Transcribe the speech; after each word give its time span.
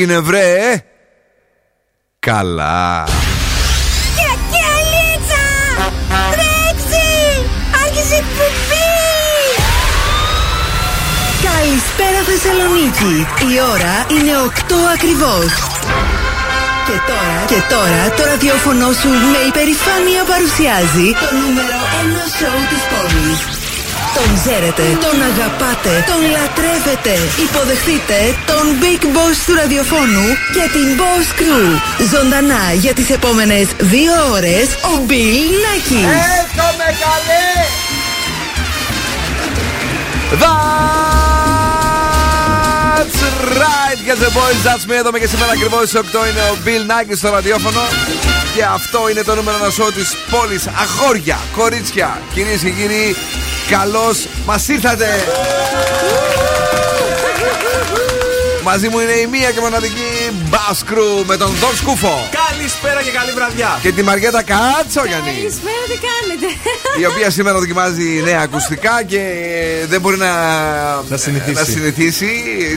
έγινε 0.00 0.18
βρε 0.18 0.82
Καλά. 2.18 3.04
Καλησπέρα 11.42 12.20
Θεσσαλονίκη. 12.26 13.26
Η 13.54 13.60
ώρα 13.72 13.94
είναι 14.10 14.32
8 14.46 14.74
ακριβώς. 14.94 15.46
Και 16.86 16.96
τώρα, 17.06 17.44
και 17.46 17.74
τώρα 17.74 18.14
το 18.16 18.24
ραδιόφωνο 18.24 18.92
σου 18.92 19.08
με 19.08 19.38
υπερηφάνεια 19.48 20.22
παρουσιάζει 20.24 21.06
το 21.22 21.28
νούμερο 21.40 21.80
1 22.02 22.38
σοου 22.38 22.62
της 22.70 22.82
πόλης. 22.90 23.59
Τον 24.14 24.28
ξέρετε, 24.38 24.82
τον 25.06 25.16
αγαπάτε, 25.30 25.92
τον 26.10 26.22
λατρεύετε. 26.34 27.14
Υποδεχτείτε 27.46 28.18
τον 28.50 28.64
Big 28.82 29.02
Boss 29.14 29.36
του 29.46 29.54
ραδιοφώνου 29.54 30.26
και 30.54 30.64
την 30.74 30.88
Boss 31.00 31.28
Crew. 31.38 31.66
Ζωντανά 32.12 32.64
για 32.72 32.92
τις 32.94 33.10
επόμενες 33.10 33.66
δύο 33.78 34.12
ώρες 34.32 34.66
ο 34.90 34.92
Bill 35.08 35.48
Nackis. 35.64 36.10
Έρχομαι 36.40 36.88
καλέ! 37.04 37.48
That's 42.96 43.20
right, 43.62 43.98
get 44.08 44.18
the 44.24 44.30
boys, 44.38 44.60
that's 44.66 44.84
me. 44.90 44.94
Εδώ 45.02 45.10
και 45.10 45.26
σήμερα 45.26 45.50
ακριβώς 45.52 45.88
στις 45.88 46.00
8 46.00 46.04
είναι 46.30 46.42
ο 46.52 46.56
Bill 46.64 46.84
Nackis 46.90 47.16
στο 47.16 47.30
ραδιόφωνο. 47.30 47.80
Και 48.54 48.64
αυτό 48.64 49.08
είναι 49.10 49.22
το 49.22 49.34
νούμερο 49.34 49.56
ένα 49.62 49.70
σώου 49.70 49.92
της 49.92 50.16
πόλης. 50.30 50.64
Αγόρια, 50.82 51.38
κορίτσια, 51.56 52.20
κυρίες 52.34 52.60
και 52.60 52.70
κύριοι, 52.70 53.16
καλώ 53.70 54.14
μας 54.46 54.68
ήρθατε! 54.68 55.06
Μαζί 58.62 58.88
μου 58.88 58.98
είναι 58.98 59.12
η 59.12 59.26
μία 59.26 59.50
και 59.50 59.60
μοναδική 59.60 60.30
Μπάσκρου 60.50 61.10
με 61.30 61.36
τον 61.36 61.50
Δον 61.60 61.76
Σκούφο. 61.76 62.14
Καλησπέρα 62.48 63.00
και 63.06 63.10
καλή 63.18 63.32
βραδιά. 63.38 63.70
Και 63.82 63.92
τη 63.92 64.02
Μαριέτα 64.02 64.42
Κατσόγιανη. 64.52 65.32
Καλησπέρα, 65.36 65.82
τι 65.92 65.98
κάνετε; 66.08 66.46
Η 67.02 67.04
οποία 67.10 67.28
σήμερα 67.36 67.58
δοκιμάζει 67.58 68.06
νέα 68.28 68.40
ακουστικά 68.48 68.94
και 69.12 69.22
δεν 69.92 70.00
μπορεί 70.00 70.16
να, 70.26 70.32
Να 71.12 71.16
συνηθίσει. 71.24 71.52
να 71.60 71.64
συνηθίσει 71.64 72.28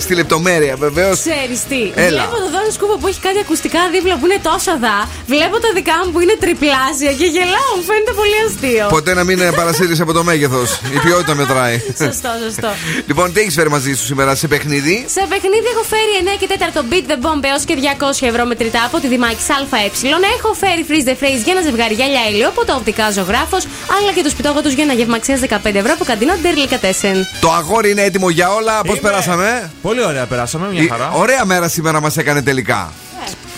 στη 0.06 0.14
λεπτομέρεια 0.20 0.76
βεβαίως. 0.86 1.18
Ξέρεις 1.20 1.60
τι. 1.70 1.82
Έλα. 2.06 2.22
Βλέπω 2.22 2.38
το 2.46 2.50
Δόνι 2.56 2.72
Σκούπο 2.78 2.96
που 3.02 3.08
έχει 3.08 3.20
κάτι 3.28 3.40
ακουστικά 3.46 3.80
δίπλα 3.94 4.16
που 4.20 4.26
είναι 4.28 4.40
τόσο 4.52 4.72
δα. 4.84 4.98
Βλέπω 5.34 5.56
τα 5.66 5.70
δικά 5.78 5.96
μου 6.04 6.10
που 6.14 6.20
είναι 6.24 6.36
τριπλάσια 6.44 7.12
και 7.20 7.28
γελάω. 7.36 7.72
Μου 7.78 7.84
φαίνεται 7.90 8.14
πολύ 8.22 8.38
αστείο. 8.48 8.86
Ποτέ 8.98 9.12
να 9.20 9.24
μην 9.28 9.38
παρασύρεις 9.60 10.00
από 10.06 10.14
το 10.18 10.22
μέγεθος. 10.30 10.70
Η 10.96 10.98
ποιότητα 11.06 11.34
μετράει. 11.42 11.78
Σωστό, 12.04 12.32
σωστό. 12.46 12.70
λοιπόν, 13.10 13.26
τι 13.34 13.40
έχεις 13.44 13.54
φέρει 13.58 13.70
μαζί 13.78 13.92
σου 13.98 14.06
σήμερα 14.12 14.32
σε 14.42 14.48
παιχνίδι; 14.54 14.96
Σε 15.18 15.24
παιχνίδι 15.32 15.68
έχω 15.74 15.84
φέρει 15.94 16.12
9 16.36 16.38
και 16.42 16.48
4 16.50 16.80
Beat 16.92 17.06
the 17.12 17.18
Bomb 17.26 17.44
έως 17.52 17.63
και 17.66 17.76
200 18.22 18.28
ευρώ 18.28 18.46
μετρητά 18.46 18.84
από 18.86 19.00
τη 19.00 19.08
Δημάκης 19.08 19.50
ΑΕ. 19.50 19.90
Έχω 20.38 20.54
φέρει 20.54 20.86
Freeze 20.90 21.08
the 21.10 21.12
Phrase 21.12 21.42
για 21.44 21.54
ένα 21.54 21.62
ζευγάρι 21.62 21.94
γυαλιά 21.94 22.22
ηλίου 22.30 22.48
από 22.48 22.66
το 22.66 22.74
οπτικά 22.76 23.12
ζωγράφος. 23.12 23.64
Αλλά 24.00 24.12
και 24.16 24.24
τους 24.24 24.32
σπιτόγατου 24.32 24.70
για 24.70 24.84
ένα 24.84 24.94
γεύμα 24.94 25.16
αξία 25.16 25.38
15 25.50 25.76
ευρώ 25.76 25.94
από 25.94 26.04
καντινό 26.06 26.34
Ντερλικατέσεν. 26.42 27.28
Το 27.42 27.52
αγόρι 27.52 27.90
είναι 27.92 28.02
έτοιμο 28.02 28.30
για 28.30 28.50
όλα. 28.54 28.82
Πώς 28.82 28.98
Είμαι. 28.98 29.10
περάσαμε; 29.10 29.72
Πολύ 29.82 30.04
ωραία 30.06 30.26
περάσαμε, 30.26 30.68
μια 30.72 30.82
Η- 30.84 30.88
χαρά. 30.88 31.12
Ωραία 31.14 31.46
μέρα 31.46 31.68
σήμερα 31.68 32.02
μας 32.02 32.18
έκανε 32.18 32.42
τελικά. 32.42 32.92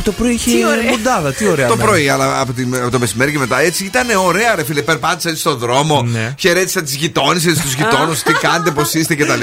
Το 0.05 0.11
πρωί 0.11 0.33
είχε 0.33 0.49
Τι 0.51 0.65
ωραία. 0.65 0.83
μοντάδα, 0.89 1.33
τι 1.33 1.47
ωραία. 1.47 1.67
Το 1.67 1.75
μέρα. 1.75 1.87
πρωί, 1.89 2.09
αλλά 2.09 2.39
από, 2.41 2.53
τη- 2.53 2.67
από 2.81 2.91
το 2.91 2.99
μεσημέρι 2.99 3.31
και 3.31 3.37
μετά 3.37 3.59
έτσι 3.59 3.83
ήταν 3.85 4.07
ωραία, 4.25 4.55
ρε 4.55 4.63
φίλε. 4.63 4.81
Περπάτησα 4.81 5.29
έτσι 5.29 5.41
στον 5.41 5.57
δρόμο, 5.57 6.01
Ναι. 6.01 6.33
χαιρέτησα 6.39 6.81
τις 6.81 6.95
γειτόνισε, 6.95 7.51
τους 7.61 7.73
γειτόνους, 7.73 8.21
τι 8.23 8.33
κάνετε, 8.33 8.71
πώς 8.71 8.93
είστε 8.93 9.15
κτλ. 9.15 9.41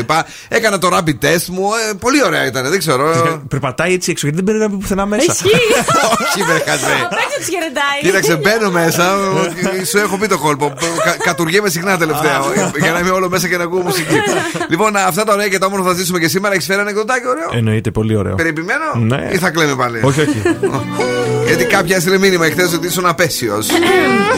Έκανα 0.48 0.78
το 0.78 0.88
rapid 0.92 1.24
test 1.24 1.45
μου. 1.46 1.68
ε, 1.90 1.95
πολύ 2.00 2.24
ωραία 2.24 2.46
ήταν, 2.46 2.70
δεν 2.70 2.78
ξέρω. 2.78 3.05
Περπατάει 3.48 3.92
έτσι 3.92 4.11
έξω 4.11 4.27
γιατί 4.27 4.42
δεν 4.45 4.55
πρέπει 4.55 4.70
να 4.70 4.77
μπει 4.77 4.83
πουθενά 4.83 5.06
μέσα. 5.06 5.33
Ισχύει. 5.33 5.48
Όχι, 6.23 6.40
με 6.48 6.62
χαζέ. 6.70 6.96
Απ' 7.05 7.12
έξω 7.12 7.36
τους 7.39 7.48
χαιρετάει. 7.48 7.98
Κοίταξε, 8.02 8.36
μπαίνω 8.36 8.70
μέσα. 8.70 9.05
Σου 9.90 9.98
έχω 9.98 10.17
πει 10.17 10.27
το 10.27 10.39
κόλπο. 10.39 10.74
Κα- 11.05 11.17
Κατουργέμαι 11.24 11.68
συχνά 11.68 11.98
τελευταία. 11.98 12.40
Για 12.80 12.90
να 12.92 12.98
είμαι 12.98 13.11
όλο 13.11 13.29
μέσα 13.29 13.48
και 13.48 13.56
να 13.56 13.62
ακούω 13.64 13.80
μουσική. 13.80 14.14
Λοιπόν, 14.68 14.96
αυτά 14.96 15.24
τα 15.24 15.33
ωραία 15.33 15.48
και 15.48 15.58
τα 15.58 15.67
όμορφα 15.67 15.86
θα 15.89 15.94
ζήσουμε 15.94 16.18
και 16.18 16.29
σήμερα. 16.29 16.55
Έχεις 16.55 16.67
φέρει 16.67 16.80
ένα 16.80 16.90
εκδοτάκι 16.90 17.27
ωραίο; 17.27 17.48
Εννοείται, 17.52 17.90
πολύ 17.90 18.17
ωραίο. 18.17 18.34
Περιποιημένο; 18.34 18.84
Ναι. 18.94 19.29
ή 19.33 19.36
θα 19.39 19.50
κλαίμε 19.50 19.74
πάλι; 19.74 20.00
Όχι, 20.02 20.20
όχι. 20.20 20.42
Γιατί 21.48 21.65
κάποια 21.65 21.95
έστειλε 21.95 22.17
μήνυμα 22.17 22.45
εχθέ 22.45 22.64
ότι 22.75 22.87
ήσουν 22.87 23.05
απέσιο. 23.05 23.64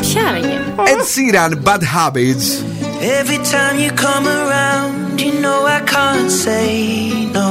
Ποια 0.01 0.27
άραγε. 0.27 0.59
Ed 0.91 1.01
Sheeran, 1.11 1.51
Bad 1.67 1.83
Habits. 1.95 2.47
Every 3.19 3.39
time 3.55 3.75
you 3.83 3.91
come 4.05 4.25
around, 4.27 5.21
you 5.25 5.33
know 5.43 5.59
I 5.77 5.79
can't 5.93 6.31
say 6.45 6.67
no. 7.37 7.49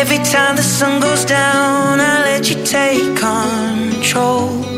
Every 0.00 0.20
time 0.34 0.54
the 0.60 0.66
sun 0.78 0.94
goes 1.06 1.24
down, 1.24 2.00
I 2.00 2.14
let 2.28 2.42
you 2.50 2.58
take 2.76 3.08
control. 3.28 4.71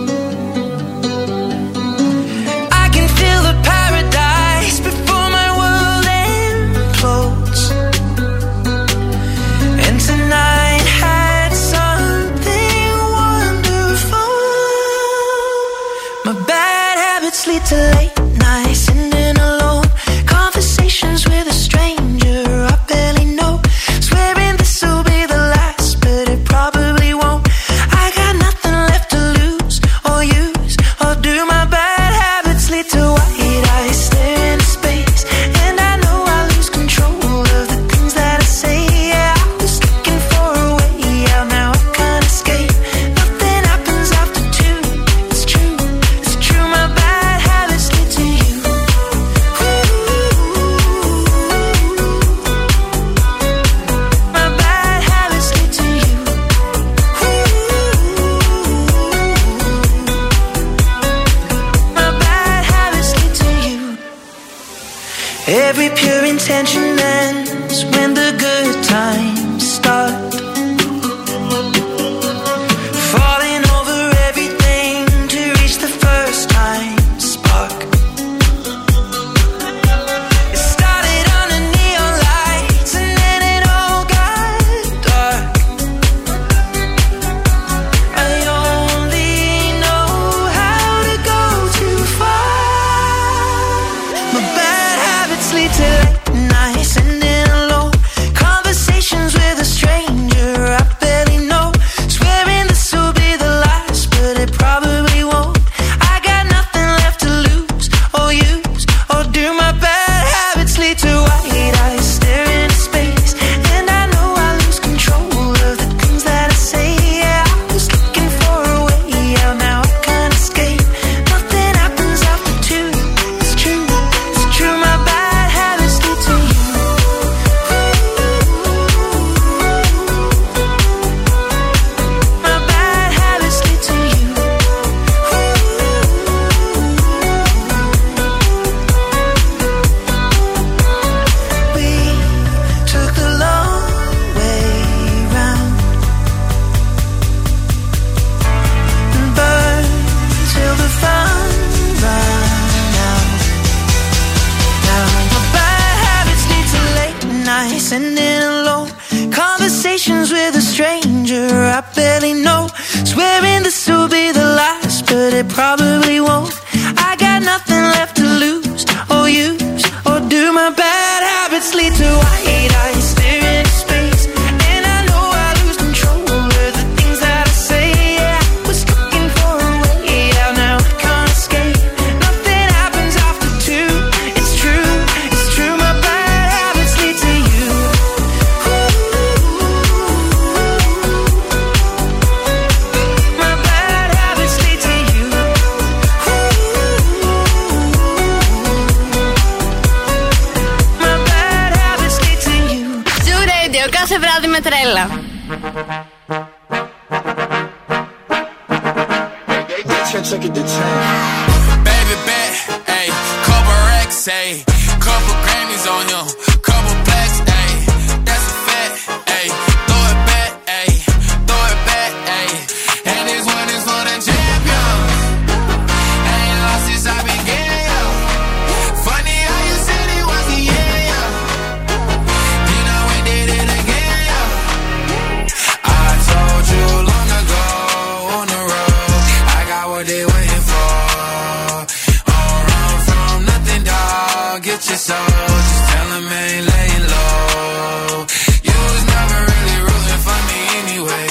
Get 244.76 244.90
your 244.90 244.98
soul, 244.98 245.16
just 245.16 245.84
tell 245.90 246.12
'em 246.18 246.28
ain't 246.28 246.66
laying 246.72 247.06
low. 247.14 248.28
You 248.68 248.76
was 248.92 249.04
never 249.16 249.38
really 249.52 249.78
rooting 249.88 250.22
for 250.28 250.40
me 250.50 250.60
anyway. 250.82 251.28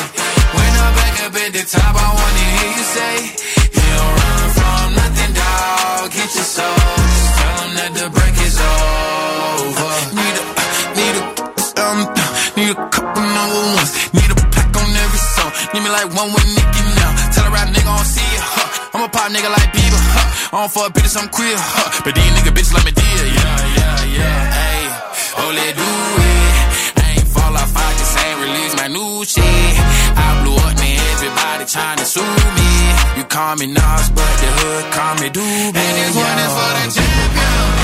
When 0.56 0.72
I'm 0.82 0.92
back 1.00 1.16
up 1.26 1.34
at 1.44 1.52
the 1.52 1.64
top, 1.76 1.94
I 2.06 2.08
wanna 2.20 2.44
hear 2.56 2.70
you 2.78 2.84
say, 2.96 3.14
You 3.76 3.84
don't 3.98 4.14
run 4.20 4.44
from 4.56 4.86
nothing, 5.00 5.32
dog. 5.40 6.10
Get 6.16 6.30
your 6.38 6.48
soul, 6.56 6.80
just 7.12 7.30
tell 7.38 7.56
'em 7.64 7.70
that 7.78 7.90
the 7.98 8.06
break 8.16 8.36
is 8.48 8.56
over. 8.72 9.92
Need 10.18 10.36
a, 10.40 10.44
need 10.98 11.16
a, 11.20 11.24
um, 11.84 12.00
need 12.56 12.70
a 12.70 12.78
couple 12.94 13.24
number 13.36 13.60
ones. 13.76 13.92
Need 14.16 14.30
a 14.30 14.36
pack 14.54 14.72
on 14.80 14.88
every 15.04 15.22
song. 15.36 15.52
Need 15.74 15.82
me 15.84 15.90
like 15.90 16.08
one 16.20 16.32
with 16.32 16.46
Nicky 16.56 16.63
a 19.04 19.08
pop 19.08 19.28
nigga 19.30 19.50
like 19.52 19.70
Bieber. 19.76 20.00
Huh. 20.16 20.56
I 20.56 20.60
don't 20.64 20.72
fuck 20.72 20.96
I'm 20.96 21.28
queer. 21.28 21.56
Huh. 21.56 22.00
But 22.04 22.14
these 22.14 22.32
nigga 22.32 22.52
bitches 22.56 22.72
like 22.72 22.86
me 22.88 22.92
dear. 22.92 23.24
Yeah, 23.36 23.60
yeah, 23.76 24.16
yeah. 24.16 24.40
Hey, 24.56 24.82
oh, 25.40 25.50
let 25.52 25.72
do 25.76 25.84
it. 25.84 26.52
I 26.96 27.20
ain't 27.20 27.28
fall 27.28 27.52
off, 27.52 27.76
I 27.76 27.88
just 28.00 28.16
ain't 28.24 28.38
release 28.40 28.74
my 28.80 28.88
new 28.88 29.24
shit. 29.24 29.44
I 29.44 30.26
blew 30.40 30.56
up, 30.56 30.72
man. 30.80 30.96
Everybody 31.12 31.64
trying 31.68 31.98
to 32.00 32.06
sue 32.06 32.24
me. 32.56 32.72
You 33.20 33.24
call 33.24 33.56
me 33.56 33.66
Nas, 33.66 34.08
but 34.16 34.32
the 34.40 34.50
hood 34.58 34.84
call 34.96 35.14
me 35.20 35.28
Doobie. 35.28 35.76
And 35.76 35.94
this 36.00 36.16
one 36.16 36.38
is 36.40 36.52
for 36.56 36.70
the 36.72 36.84
champion. 36.96 37.83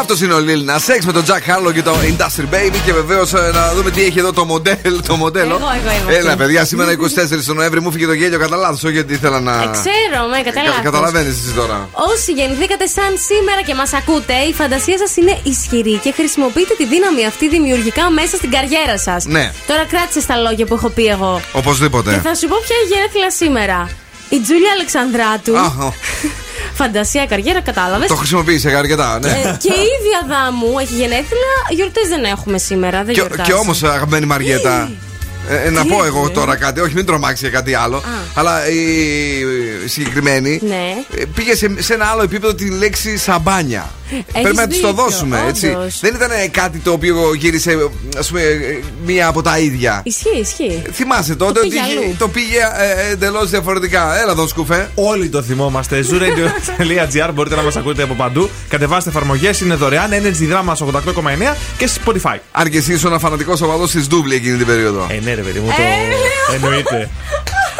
Αυτός 0.00 0.20
είναι 0.20 0.34
ο 0.34 0.38
Lil 0.38 0.70
Nas 0.70 1.00
X 1.00 1.04
με 1.04 1.12
τον 1.12 1.24
Jack 1.26 1.44
Harlow 1.50 1.72
και 1.74 1.82
το 1.82 1.94
Industry 2.10 2.54
Baby. 2.54 2.76
Και 2.84 2.92
βεβαίως 2.92 3.32
να 3.32 3.74
δούμε 3.74 3.90
τι 3.90 4.02
έχει 4.02 4.18
εδώ 4.18 4.32
το 4.32 4.44
μοντέλο. 4.44 5.00
Το 5.06 5.16
μοντέλο. 5.16 5.54
Εγώ, 5.54 5.70
εγώ, 5.80 6.08
εγώ. 6.10 6.18
Έλα, 6.18 6.36
παιδιά, 6.36 6.64
σήμερα 6.64 6.92
24 6.92 6.96
του 7.46 7.54
Νοέμβρη 7.54 7.80
μου 7.80 7.92
φύγε 7.92 8.06
το 8.06 8.12
γέλιο 8.12 8.38
κατά 8.38 8.56
λάθο. 8.56 8.72
Όχι 8.72 8.92
γιατί 8.92 9.12
ήθελα 9.12 9.40
να. 9.40 9.52
Ε, 9.52 9.70
ξέρω, 9.72 10.20
με 10.30 10.40
καταλάβεις. 10.44 10.80
Καταλαβαίνεις 10.82 11.34
εσύ 11.44 11.54
τώρα. 11.54 11.88
Όσοι 11.92 12.32
γεννηθήκατε 12.32 12.86
σαν 12.86 13.12
σήμερα 13.28 13.62
και 13.66 13.74
μας 13.74 13.92
ακούτε, 13.92 14.34
η 14.50 14.52
φαντασία 14.52 14.98
σας 14.98 15.16
είναι 15.16 15.38
ισχυρή 15.42 15.96
και 16.04 16.12
χρησιμοποιείτε 16.12 16.74
τη 16.74 16.86
δύναμη 16.86 17.26
αυτή 17.26 17.48
δημιουργικά 17.48 18.10
μέσα 18.10 18.36
στην 18.36 18.50
καριέρα 18.50 18.98
σας. 18.98 19.24
Ναι. 19.24 19.52
Τώρα 19.66 19.84
κράτησε 19.84 20.26
τα 20.26 20.36
λόγια 20.36 20.66
που 20.66 20.74
έχω 20.74 20.88
πει 20.88 21.06
εγώ. 21.06 21.40
Οπωσδήποτε. 21.52 22.10
Και 22.12 22.28
θα 22.28 22.34
σου 22.34 22.48
πω 22.48 22.56
ποια 22.66 22.76
έχει 22.82 22.92
γενέθλια 22.94 23.30
σήμερα. 23.30 23.99
Η 24.30 24.40
Τζούλια 24.40 24.70
Αλεξανδράτου. 24.74 25.58
Α, 25.58 25.86
ο, 25.86 25.94
Φαντασία, 26.80 27.26
καριέρα, 27.26 27.60
κατάλαβες. 27.60 28.08
το 28.08 28.14
χρησιμοποίησε 28.14 28.70
αρκετά, 28.70 29.18
ναι. 29.18 29.28
και 29.60 29.68
η 29.72 29.80
ίδια 29.98 30.20
δάμου 30.28 30.78
έχει 30.78 30.94
γενέθλια. 30.94 31.52
Γιορτές 31.70 32.08
δεν 32.08 32.24
έχουμε 32.24 32.58
σήμερα. 32.58 32.98
Δεν 33.04 33.14
Και, 33.14 33.20
γιορτάζεις. 33.20 33.44
και 33.52 33.52
όμως, 33.52 33.82
αγαπημένη 33.82 34.26
Μαριέτα. 34.26 34.90
ε, 35.48 35.66
ε, 35.66 35.70
να 35.70 35.82
Τι 35.82 35.88
πω 35.88 35.94
έγινε; 35.94 36.06
εγώ 36.06 36.30
τώρα 36.30 36.56
κάτι, 36.56 36.80
όχι 36.80 36.94
μην 36.94 37.06
τρομάξεις 37.06 37.40
για 37.40 37.50
κάτι 37.50 37.74
άλλο. 37.74 38.02
Αλλά 38.34 38.68
η, 38.68 38.78
η 39.84 39.88
συγκεκριμένη 39.88 40.60
Ναι. 40.68 41.20
ε, 41.20 41.24
πήγε 41.34 41.54
σε, 41.54 41.74
σε 41.78 41.94
ένα 41.94 42.04
άλλο 42.06 42.22
επίπεδο 42.22 42.54
τη 42.54 42.70
λέξη 42.70 43.16
σαμπάνια. 43.16 43.90
Πρέπει 44.32 44.54
να 44.56 44.66
της 44.66 44.80
το 44.80 44.88
δίκιο, 44.88 45.02
δώσουμε, 45.04 45.44
έτσι. 45.48 45.68
όντως. 45.68 46.00
Δεν 46.00 46.14
ήταν 46.14 46.30
κάτι 46.50 46.78
το 46.78 46.92
οποίο 46.92 47.34
γύρισε, 47.34 47.76
ας 48.18 48.28
πούμε, 48.28 48.40
ε, 48.42 48.78
μία 49.06 49.26
από 49.26 49.42
τα 49.42 49.58
ίδια. 49.58 50.00
Ισχύει, 50.04 50.38
ισχύει. 50.40 50.82
Θυμάσαι 50.92 51.34
τότε 51.34 51.52
Το 51.52 51.60
ότι 51.60 51.68
πήγε 51.68 51.80
είχε- 51.80 51.98
αλλού. 51.98 52.14
το 52.18 52.28
πήγε 52.28 52.58
ε, 53.08 53.10
εντελώς 53.12 53.50
διαφορετικά. 53.50 54.20
Έλα 54.20 54.30
εδώ, 54.32 54.46
σκουφέ. 54.46 54.90
Όλοι 54.94 55.28
το 55.28 55.42
θυμόμαστε. 55.42 56.04
Zooradio.gr 56.10 57.30
μπορείτε 57.34 57.56
να 57.56 57.62
μας 57.62 57.76
ακούτε 57.76 58.02
από 58.02 58.14
παντού. 58.14 58.50
Κατεβάστε 58.68 59.10
εφαρμογές, 59.10 59.60
είναι 59.60 59.74
δωρεάν. 59.74 60.10
Energy 60.10 60.52
Drama 60.52 60.72
88,9 60.74 61.56
και 61.78 61.86
στη 61.86 62.00
Spotify. 62.06 62.36
Αν 62.52 62.70
και 62.70 62.78
εσύ 62.78 62.92
ήσουν 62.92 63.18
φανατικός 63.18 63.60
οπαδός 63.60 63.90
της 63.90 64.06
Ντούμπλη 64.08 64.34
εκείνη 64.34 64.56
την 64.56 64.66
περίοδο. 64.66 65.06
Ε, 65.10 65.20
ναι, 65.24 65.34
ρε 65.34 65.42
παιδί 65.42 65.58
μου, 65.60 65.66
το. 65.66 65.82
Ε, 65.82 66.54
Εννοείται. 66.54 67.10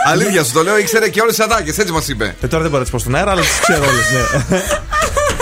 Αλήθεια 0.06 0.44
σου 0.44 0.52
το 0.52 0.62
λέω, 0.62 0.78
ήξερε 0.78 1.08
και 1.08 1.20
όλες 1.20 1.34
τις 1.36 1.44
ατάκες, 1.44 1.78
έτσι 1.78 1.92
μας 1.92 2.08
είπε. 2.08 2.34
Ε, 2.40 2.46
τώρα 2.46 2.62
δεν 2.62 2.70
μπορώ 2.70 2.76
να 2.76 2.82
τις 2.82 2.90
πω 2.90 2.98
στον 2.98 3.14
αέρα, 3.14 3.30
αλλά 3.30 3.40
τις 3.40 3.58
ξέρω 3.60 3.84
όλες, 3.88 4.04
ναι. 4.48 4.58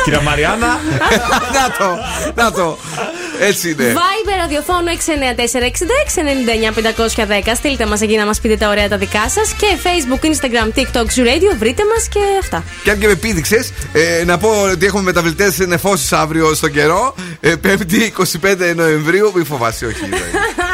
Κυρία 0.08 0.22
Μαριάννα, 0.22 0.80
να 1.56 1.70
το, 1.78 1.98
να 2.34 2.52
το. 2.52 2.78
Έτσι 3.40 3.70
είναι. 3.70 3.94
Viber 3.96 4.36
ραδιοφώνου 4.40 4.88
694-6699-510. 7.48 7.52
Στείλτε 7.54 7.86
μας 7.86 8.00
εκεί 8.00 8.16
να 8.16 8.26
μας 8.26 8.40
πείτε 8.40 8.56
τα 8.56 8.68
ωραία 8.68 8.88
τα 8.88 8.96
δικά 8.96 9.28
σας. 9.28 9.52
Και 9.52 9.66
Facebook, 9.82 10.20
Instagram, 10.24 10.68
TikTok, 10.78 11.02
Zoo 11.02 11.24
Radio. 11.26 11.56
Βρείτε 11.58 11.82
μας 11.94 12.08
και 12.08 12.20
αυτά. 12.40 12.64
Και 12.82 12.90
αν 12.90 12.98
και 12.98 13.06
με 13.06 13.14
πήδηξες, 13.14 13.72
ε, 13.92 14.24
να 14.24 14.38
πω 14.38 14.48
ότι 14.72 14.86
έχουμε 14.86 15.02
μεταβλητές 15.02 15.58
νεφώσεις 15.58 16.12
αύριο 16.12 16.54
στον 16.54 16.72
καιρό. 16.72 17.14
Ε, 17.40 17.54
5η 17.62 18.12
25 18.40 18.74
Νοεμβρίου. 18.74 19.32
Μη 19.34 19.44
φοβάσαι, 19.44 19.86
όχι. 19.86 20.08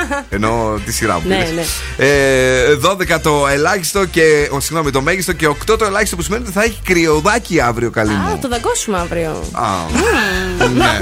Δηλαδή. 0.06 0.24
Ένωσε 0.28 0.78
τη 0.84 0.92
σειρά 0.92 1.14
μου. 1.14 1.28
Ναι, 1.28 1.36
πήρες. 1.36 1.50
ναι. 1.96 2.04
Ε, 2.04 2.78
12 3.16 3.20
το 3.22 3.46
ελάχιστο 3.50 4.04
και. 4.04 4.48
Ο, 4.50 4.60
συγγνώμη, 4.60 4.90
το 4.90 5.00
μέγιστο 5.00 5.32
και 5.32 5.48
8 5.48 5.78
το 5.78 5.84
ελάχιστο 5.84 6.16
που 6.16 6.22
σημαίνει 6.22 6.42
ότι 6.42 6.52
θα 6.52 6.62
έχει 6.62 6.78
κρυοδάκι 6.84 7.60
αύριο, 7.60 7.90
καλή 7.90 8.10
Α, 8.12 8.14
μου. 8.16 8.38
το 8.42 8.48
δαγκώσουμε 8.48 8.98
αύριο. 8.98 9.30
Α, 9.52 9.64
ναι. 10.74 11.00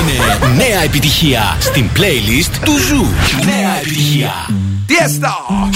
Είναι 0.00 0.54
νέα 0.56 0.82
επιτυχία 0.82 1.56
στην 1.60 1.88
playlist 1.96 2.50
του 2.64 2.76
Zoo. 2.78 3.06
Νέα 3.44 3.76
επιτυχία. 3.80 4.32
Tiesto! 4.90 5.34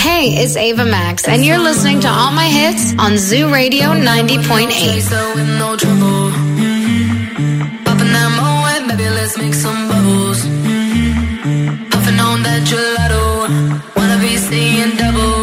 Hey, 0.08 0.26
it's 0.42 0.56
Ava 0.66 0.86
Max, 0.96 1.16
and 1.32 1.40
you're 1.46 1.62
listening 1.70 1.98
to 2.06 2.10
all 2.18 2.32
my 2.42 2.48
hits 2.58 2.84
on 3.04 3.12
Zoo 3.28 3.46
Radio 3.58 3.86
90.8. 3.92 5.00
So 5.12 5.18
with 5.36 5.50
no 5.62 5.68
trouble. 5.82 6.22
Popping 7.86 8.12
that 8.16 8.30
moe, 8.38 8.86
baby, 8.88 9.06
let's 9.18 9.36
make 9.42 9.54
some 9.64 9.80
bubbles. 9.90 10.40
Gelato. 12.64 13.48
Wanna 13.96 14.18
be 14.18 14.36
seeing 14.36 14.96
double. 14.96 15.41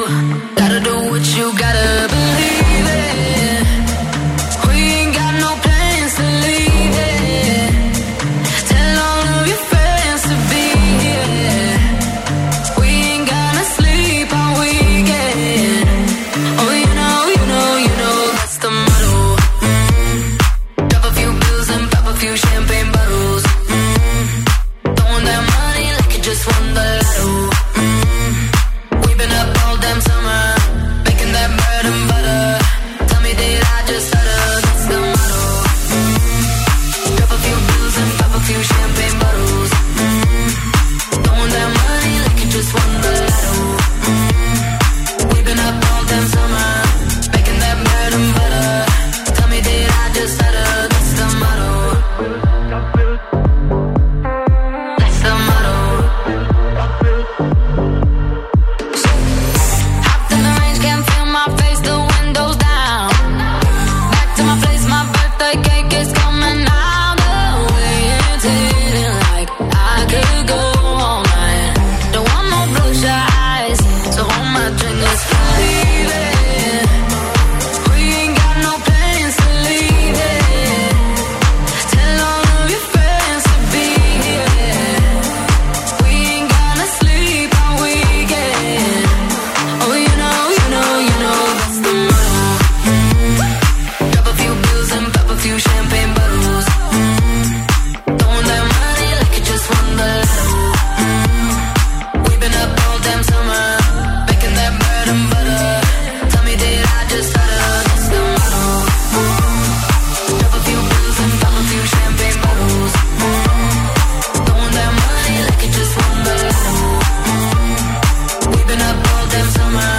Summer. 119.44 119.99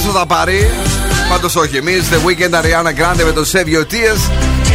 Ποιος 0.00 0.12
θα 0.12 0.18
τα 0.18 0.26
πάρει. 0.26 0.70
Πάντως 1.28 1.56
όχι, 1.56 1.76
εμείς 1.76 2.02
The 2.10 2.14
Weekend 2.28 2.54
Ariana 2.54 2.88
Grande 3.00 3.24
με 3.24 3.32
το 3.32 3.44
Save 3.52 3.66
Your 3.76 3.92
Tears. 3.92 4.30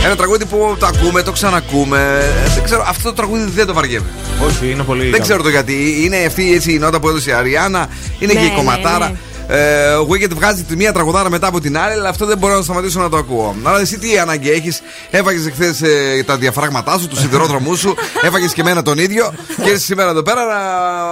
Ένα 0.06 0.16
τραγούδι 0.16 0.46
που 0.46 0.75
το 0.80 0.86
ακούμε, 0.86 1.22
το 1.22 1.32
ξανακούμε. 1.32 2.20
Ε, 2.46 2.50
Δεν 2.54 2.63
ξέρω, 2.63 2.86
αυτό 2.88 3.10
το 3.10 3.13
τραγούδι 3.16 3.44
δεν 3.51 3.66
το 3.66 3.74
βαριέμαι. 3.74 4.06
Όχι, 4.48 4.72
είναι 4.72 4.84
πολύ. 4.84 5.01
Δεν 5.01 5.12
καλό. 5.12 5.24
ξέρω 5.24 5.42
το 5.44 5.50
γιατί. 5.50 6.01
Είναι 6.04 6.18
αυτή 6.28 6.54
έτσι 6.54 6.74
η 6.74 6.78
νότα 6.78 7.00
που 7.00 7.08
έδωσε 7.08 7.30
η 7.30 7.34
Αριάννα. 7.34 7.88
Είναι 8.20 8.34
Ναι, 8.34 8.40
και 8.40 8.46
η 8.46 8.50
ναι, 8.50 8.56
κομματάρα. 8.56 9.08
ναι. 9.08 9.16
Ε, 9.53 9.93
ο 9.93 10.08
Wicked 10.10 10.29
βγάζει 10.29 10.63
τη 10.63 10.75
μία 10.75 10.91
τραγουδάρα 10.91 11.29
μετά 11.29 11.48
από 11.48 11.60
την 11.60 11.77
άλλη, 11.77 11.93
αλλά 11.93 12.10
αυτό 12.10 12.25
δεν 12.25 12.38
μπορώ 12.38 12.55
να 12.55 12.62
σταματήσω 12.62 13.00
να 13.00 13.10
το 13.10 13.17
ακούω. 13.17 13.55
Αλλά 13.63 13.79
εσύ 13.79 14.00
τι 14.00 14.17
ανάγκη 14.17 14.50
έχεις, 14.51 14.81
έφαγες 15.12 15.46
εχθές 15.46 15.81
τα 16.25 16.38
διαφράγματά 16.38 16.98
σου, 16.98 17.07
τους 17.07 17.20
σιδηρόδρομού 17.20 17.75
σου, 17.75 17.96
έφαγες 18.27 18.53
και 18.53 18.61
εμένα 18.61 18.81
τον 18.81 18.98
ίδιο. 18.98 19.33
και 19.64 19.70
ήρθε 19.70 19.77
σήμερα 19.79 20.09
εδώ 20.09 20.24
πέρα 20.24 20.46
να 20.46 20.59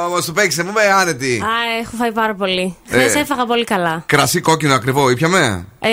μας 0.10 0.26
το 0.26 0.32
παίξεις. 0.32 0.64
Μου 0.64 0.72
με 0.72 0.82
άνετη. 0.82 1.42
Α, 1.44 1.80
έχω 1.82 1.92
φάει 1.98 2.12
πάρα 2.12 2.36
πολύ. 2.36 2.76
Ε. 2.90 2.98
Χθες 2.98 3.16
έφαγα 3.16 3.46
πολύ 3.46 3.64
καλά. 3.64 4.04
Κρασί 4.06 4.42
κόκκινο 4.42 4.74
ακριβό, 4.74 5.10
ήπιαμε; 5.10 5.66
Ε, 5.80 5.90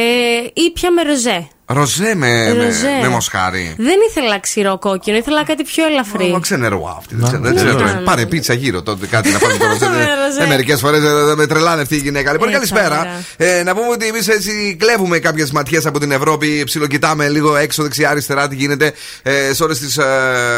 ήπια 0.52 0.92
με 0.92 1.02
ροζέ. 1.02 1.48
Ροζέ 1.68 2.14
με, 2.14 2.55
με, 2.55 2.64
Ροζέ. 2.64 2.98
με 3.02 3.09
μοσχάρι. 3.09 3.74
Δεν 3.79 3.94
ήθελα 4.09 4.40
ξηρό 4.40 4.79
κόκκινο, 4.79 5.16
ήθελα 5.16 5.44
κάτι 5.44 5.62
πιο 5.64 5.85
ελαφρύ. 5.87 6.31
Μα 6.31 6.40
ξενερό 6.40 6.94
αυτή. 6.98 7.14
Δεν 7.14 7.26
ξέρω. 7.26 7.42
δεν 7.42 7.55
ξέρω. 7.55 7.70
ήταν. 7.79 8.05
Πάρε 8.05 8.26
πίτσα 8.26 8.52
γύρω 8.55 8.83
τότε 8.83 9.07
κάτι 9.07 9.31
να 9.33 9.38
πάμε 9.38 9.57
το 9.57 9.66
ροζέ. 9.66 9.85
Ροζέ. 10.26 10.42
Ε, 10.42 10.46
Μερικές 10.46 10.81
φορές 10.81 11.00
με 11.37 11.46
τρελάνε 11.46 11.83
αυτή 11.83 11.94
η 11.94 11.98
γυναίκα. 11.98 12.33
Λοιπόν, 12.33 12.48
Ε, 12.48 12.52
καλησπέρα. 12.52 12.88
τώρα. 12.88 13.24
Ε, 13.37 13.62
να 13.62 13.74
πούμε 13.74 13.87
ότι 13.92 14.07
εμείς 14.07 14.29
έτσι 14.29 14.76
κλέβουμε 14.79 15.18
κάποιες 15.18 15.50
ματιές 15.50 15.87
από 15.87 15.98
την 15.98 16.11
Ευρώπη. 16.12 16.62
Ψιλοκοιτάμε 16.64 17.29
λίγο 17.29 17.57
έξω 17.57 17.83
δεξιά-αριστερά 17.83 18.48
τι 18.48 18.55
γίνεται 18.55 18.92
ε, 19.22 19.52
σε 19.52 19.62
όλες 19.62 19.79
τις 19.79 19.98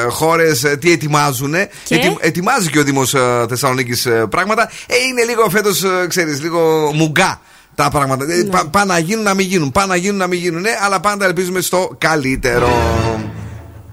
χώρες, 0.08 0.60
τι 0.80 0.92
ετοιμάζουν. 0.92 1.54
Και; 1.84 2.12
ετοιμάζει 2.20 2.70
και 2.70 2.78
ο 2.78 2.82
Δήμος 2.82 3.14
Θεσσαλονίκης 3.48 4.08
πράγματα. 4.30 4.70
Ε, 4.86 4.94
είναι 5.08 5.22
λίγο 5.24 5.48
φέτος, 5.50 5.84
ξέρεις, 6.08 6.42
λίγο 6.42 6.90
μουγκά. 6.94 7.40
Τα 7.78 7.90
πράγματα. 7.90 8.24
Ε, 8.32 8.42
πα- 8.50 8.66
Πάνε 8.70 8.92
να 8.92 8.98
γίνουν 8.98 9.22
να 9.24 9.34
μην 9.34 9.46
γίνουν. 9.46 9.72
Πάνε 9.72 9.86
να 9.86 9.96
γίνουν 9.96 10.16
να 10.16 10.26
μην 10.26 10.38
γίνουν. 10.38 10.60
Ναι, 10.60 10.70
αλλά 10.84 11.00
πάντα 11.00 11.24
ελπίζουμε 11.24 11.60
στο 11.60 11.94
καλύτερο. 11.98 12.68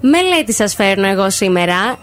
Μελέτη 0.01 0.53
σας 0.53 0.75
φέρνω 0.75 1.07
εγώ 1.07 1.29
σήμερα, 1.29 1.97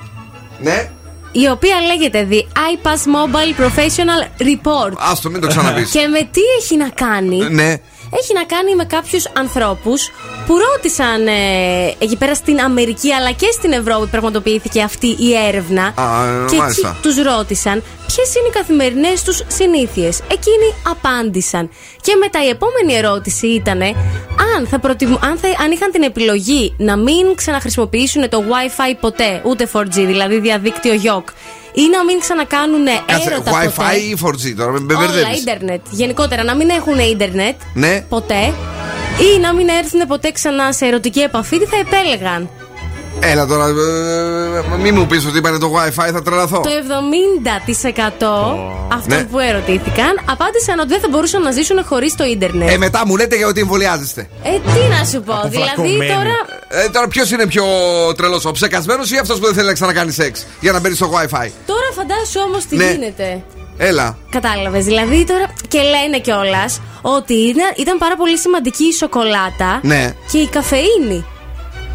Ναι. 0.60 0.90
η 1.32 1.48
οποία 1.48 1.76
λέγεται 1.86 2.28
The 2.30 2.34
iPass 2.58 2.98
Mobile 3.14 3.60
Professional 3.64 4.42
Report. 4.42 4.92
Άστο, 5.10 5.30
μην 5.30 5.40
το 5.40 5.46
ξαναπείς. 5.46 5.90
Και 5.90 6.06
με 6.06 6.28
τι 6.30 6.40
έχει 6.60 6.76
να 6.76 6.88
κάνει; 6.88 7.48
Ναι. 7.50 7.74
Έχει 8.18 8.32
να 8.34 8.44
κάνει 8.44 8.74
με 8.74 8.84
κάποιους 8.84 9.26
ανθρώπους 9.32 10.10
που 10.46 10.54
ρώτησαν 10.58 11.26
ε, 11.26 11.94
εκεί 11.98 12.16
πέρα 12.16 12.34
στην 12.34 12.60
Αμερική 12.60 13.12
αλλά 13.12 13.30
και 13.32 13.46
στην 13.52 13.72
Ευρώπη 13.72 14.06
πραγματοποιήθηκε 14.06 14.82
αυτή 14.82 15.06
η 15.06 15.34
έρευνα. 15.48 15.82
Α, 15.84 16.26
ε, 16.26 16.44
και 16.50 16.56
μάλιστα. 16.56 16.98
τους 17.02 17.16
ρώτησαν 17.16 17.82
ποιες 18.06 18.34
είναι 18.34 18.46
οι 18.48 18.50
καθημερινές 18.50 19.22
τους 19.22 19.42
συνήθειες. 19.46 20.20
Εκείνοι 20.30 20.74
απάντησαν. 20.88 21.70
Και 22.00 22.14
μετά 22.18 22.44
η 22.44 22.48
επόμενη 22.48 22.94
ερώτηση 22.94 23.46
ήταν 23.46 23.82
αν, 24.56 24.66
θα 24.70 24.78
προτιμ- 24.78 25.24
αν, 25.24 25.36
θα, 25.38 25.48
αν 25.64 25.70
είχαν 25.70 25.90
την 25.90 26.02
επιλογή 26.02 26.74
να 26.78 26.96
μην 26.96 27.34
ξαναχρησιμοποιήσουν 27.34 28.28
το 28.28 28.42
WiFi 28.48 28.96
ποτέ, 29.00 29.42
ούτε 29.44 29.68
4G, 29.72 29.90
δηλαδή 29.92 30.38
διαδίκτυο 30.38 30.92
YOK, 31.04 31.24
ή 31.72 31.82
να 31.96 32.04
μην 32.04 32.20
ξανακάνουν 32.20 32.84
Κάτσε, 33.06 33.28
έρωτα 33.30 33.50
Wi-Fi 33.52 33.74
ποτέ. 33.74 33.96
ή 33.96 34.16
4G 34.24 34.54
τώρα, 34.56 34.70
με 34.72 34.80
με 34.80 34.94
Όλα, 34.94 35.06
μπερδεύεις. 35.06 35.40
ίντερνετ. 35.40 35.80
Γενικότερα, 35.90 36.44
να 36.44 36.54
μην 36.54 36.68
έχουν 36.68 36.98
ίντερνετ 36.98 37.54
Ναι. 37.74 38.04
ποτέ 38.08 38.52
ή 39.34 39.38
να 39.40 39.52
μην 39.54 39.68
έρθουν 39.68 40.00
ποτέ 40.08 40.30
ξανά 40.32 40.72
σε 40.72 40.86
ερωτική 40.86 41.20
επαφή, 41.20 41.58
τι 41.58 41.64
θα 41.64 41.76
επέλεγαν; 41.76 42.48
Έλα 43.24 43.46
τώρα, 43.46 43.66
ε, 43.66 44.76
μη 44.82 44.92
μου 44.92 45.06
πεις 45.06 45.26
ότι 45.26 45.38
είπανε 45.38 45.58
το 45.58 45.72
Wi-Fi, 45.76 46.10
θα 46.12 46.22
τρελαθώ. 46.22 46.60
Το 46.60 46.70
70% 46.70 48.56
αυτών 48.92 49.16
Ναι. 49.18 49.24
που 49.24 49.38
ερωτήθηκαν 49.38 50.20
απάντησαν 50.30 50.78
ότι 50.78 50.88
δεν 50.88 51.00
θα 51.00 51.08
μπορούσαν 51.10 51.42
να 51.42 51.50
ζήσουν 51.50 51.84
χωρίς 51.84 52.14
το 52.14 52.24
ίντερνετ. 52.24 52.68
Ε, 52.70 52.76
μετά 52.78 53.02
μου 53.06 53.16
λέτε 53.16 53.36
για 53.36 53.46
ότι 53.46 53.60
εμβολιάζεστε. 53.60 54.28
Ε, 54.42 54.50
τι 54.50 54.80
να 54.98 55.04
σου 55.04 55.22
πω, 55.22 55.40
δηλαδή 55.48 55.70
Αποφλακωμένοι. 55.76 56.12
τώρα. 56.12 56.36
Ε, 56.84 56.88
τώρα 56.88 57.08
ποιος 57.08 57.30
είναι 57.30 57.46
πιο 57.46 57.64
τρελός, 58.16 58.44
ο 58.44 58.50
ψεκασμένος 58.50 59.10
ή 59.10 59.16
αυτός 59.18 59.38
που 59.38 59.44
δεν 59.44 59.54
θέλει 59.54 59.66
να 59.66 59.72
ξανακάνει 59.72 60.12
σεξ 60.12 60.46
για 60.60 60.72
να 60.72 60.80
μπαίνει 60.80 60.94
στο 60.94 61.10
WiFi; 61.12 61.48
Τώρα 61.66 61.88
φαντάσου 61.96 62.40
όμως 62.46 62.64
τι 62.64 62.76
Ναι. 62.76 62.90
γίνεται. 62.90 63.42
Έλα. 63.76 64.16
Κατάλαβες. 64.30 64.84
Δηλαδή 64.84 65.24
τώρα. 65.24 65.46
Και 65.68 65.78
λένε 65.78 66.18
κιόλας 66.20 66.80
ότι 67.02 67.34
ήταν, 67.34 67.72
ήταν 67.76 67.98
πάρα 67.98 68.16
πολύ 68.16 68.38
σημαντική 68.38 68.84
η 68.84 68.92
σοκολάτα 68.92 69.80
Ναι. 69.82 70.14
και 70.30 70.38
η 70.38 70.48
καφεΐνη. 70.48 71.24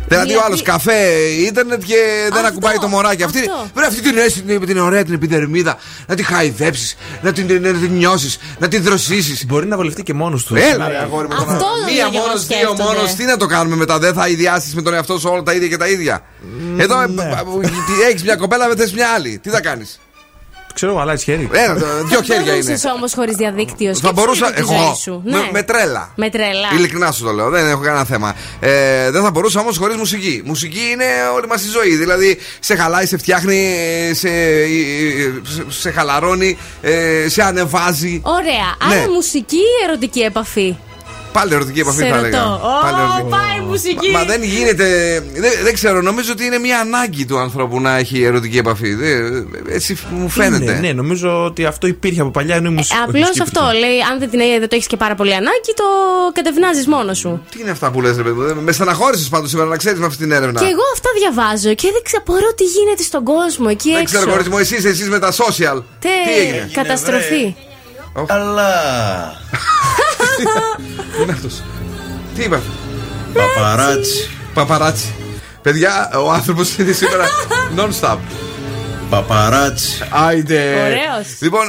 Δηλαδή 0.08 0.26
ο 0.26 0.32
Δηλαδή- 0.32 0.46
άλλος 0.46 0.62
καφέ, 0.62 1.08
ίντερνετ 1.48 1.84
και 1.84 1.96
δεν 2.24 2.34
Αυτό, 2.34 2.48
ακουμπάει 2.48 2.76
το 2.78 2.88
μωράκι. 2.88 3.24
Αυτή, 3.24 3.40
αυτό. 3.40 3.70
βρε, 3.74 3.86
αυτή 3.86 4.02
την 4.02 4.18
αίσθηση 4.18 4.42
την, 4.42 4.66
την 4.66 4.78
ωραία 4.78 5.04
την 5.04 5.14
επιδερμίδα 5.14 5.78
να 6.08 6.16
τη 6.16 6.24
χαϊδέψεις, 6.24 6.96
να 7.22 7.32
την, 7.34 7.46
να 7.62 7.74
την 7.74 7.92
νιώσεις, 7.92 8.40
να 8.60 8.68
την 8.68 8.84
δροσίσεις. 8.84 9.46
Μπορεί 9.46 9.66
να 9.66 9.76
βολευτεί 9.76 10.04
και 10.04 10.14
μόνος 10.14 10.44
τους. 10.46 10.60
Έλα, 10.62 10.88
ρε, 10.88 10.98
αγόρι 10.98 11.28
μου. 11.28 11.34
Αυτό 11.34 11.46
τώρα. 11.46 11.60
νομίζω 11.60 11.94
Μία 11.94 12.08
και 12.12 12.18
μόνος, 12.18 12.34
εγώ 12.34 12.38
δύο 12.48 12.58
σκέφτονται. 12.58 12.84
μόνος. 12.84 13.14
Τι 13.16 13.24
να 13.24 13.38
το 13.38 13.46
κάνουμε 13.46 13.76
μετά, 13.76 14.00
δεν 14.00 14.14
θα 14.14 14.28
ιδιάσεις 14.28 14.76
με 14.76 14.82
τον 14.82 14.94
εαυτό 14.94 15.20
σου 15.20 15.30
όλα 15.32 15.44
τα 15.44 15.54
ίδια 15.54 15.68
και 15.68 15.78
τα 15.78 15.88
ίδια. 15.88 16.24
Εδώ 16.78 16.96
έχεις 18.10 18.24
μια 18.24 18.36
κοπέλα, 18.36 18.68
δεν 18.68 18.78
θες 18.78 18.94
μια 18.94 19.08
άλλη. 19.16 19.40
Τι 19.44 19.50
θα 19.50 19.62
κάνεις; 19.62 20.00
Ξέρω, 20.78 21.00
αλλά 21.00 21.16
χέρι. 21.16 21.50
Ένα, 21.52 21.80
το- 21.80 21.86
δύο 22.06 22.22
χέρια 22.22 22.56
είναι. 22.56 22.78
όμως 22.96 23.14
χωρίς 23.14 23.36
διαδίκτυο. 23.36 23.90
Θα 23.90 23.96
Σκέψου 23.96 24.14
μπορούσα. 24.14 24.46
λίγο 24.56 24.68
τη 24.68 24.74
Εγώ. 24.74 24.84
ζωή 24.84 24.96
σου. 25.02 25.22
Με, 25.26 25.32
Ναι. 25.38 25.50
με 25.52 25.64
τρέλα. 25.64 26.12
Με 26.16 26.30
τρέλα. 26.30 26.68
Ειλικρινά 26.76 27.12
σου 27.12 27.24
το 27.24 27.32
λέω, 27.32 27.50
δεν 27.50 27.68
έχω 27.70 27.82
κανένα 27.82 28.06
θέμα. 28.06 28.36
Ε, 28.60 29.12
δεν 29.12 29.24
θα 29.24 29.32
μπορούσα 29.32 29.60
όμως 29.60 29.78
χωρίς 29.78 29.96
μουσική. 29.96 30.42
Μουσική 30.46 30.80
είναι 30.92 31.06
όλη 31.36 31.48
μας 31.48 31.66
η 31.66 31.70
ζωή. 31.70 31.96
Δηλαδή 31.96 32.38
σε 32.60 32.76
χαλάει, 32.76 33.06
σε 33.06 33.18
φτιάχνει, 33.18 33.76
ε, 34.10 34.14
σε, 34.14 34.28
ε, 34.30 34.68
σε, 35.44 35.66
σε 35.70 35.92
χαλαρώνει, 35.92 36.58
ε, 36.82 37.26
σε 37.30 37.44
ανεβάζει. 37.44 38.22
Ωραία. 38.24 38.90
Ναι. 38.90 38.96
Άρα 39.02 39.10
μουσική 39.12 39.56
ή 39.56 39.84
ερωτική 39.88 40.20
επαφή; 40.20 40.76
Πάλι 41.38 41.54
ερωτική 41.54 41.80
επαφή 41.80 41.98
Σε 41.98 42.08
θα 42.08 42.16
ρωτώ. 42.16 42.26
έλεγα. 42.28 42.54
Ω, 42.54 42.60
Πάλι 42.82 43.00
ερωτική. 43.02 43.30
πάει 43.30 43.66
μουσική. 43.68 44.12
Μα, 44.12 44.20
μα 44.20 44.26
δεν 44.26 44.44
γίνεται. 44.44 44.86
Δεν, 45.34 45.52
δεν 45.64 45.74
ξέρω, 45.74 46.02
νομίζω 46.02 46.32
ότι 46.32 46.46
είναι 46.46 46.58
μια 46.58 46.80
ανάγκη 46.80 47.26
του 47.26 47.38
ανθρώπου 47.40 47.82
να 47.82 47.98
έχει 47.98 48.24
ερωτική 48.24 48.58
επαφή. 48.58 48.94
Δεν- 48.94 49.48
έτσι 49.70 49.98
μου 50.10 50.30
φαίνεται. 50.30 50.72
Ναι, 50.74 50.80
ναι, 50.80 50.92
νομίζω 50.92 51.44
ότι 51.46 51.66
αυτό 51.66 51.88
υπήρχε 51.88 52.22
από 52.22 52.30
παλιά 52.32 52.56
ενώ 52.56 52.70
η 52.70 52.74
μουσική. 52.74 52.98
Απλώς 53.08 53.30
Ε, 53.40 53.42
αυτό 53.42 53.62
λέει, 53.80 53.98
αν 54.12 54.20
δεν, 54.20 54.30
την, 54.30 54.40
δεν 54.40 54.70
το 54.70 54.76
έχεις 54.76 54.88
και 54.88 54.98
πάρα 54.98 55.16
πολύ 55.16 55.34
ανάγκη, 55.34 55.74
το 55.76 55.84
κατευνάζεις 56.34 56.88
μόνος 56.88 57.18
σου. 57.18 57.46
Τι 57.52 57.60
είναι 57.62 57.72
αυτά 57.72 57.92
που 57.92 58.02
λες 58.02 58.16
ρε 58.18 58.24
παιδί 58.24 58.36
μου. 58.54 58.62
Με 58.62 58.72
στεναχώρησες 58.72 59.28
πάντως 59.28 59.50
σήμερα 59.50 59.68
να 59.70 59.78
ξέρεις 59.78 60.00
με 60.00 60.06
αυτή 60.06 60.18
την 60.24 60.32
έρευνα. 60.32 60.60
Και 60.60 60.66
εγώ 60.66 60.82
αυτά 60.94 61.10
διαβάζω 61.20 61.74
και 61.74 61.90
δεν 61.92 62.02
ξαπορώ 62.04 62.54
τι 62.56 62.64
γίνεται 62.64 63.04
στον 63.04 63.24
κόσμο 63.24 63.66
εκεί 63.70 63.92
Δεν 63.92 64.02
έξω. 64.02 64.16
ξέρω, 64.16 64.32
κορίτσι 64.32 64.50
μου, 64.52 64.58
εσείς 64.58 64.86
εσείς 64.86 65.10
με 65.10 65.20
τα 65.20 65.32
social. 65.32 65.84
Τε, 66.00 66.08
Τι 66.26 66.40
έγινε; 66.40 66.70
καταστροφή. 66.74 67.56
Αλλά. 68.28 68.72
Τι 71.16 71.22
είναι 71.22 71.32
αυτό. 71.32 71.48
Τι 72.36 72.44
είπα; 72.44 72.62
Παπαράτσι. 73.34 74.30
Παπαράτσι. 74.54 75.14
Παιδιά, 75.62 76.10
ο 76.24 76.32
άνθρωπος 76.32 76.78
είναι 76.78 76.92
σήμερα 76.92 77.26
non-stop. 77.78 78.18
Παπαράτσι. 79.10 80.04
Άιντε. 80.10 80.62
Ωραίος. 80.86 81.38
Λοιπόν, 81.40 81.62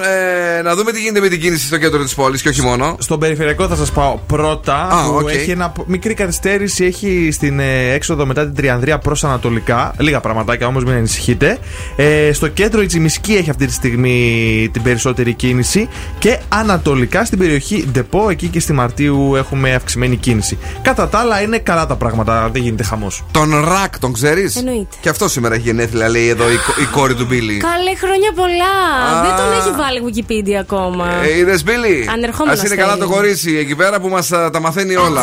ε, 0.59 0.62
να 0.62 0.74
δούμε 0.74 0.92
τι 0.92 1.01
γίνεται 1.01 1.20
με 1.20 1.29
την 1.29 1.40
κίνηση 1.40 1.66
στο 1.66 1.79
κέντρο 1.79 2.03
της 2.03 2.14
πόλης 2.14 2.42
και 2.42 2.48
όχι 2.48 2.62
μόνο. 2.62 2.96
Στον 2.98 3.18
περιφερειακό 3.18 3.66
θα 3.68 3.77
σας 3.77 3.90
πάω 3.92 4.18
πρώτα. 4.27 4.74
Α, 4.77 5.05
που 5.09 5.14
οκ. 5.22 5.29
έχει 5.31 5.51
ένα 5.51 5.72
μικρή 5.87 6.14
καθυστέρηση. 6.14 6.85
Έχει 6.85 7.29
στην 7.33 7.61
ε, 7.61 7.92
έξοδο 7.92 8.27
μετά 8.27 8.44
την 8.44 8.55
Τριανδρία 8.55 8.98
προς 8.98 9.24
Ανατολικά. 9.24 9.92
Λίγα 9.98 10.20
πραγματάκια 10.20 10.66
όμως, 10.66 10.85
μην 10.85 10.94
ανησυχείτε. 10.94 11.59
Ε, 11.96 12.33
στο 12.33 12.48
κέντρο 12.48 12.83
η 12.83 12.87
Τσιμισκή 12.87 13.35
έχει 13.35 13.51
αυτή 13.51 13.66
τη 13.66 13.72
στιγμή 13.72 14.68
την 14.72 14.83
περισσότερη 14.83 15.33
κίνηση. 15.35 15.88
Και 16.18 16.38
ανατολικά 16.48 17.24
στην 17.24 17.38
περιοχή 17.38 17.85
Ντεπό, 17.92 18.31
εκεί 18.31 18.46
και 18.48 18.61
στη 18.61 18.72
Μαρτίου 18.72 19.35
έχουμε 19.37 19.74
αυξημένη 19.74 20.16
κίνηση. 20.16 20.59
Κατά 20.83 21.09
τα 21.09 21.18
άλλα 21.18 21.42
είναι 21.42 21.59
καλά 21.59 21.87
τα 21.87 21.94
πράγματα, 21.96 22.48
δεν 22.53 22.62
γίνεται 22.62 22.83
χαμός. 22.83 23.24
Τον 23.31 23.51
Ρακ, 23.64 23.98
τον 23.98 24.12
ξέρεις; 24.12 24.57
Εννοείται. 24.57 24.96
Και 25.01 25.09
αυτό 25.09 25.29
σήμερα 25.29 25.55
έχει 25.55 25.62
γενέθλια, 25.64 26.09
λέει 26.09 26.29
εδώ 26.29 26.44
η, 26.51 26.57
κο- 26.57 26.83
η 26.83 26.85
κόρη 26.85 27.14
του 27.14 27.27
Μπίλι. 27.28 27.56
Καλέ 27.56 27.94
χρόνια 27.94 28.32
πολλά. 28.40 28.74
Α. 29.18 29.22
Δεν 29.22 29.36
τον 29.36 29.52
έχει 29.58 29.70
βάλει 29.80 29.98
Wikipedia 30.06 30.58
ακόμα. 30.60 31.06
Ε, 31.24 31.38
Είδες 31.38 31.62
Μπίλι; 31.64 32.08
Ανερχόμενο 32.12 32.56
Α 32.56 32.58
είναι 32.58 32.68
θέλει. 32.68 32.80
καλά 32.80 32.96
το 32.96 33.08
κορίτσι 33.08 33.56
εκεί 33.56 33.74
πέρα 33.76 34.00
που 34.00 34.08
μας 34.08 34.28
τα 34.28 34.60
μαθαίνει 34.60 34.96
όλα. 34.96 35.22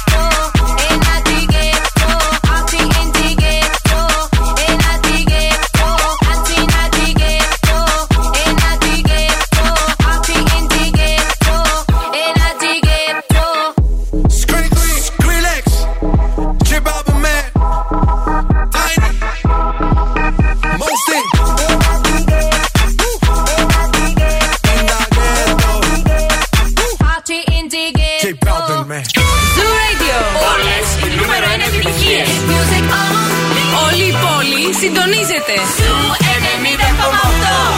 Συνενεμητό. 35.75 37.09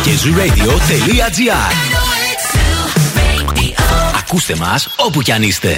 Και 0.04 0.16
ζου 0.18 0.34
Radio. 0.34 0.74
Ακούστε 4.18 4.56
μας 4.56 4.88
όπου 4.98 5.22
κι 5.22 5.32
αν 5.32 5.44
είστε. 5.44 5.78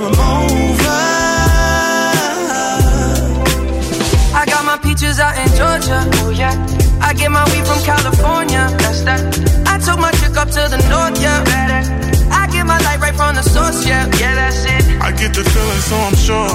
Her 0.00 0.10
baggage 0.10 0.10
for 0.10 0.10
a 0.10 0.10
mover. 0.10 1.00
I 4.34 4.44
got 4.46 4.64
my 4.64 4.76
peaches 4.78 5.18
out 5.18 5.36
in 5.38 5.48
Georgia. 5.56 6.00
Oh 6.24 6.30
yeah. 6.30 6.54
I 7.00 7.12
get 7.14 7.30
my 7.30 7.44
weed 7.52 7.66
from 7.66 7.80
California. 7.82 8.68
That's 8.78 9.02
that. 9.02 9.20
I 9.66 9.78
took 9.78 9.98
my 9.98 10.10
chick 10.12 10.36
up 10.36 10.48
to 10.48 10.62
the 10.68 10.78
north. 10.88 11.20
Yeah. 11.20 11.44
Better. 11.44 11.82
I 12.30 12.46
get 12.48 12.66
my 12.66 12.78
light 12.80 13.00
right 13.00 13.14
from 13.14 13.34
the 13.34 13.42
source. 13.42 13.86
Yeah. 13.86 14.06
Yeah, 14.18 14.34
that's 14.34 14.64
it. 14.64 14.84
I 15.00 15.12
get 15.12 15.34
the 15.34 15.44
feeling, 15.44 15.82
so 15.88 15.96
I'm 15.96 16.16
sure. 16.16 16.50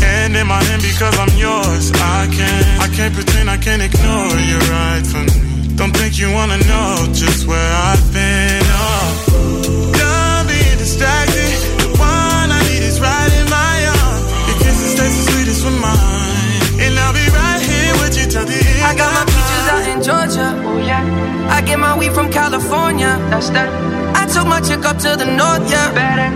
Hand 0.00 0.36
in 0.36 0.46
my 0.46 0.62
hand 0.64 0.82
because 0.82 1.16
I'm 1.18 1.32
yours. 1.38 1.92
I 1.94 2.28
can't, 2.30 2.66
I 2.80 2.88
can't 2.94 3.14
pretend, 3.14 3.48
I 3.48 3.56
can't 3.56 3.80
ignore 3.80 4.36
you 4.36 4.58
right 4.68 5.04
from 5.06 5.26
me. 5.26 5.76
Don't 5.76 5.96
think 5.96 6.18
you 6.18 6.30
wanna 6.32 6.58
know 6.58 7.06
just 7.12 7.46
where 7.46 7.72
I've 7.72 8.12
been. 8.12 8.62
Oh, 8.68 9.92
done 9.96 10.46
being 10.46 10.78
distracted. 10.78 11.73
Taste 15.64 15.70
the 15.70 15.70
sweetest 15.70 15.80
mine, 15.80 16.80
and 16.80 16.98
I'll 16.98 17.12
be 17.12 17.26
right 17.32 17.60
here 17.60 17.94
with 18.02 18.16
you 18.16 18.26
till 18.28 18.44
the 18.44 18.54
end. 18.54 18.84
I 18.84 18.94
got 18.96 19.12
my 19.12 19.24
peaches 19.24 19.66
out 19.72 19.84
in 19.88 20.02
Georgia. 20.02 20.48
Oh 20.64 20.78
yeah. 20.78 21.02
I 21.50 21.60
get 21.62 21.78
my 21.78 21.96
weed 21.96 22.12
from 22.12 22.30
California. 22.30 23.16
That's 23.30 23.50
that. 23.50 23.68
I 24.16 24.26
took 24.26 24.46
my 24.46 24.60
chick 24.60 24.84
up 24.84 24.98
to 24.98 25.16
the 25.16 25.24
north. 25.24 25.70
Yeah. 25.70 25.92
Better. 25.94 26.28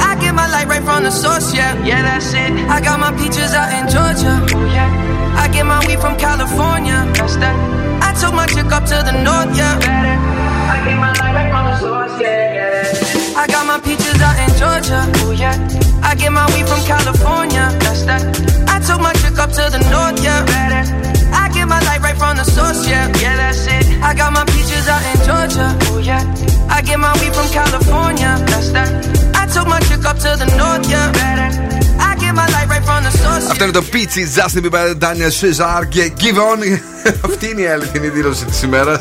I 0.00 0.16
get 0.20 0.34
my 0.34 0.48
light 0.48 0.68
right 0.68 0.82
from 0.82 1.04
the 1.04 1.10
source. 1.10 1.54
Yeah. 1.54 1.74
Yeah, 1.84 2.02
that's 2.02 2.32
it. 2.34 2.52
I 2.68 2.80
got 2.80 3.00
my 3.00 3.12
peaches 3.12 3.54
out 3.54 3.72
in 3.72 3.88
Georgia. 3.88 4.34
Oh 4.54 4.64
yeah. 4.66 4.90
I 5.36 5.48
get 5.48 5.66
my 5.66 5.80
weed 5.86 6.00
from 6.00 6.16
California. 6.16 7.08
That's 7.14 7.36
that. 7.36 7.56
I 8.02 8.12
took 8.20 8.34
my 8.34 8.46
chick 8.46 8.70
up 8.72 8.84
to 8.86 9.02
the 9.04 9.12
north. 9.12 9.56
Yeah. 9.56 9.78
Better. 9.78 10.16
I 10.72 10.76
get 10.84 10.98
my 10.98 11.12
light 11.20 11.34
right 11.34 11.50
from 11.50 11.64
the 11.70 11.76
source. 11.78 12.20
Yeah. 12.20 12.54
yeah. 12.54 13.40
I 13.42 13.46
got 13.46 13.66
my 13.66 13.80
peaches 13.80 14.03
out 14.28 14.36
in 14.44 14.50
Georgia. 14.60 15.00
Oh 15.22 15.32
yeah. 15.42 16.08
I 16.08 16.12
get 16.20 16.32
my 16.38 16.46
weed 16.52 16.66
from 16.70 16.82
California. 16.92 17.64
That's 17.82 18.02
that. 18.08 18.22
I 18.74 18.76
took 18.86 19.00
my 19.06 19.14
chick 19.20 19.36
up 19.44 19.50
to 19.58 19.64
the 19.74 19.80
north. 19.92 20.16
Yeah. 20.26 20.40
Better. 20.52 20.84
I 21.42 21.44
get 21.56 21.66
my 21.74 21.80
light 21.88 22.00
right 22.06 22.18
from 22.22 22.34
the 22.40 22.46
source, 22.56 22.80
yeah. 22.92 23.06
Yeah, 23.22 23.36
that's 23.40 23.66
it. 23.76 23.84
I 24.08 24.10
got 24.20 24.30
my 24.38 24.44
peaches 24.52 24.86
out 24.94 25.02
in 25.10 25.16
Georgia. 25.28 25.66
Oh, 25.90 25.98
yeah. 26.08 26.22
I 26.76 26.78
get 26.88 26.98
my 27.06 27.12
weed 27.20 27.34
from 27.38 27.48
California. 27.58 28.30
That's 28.50 28.70
that. 28.74 28.90
I 29.40 29.44
took 29.54 29.66
my 29.74 29.80
chick 29.88 30.02
up 30.10 30.18
to 30.24 30.30
the 30.42 30.48
north, 30.60 30.84
yeah. 30.92 31.08
Better. 31.18 31.48
I 32.08 32.10
get 32.22 32.32
my 32.40 32.46
light 32.54 32.68
right 32.72 32.84
from 32.88 33.00
the 33.06 33.12
source. 33.22 33.50
Αυτό 33.50 33.64
είναι 33.64 33.72
το 33.72 33.84
Peachy, 33.92 34.24
Justin 34.36 34.62
Bieber, 34.64 34.88
Daniel 35.04 35.32
Caesar 35.40 35.82
και 35.88 36.12
Give 36.20 36.38
On. 36.50 36.60
Αυτή 37.24 37.50
είναι 37.50 37.60
η 37.60 37.66
αληθινή 37.66 38.08
δήλωση 38.08 38.44
τη 38.44 38.66
ημέρα. 38.66 39.00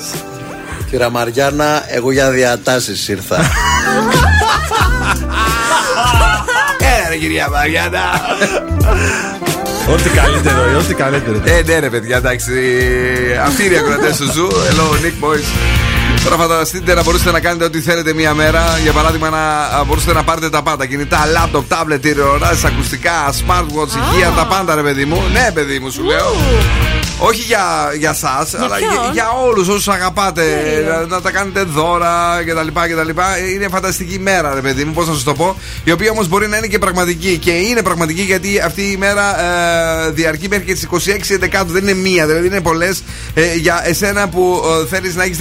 Κύρα 0.90 1.10
Μαριάννα, 1.10 1.84
εγώ 1.88 2.12
για 2.12 2.30
διατάσεις 2.30 3.08
ήρθα. 3.08 3.38
Έλα 7.14 7.22
ρε 7.22 7.28
κυρία 7.28 7.50
Μαριάννα. 7.50 8.00
Ό,τι 9.94 10.10
καλύτερο, 10.10 10.62
ε, 10.64 10.76
ό,τι 10.76 10.94
καλύτερο. 10.94 11.42
Ε, 11.44 11.62
ναι, 11.66 11.80
ρε 11.80 11.90
παιδιά, 11.90 12.18
εντάξει. 12.18 12.52
Αυτοί 13.46 13.66
είναι 13.66 13.74
οι 13.74 13.78
ακροατές 13.78 14.18
του 14.18 14.32
Zoo. 14.32 14.48
Hello, 14.48 15.06
Nick 15.06 15.26
Boys. 15.26 15.44
Τώρα 16.24 16.36
φανταστείτε 16.36 16.94
να 16.94 17.04
μπορούσατε 17.04 17.32
να 17.32 17.40
κάνετε 17.40 17.64
ό,τι 17.64 17.82
θέλετε 17.82 18.14
μία 18.14 18.34
μέρα. 18.34 18.80
Για 18.84 18.92
παράδειγμα, 18.92 19.30
να 19.30 19.84
μπορούσατε 19.84 20.14
να 20.14 20.24
πάρετε 20.24 20.50
τα 20.50 20.62
πάντα. 20.62 20.86
Κινητά, 20.86 21.20
laptop, 21.36 21.64
tablet, 21.68 22.02
τηλεοράσεις, 22.02 22.64
ακουστικά, 22.64 23.30
smartwatch, 23.32 24.14
υγεία, 24.14 24.30
τα 24.36 24.46
πάντα, 24.46 24.76
ρε 24.76 24.82
παιδί 24.82 25.06
μου. 25.06 25.22
Ναι, 25.34 25.52
παιδί 25.54 25.80
μου, 25.80 25.90
σου 25.90 26.04
λέω. 26.04 26.36
Όχι 27.26 27.42
για, 27.42 27.94
για 27.98 28.10
εσά, 28.10 28.48
αλλά 28.64 28.76
ποιον; 28.76 28.92
για, 28.92 29.10
για 29.14 29.32
όλους 29.46 29.68
όσους 29.68 29.88
αγαπάτε. 29.88 30.42
Τέλεια. 30.42 30.90
Να, 30.90 31.06
να 31.06 31.22
τα 31.22 31.32
κάνετε 31.32 31.64
δώρα 31.64 32.44
κτλ. 32.46 32.68
κτλ. 32.68 33.10
Είναι 33.54 33.68
φανταστική 33.68 34.20
μέρα, 34.20 34.54
ρε 34.54 34.62
παιδί 34.62 34.84
μου, 34.84 34.94
πώς 34.94 35.08
να 35.08 35.14
σας 35.14 35.24
το 35.24 35.34
πω. 35.34 35.58
Η 35.84 35.92
οποία 35.92 36.12
όμως 36.12 36.28
μπορεί 36.28 36.48
να 36.48 36.58
είναι 36.58 36.68
και 36.68 36.80
πραγματική. 36.80 37.38
Και 37.38 37.52
είναι 37.52 37.82
πραγματική 37.82 38.22
γιατί 38.22 38.60
αυτή 38.60 38.82
η 38.82 38.98
μέρα 38.98 39.42
ε, 40.08 40.10
διαρκεί 40.12 40.48
μέχρι 40.48 40.66
και 40.66 40.74
τις 40.74 40.88
26 40.92 41.38
Δεκάτου. 41.40 41.72
Δεν 41.72 41.82
είναι 41.82 41.94
μία, 41.94 42.26
δηλαδή 42.28 42.48
είναι 42.48 42.62
πολλές. 42.62 43.04
Ε, 43.34 43.56
για 43.56 43.82
εσένα 43.86 44.30
που 44.30 44.64
ε, 44.82 44.88
θέλεις 44.88 45.16
να 45.16 45.24
έχεις 45.24 45.38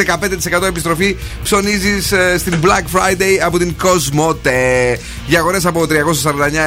15% 0.61 0.63
επιστροφή, 0.63 1.17
ψωνίζεις 1.43 2.13
στην 2.37 2.55
Black 2.63 2.99
Friday 2.99 3.39
από 3.45 3.59
την 3.59 3.75
Cosmote. 3.83 4.51
Για 5.27 5.39
αγορές 5.39 5.67
από 5.67 5.87
349 5.89 5.89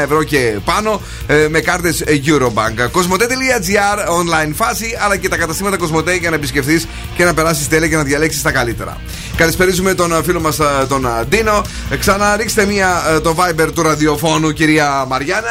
ευρώ 0.03 0.23
και 0.23 0.57
πάνω 0.65 1.01
ε, 1.27 1.47
με 1.49 1.59
κάρτες 1.59 2.03
Eurobank. 2.07 2.79
Cosmote.gr 2.91 3.99
online 4.19 4.51
φάση, 4.55 4.97
αλλά 5.05 5.17
και 5.17 5.27
τα 5.29 5.37
καταστήματα 5.37 5.77
Cosmote 5.79 6.19
για 6.19 6.29
να 6.29 6.35
επισκεφθείς 6.35 6.87
και 7.15 7.23
να 7.23 7.33
περάσεις 7.33 7.67
τέλεια 7.67 7.87
και 7.87 7.95
να 7.95 8.03
διαλέξεις 8.03 8.41
τα 8.41 8.51
καλύτερα. 8.51 8.97
Καλησπέριζουμε 9.37 9.93
τον 9.93 10.13
ε, 10.13 10.23
φίλο 10.23 10.39
μας 10.39 10.57
τον 10.87 11.05
ε, 11.05 11.09
Ντίνο. 11.29 11.61
Ε, 11.89 11.95
Ξανά 11.97 12.35
ρίξτε 12.35 12.65
μία 12.65 13.03
ε, 13.15 13.19
το 13.19 13.35
Viber 13.39 13.67
του 13.73 13.81
ραδιοφώνου, 13.81 14.51
κυρία 14.51 15.05
Μαριάννα. 15.07 15.49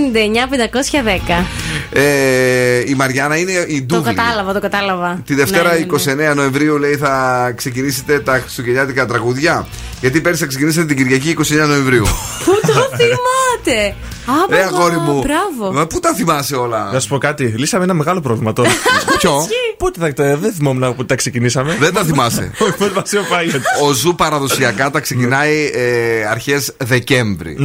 694-66-99-510. 0.00 1.44
Ε, 1.92 2.82
η 2.86 2.94
Μαριάννα 2.94 3.36
είναι 3.36 3.52
η 3.52 3.82
Το 3.82 3.96
Ντούβλη. 3.96 4.14
κατάλαβα, 4.14 4.52
το 4.52 4.60
κατάλαβα. 4.60 5.22
Τη 5.26 5.34
Δευτέρα 5.34 5.72
Ναι, 5.72 5.78
ναι, 5.78 6.24
ναι. 6.24 6.32
29 6.32 6.34
Νοεμβρίου 6.34 6.78
λέει 6.78 6.96
θα 6.96 7.52
ξεκινήσετε 7.56 8.20
τα 8.20 8.32
χριστουγεννιάτικα 8.38 9.06
τραγουδιά. 9.06 9.66
Γιατί 10.00 10.20
πέρυσι 10.20 10.42
θα 10.42 10.48
ξεκινήσετε 10.48 10.86
την 10.86 10.96
Κυριακή 10.96 11.36
29 11.38 11.66
Νοεμβρίου. 11.66 12.04
Πού 12.44 12.52
το 12.66 12.72
θυμάται; 12.98 13.94
Α, 14.26 14.32
Ρε 14.50 14.56
μπράβο, 14.56 14.76
αγόρι 14.76 14.96
μου. 14.96 15.20
Μπράβο. 15.20 15.72
Μα 15.72 15.86
πού 15.86 16.00
τα 16.00 16.14
θυμάσαι 16.14 16.56
όλα; 16.56 16.90
Να 16.92 17.00
σου 17.00 17.08
πω 17.08 17.18
κάτι. 17.18 17.44
Λύσαμε 17.44 17.84
ένα 17.84 17.94
μεγάλο 17.94 18.20
πρόβλημα 18.20 18.52
τώρα. 18.52 18.70
Ποιο; 19.18 19.46
Πότε 19.76 20.00
θα 20.00 20.12
τα. 20.12 20.36
Δεν 20.36 20.52
θυμόμουν 20.52 20.94
που 20.94 21.04
τα 21.04 21.14
ξεκινήσαμε. 21.14 21.76
Δεν 21.80 21.94
τα 21.94 22.04
θυμάσαι. 22.04 22.50
Όχι, 22.62 22.72
πότε 22.76 22.92
μας 22.94 23.12
είπε 23.12 23.22
πάει. 23.28 23.46
Ο 23.82 23.92
Zoo 23.92 24.14
παραδοσιακά 24.14 24.90
τα 24.90 25.00
ξεκινάει 25.00 25.70
ε, 25.74 26.26
αρχές 26.26 26.74
Δεκέμβρη. 26.76 27.56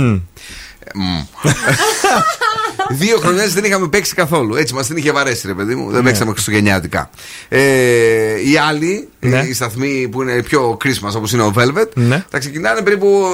Μμ. 2.89 2.93
Μμ. 2.95 2.97
Δύο 2.99 3.17
χρονιές 3.17 3.47
δεν 3.47 3.63
είχαμε 3.63 3.87
παίξει 3.87 4.13
καθόλου. 4.15 4.55
Έτσι 4.55 4.73
μας 4.73 4.87
την 4.87 4.97
είχε 4.97 5.11
βαρέσει, 5.11 5.47
ρε 5.47 5.53
παιδί 5.53 5.75
μου. 5.75 5.91
Δεν 5.91 6.03
παίξαμε 6.03 6.31
Χριστουγεννιάτικα. 6.31 7.09
Ε, 7.49 7.59
οι 8.51 8.57
άλλοι, 8.67 9.07
Ναι. 9.19 9.39
οι 9.49 9.53
σταθμοί 9.53 10.07
που 10.11 10.21
είναι 10.21 10.43
πιο 10.43 10.77
Christmas 10.83 11.11
όπως 11.15 11.31
είναι 11.31 11.43
ο 11.43 11.53
Velvet, 11.57 11.89
Ναι. 11.93 12.23
τα 12.29 12.39
ξεκινάνε 12.39 12.81
περίπου 12.81 13.25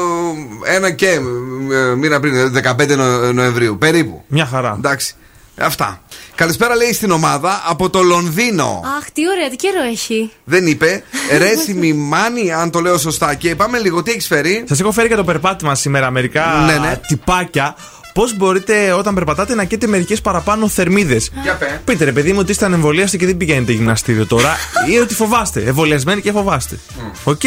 ε, 0.65 0.75
ένα 0.75 0.91
και 0.91 1.07
ε, 1.09 1.95
μήνα 1.95 2.19
πριν, 2.19 2.33
δηλαδή 2.33 2.59
15 2.59 2.95
Νο- 2.95 3.31
Νοεμβρίου. 3.33 3.77
Περίπου. 3.77 4.23
Μια 4.27 4.45
χαρά. 4.45 4.75
Εντάξει. 4.77 5.13
Αυτά. 5.57 6.01
Καλησπέρα 6.35 6.75
λέει 6.75 6.93
στην 6.93 7.11
ομάδα 7.11 7.63
από 7.67 7.89
το 7.89 8.01
Λονδίνο. 8.01 8.81
Αχ, 8.99 9.11
τι 9.11 9.21
ωραία, 9.29 9.49
τι 9.49 9.55
καιρό 9.55 9.81
έχει. 9.91 10.31
Δεν 10.43 10.67
είπε. 10.67 11.03
Ρέσιμη 11.37 11.93
μάνη, 11.93 12.51
αν 12.53 12.71
το 12.71 12.79
λέω 12.79 12.97
σωστά. 12.97 13.33
Και 13.35 13.55
πάμε 13.55 13.77
λίγο, 13.79 14.03
τι 14.03 14.11
έχεις 14.11 14.27
φέρει; 14.27 14.63
Σας 14.67 14.79
έχω 14.79 14.91
φέρει 14.91 15.07
για 15.07 15.15
το 15.17 15.23
περπάτημα 15.23 15.75
σήμερα 15.75 16.11
μερικά 16.11 16.45
Ναι, 16.65 16.77
ναι. 16.87 16.99
τυπάκια. 17.07 17.75
Πώς 18.13 18.37
μπορείτε 18.37 18.91
όταν 18.91 19.13
περπατάτε 19.13 19.55
να 19.55 19.63
καίτε 19.63 19.87
μερικές 19.87 20.21
παραπάνω 20.21 20.67
θερμίδες; 20.67 21.31
Για 21.43 21.53
πέ. 21.55 21.81
Πείτε 21.85 22.03
ρε 22.03 22.11
παιδί 22.11 22.31
μου 22.33 22.39
ότι 22.41 22.51
είστε 22.51 22.65
ανεμβολίαστοι 22.65 23.17
και 23.17 23.25
δεν 23.25 23.37
πηγαίνετε 23.37 23.71
γυμναστήριο 23.71 24.25
τώρα 24.25 24.55
ή 24.91 24.97
ότι 24.97 25.13
φοβάστε. 25.13 25.61
Εμβολιασμένοι 25.61 26.21
και 26.21 26.31
φοβάστε. 26.31 26.79
Οκ. 27.23 27.39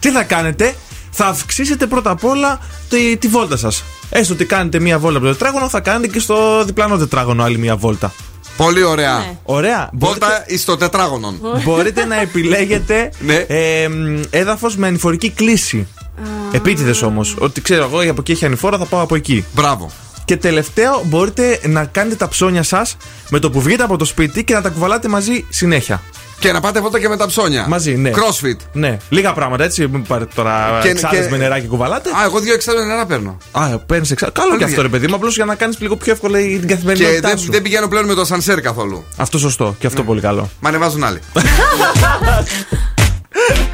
Τι 0.00 0.10
θα 0.10 0.22
κάνετε, 0.22 0.74
θα 1.10 1.26
αυξήσετε 1.26 1.86
πρώτα 1.86 2.10
απ' 2.10 2.24
όλα 2.24 2.58
τη, 2.88 3.16
τη 3.16 3.28
βόλτα 3.28 3.56
σας. 3.56 3.84
Έστω 4.10 4.34
ότι 4.34 4.44
κάνετε 4.44 4.80
μία 4.80 4.98
βόλτα 4.98 5.18
από 5.18 5.26
το 5.26 5.32
τετράγωνο, 5.32 5.68
θα 5.68 5.80
κάνετε 5.80 6.06
και 6.12 6.18
στο 6.18 6.64
διπλανό 6.64 6.96
τετράγωνο 6.96 7.42
άλλη 7.42 7.58
μία 7.58 7.76
βόλτα. 7.76 8.12
Πολύ 8.56 8.82
ωραία. 8.82 9.18
Ναι. 9.18 9.36
Ωραία. 9.42 9.90
Μπορείτε, 9.92 10.26
Βόλτα 10.26 10.44
εις 10.46 10.64
το 10.64 10.76
τετράγωνο. 10.76 11.34
μπορείτε 11.64 12.04
να 12.04 12.20
επιλέγετε 12.20 13.10
Ναι. 13.20 13.34
ε, 13.34 13.88
έδαφος 14.30 14.76
με 14.76 14.86
ανηφορική 14.86 15.30
κλίση. 15.30 15.86
Επίτηδες 16.54 17.02
όμως. 17.02 17.36
Ότι 17.38 17.60
ξέρω 17.60 17.84
εγώ 17.84 18.10
από 18.10 18.20
εκεί 18.20 18.32
έχει 18.32 18.44
ανηφόρα, 18.44 18.78
θα 18.78 18.84
πάω 18.84 19.00
από 19.00 19.14
εκεί. 19.14 19.44
Μπράβο. 19.54 19.90
Και 20.24 20.36
τελευταίο, 20.36 21.02
μπορείτε 21.04 21.60
να 21.66 21.84
κάνετε 21.84 22.14
τα 22.16 22.28
ψώνια 22.28 22.62
σας 22.62 22.96
με 23.30 23.38
το 23.38 23.50
που 23.50 23.60
βγείτε 23.60 23.82
από 23.82 23.96
το 23.96 24.04
σπίτι 24.04 24.44
και 24.44 24.54
να 24.54 24.62
τα 24.62 24.68
κουβαλάτε 24.68 25.08
μαζί 25.08 25.44
συνέχεια. 25.48 26.02
Και 26.38 26.52
να 26.52 26.60
πάτε 26.60 26.80
βόλτα 26.80 27.00
και 27.00 27.08
με 27.08 27.16
τα 27.16 27.26
ψώνια. 27.26 27.66
Μαζί, 27.68 27.96
ναι. 27.96 28.10
Crossfit. 28.14 28.56
Ναι, 28.72 28.96
λίγα 29.08 29.32
πράγματα 29.32 29.64
έτσι. 29.64 29.86
Μην 29.88 30.02
πάρετε 30.02 30.30
τώρα 30.34 30.78
Και- 30.82 30.88
εξάδε 30.88 31.20
και- 31.22 31.28
με 31.30 31.36
νεράκι 31.36 31.60
και 31.62 31.68
κουβαλάτε. 31.68 32.08
Α, 32.10 32.24
εγώ 32.24 32.40
δύο 32.40 32.54
εξάρτητα 32.54 32.86
νερά 32.86 33.06
παίρνω. 33.06 33.36
Α, 33.52 33.78
παίρνεις 33.78 34.10
εξάδε. 34.10 34.32
Καλό 34.34 34.46
και 34.48 34.52
Αλήθεια. 34.54 34.70
αυτό 34.70 34.82
ρε 34.82 34.88
παιδί 34.88 35.06
μου, 35.06 35.14
απλώς 35.14 35.34
για 35.34 35.44
να 35.44 35.54
κάνεις 35.54 35.80
λίγο 35.80 35.96
πιο 35.96 36.12
εύκολα 36.12 36.38
την 36.38 36.60
Και 36.60 36.66
καθημερινότητά 36.74 37.28
δεν, 37.28 37.38
σου. 37.38 37.50
δεν 37.50 37.62
πηγαίνω 37.62 37.88
πλέον 37.88 38.04
με 38.04 38.14
το 38.14 38.24
σανσέρ 38.24 38.60
καθόλου. 38.60 39.04
Αυτό 39.16 39.38
σωστό 39.38 39.74
και 39.78 39.86
αυτό 39.86 40.02
πολύ 40.02 40.20
καλό. 40.20 40.50
Μ' 40.60 40.66
ανεβάζουν 40.66 41.04
άλλοι. 41.04 41.18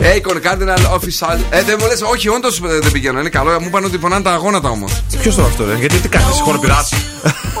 Akon 0.00 0.36
Cardinal 0.46 0.82
Official. 0.96 1.38
Ε, 1.50 1.62
δεν 1.62 1.76
μου 1.80 1.86
λες, 1.86 2.00
όχι, 2.02 2.28
όντως 2.28 2.60
δεν 2.60 2.92
πηγαίνω. 2.92 3.20
Είναι 3.20 3.28
καλό. 3.28 3.60
Μου 3.60 3.66
είπαν 3.66 3.84
ότι 3.84 3.98
πονάνε 3.98 4.22
τα 4.22 4.32
αγώνατα 4.32 4.68
όμως. 4.68 5.02
Ποιος 5.20 5.34
το 5.34 5.42
αυτό, 5.42 5.64
ρε, 5.64 5.74
γιατί 5.74 5.96
τι 5.96 6.08
κάνεις, 6.08 6.40
χώρο 6.40 6.58
πειράτη. 6.58 6.96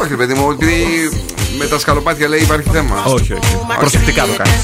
όχι, 0.00 0.08
ρε 0.08 0.16
παιδί 0.16 0.34
μου, 0.34 0.50
επειδή 0.50 1.10
με 1.58 1.66
τα 1.66 1.78
σκαλοπάτια 1.78 2.28
λέει 2.28 2.40
υπάρχει 2.40 2.68
θέμα. 2.72 3.02
όχι, 3.06 3.32
όχι. 3.32 3.58
Προσεκτικά 3.78 4.22
το 4.22 4.32
κάνεις. 4.36 4.54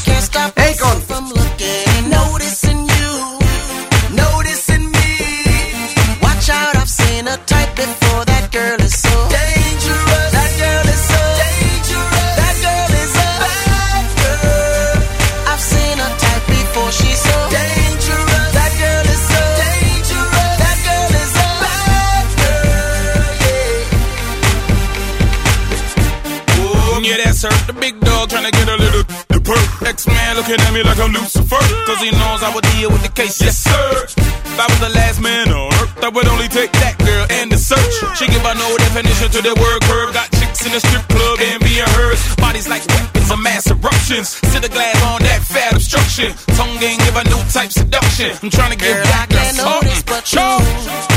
The 27.66 27.72
big 27.72 27.98
dog 28.00 28.28
trying 28.28 28.44
to 28.44 28.52
get 28.52 28.68
a 28.68 28.76
little 28.76 29.04
the 29.32 29.40
perk. 29.40 29.88
X 29.88 30.06
man 30.06 30.36
looking 30.36 30.60
at 30.60 30.72
me 30.72 30.82
like 30.84 31.00
I'm 31.00 31.12
Lucifer. 31.12 31.64
Cause 31.88 32.00
he 32.04 32.12
knows 32.12 32.44
I 32.44 32.52
would 32.52 32.64
deal 32.76 32.92
with 32.92 33.00
the 33.00 33.08
case. 33.08 33.40
Yes, 33.40 33.56
sir. 33.56 34.04
If 34.04 34.60
I 34.60 34.68
was 34.68 34.80
the 34.84 34.92
last 34.92 35.20
man 35.24 35.48
on 35.48 35.72
earth, 35.80 36.04
I 36.04 36.12
would 36.12 36.28
only 36.28 36.48
take 36.48 36.72
that 36.84 37.00
girl 37.00 37.24
and 37.30 37.48
the 37.50 37.56
search. 37.56 37.96
She 38.20 38.28
give 38.28 38.44
a 38.44 38.52
no 38.54 38.68
definition 38.76 39.32
to 39.32 39.40
the 39.40 39.56
word 39.56 39.80
curve. 39.88 40.12
Got 40.12 40.28
chicks 40.36 40.60
in 40.68 40.76
the 40.76 40.80
strip 40.80 41.08
club 41.08 41.40
and 41.40 41.64
being 41.64 41.88
hers. 41.96 42.20
Bodies 42.36 42.68
like 42.68 42.84
weapons 42.84 43.30
of 43.32 43.40
mass 43.40 43.64
eruptions. 43.72 44.36
Sit 44.52 44.60
the 44.60 44.68
glass 44.68 45.00
on 45.08 45.24
that 45.24 45.40
fat 45.40 45.72
obstruction. 45.72 46.36
Tongue 46.60 46.76
game 46.84 47.00
give 47.00 47.16
a 47.16 47.24
new 47.32 47.40
type 47.48 47.72
seduction. 47.72 48.36
I'm 48.44 48.52
trying 48.52 48.76
to 48.76 48.78
give 48.78 48.92
Girl, 48.92 49.08
that 49.08 49.24
I 49.24 49.32
can't 49.32 49.56
notice 49.56 50.04
but 50.04 50.28
you. 50.36 51.13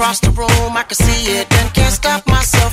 Across 0.00 0.20
the 0.20 0.30
room, 0.30 0.76
I 0.78 0.82
can 0.84 0.96
see 0.96 1.30
it 1.32 1.46
and 1.52 1.74
can't 1.74 1.92
stop 1.92 2.26
myself 2.26 2.69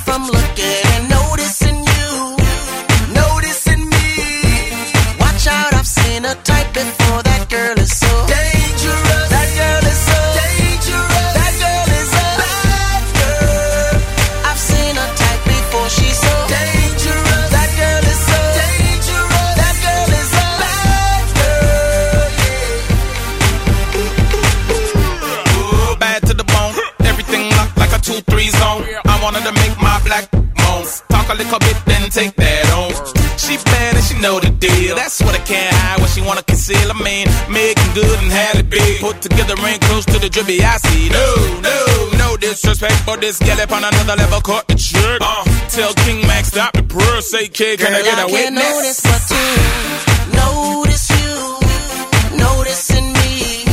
Together 39.48 39.66
ain't 39.68 39.80
close 39.80 40.04
to 40.04 40.18
the 40.18 40.28
drippy 40.28 40.60
I 40.62 40.76
see. 40.76 41.08
No, 41.08 41.60
no, 41.64 42.18
no 42.18 42.36
disrespect, 42.36 43.00
but 43.06 43.22
this 43.22 43.38
gal 43.38 43.58
up 43.58 43.72
on 43.72 43.82
another 43.82 44.14
level 44.16 44.42
caught 44.42 44.68
the 44.68 44.74
trick. 44.74 45.20
Uh, 45.22 45.42
tell 45.70 45.94
King 46.04 46.20
Max 46.26 46.48
stop 46.48 46.74
the 46.74 46.82
prayer, 46.82 47.22
say 47.22 47.48
kid, 47.48 47.80
can 47.80 47.94
I 47.94 48.02
Girl, 48.02 48.04
get 48.04 48.12
a 48.12 48.26
can't 48.28 48.32
witness? 48.32 48.76
notice 48.76 49.00
but 49.08 49.24
you. 49.32 50.36
Notice 50.36 51.08
you, 51.16 52.36
noticing 52.36 53.08
me. 53.14 53.64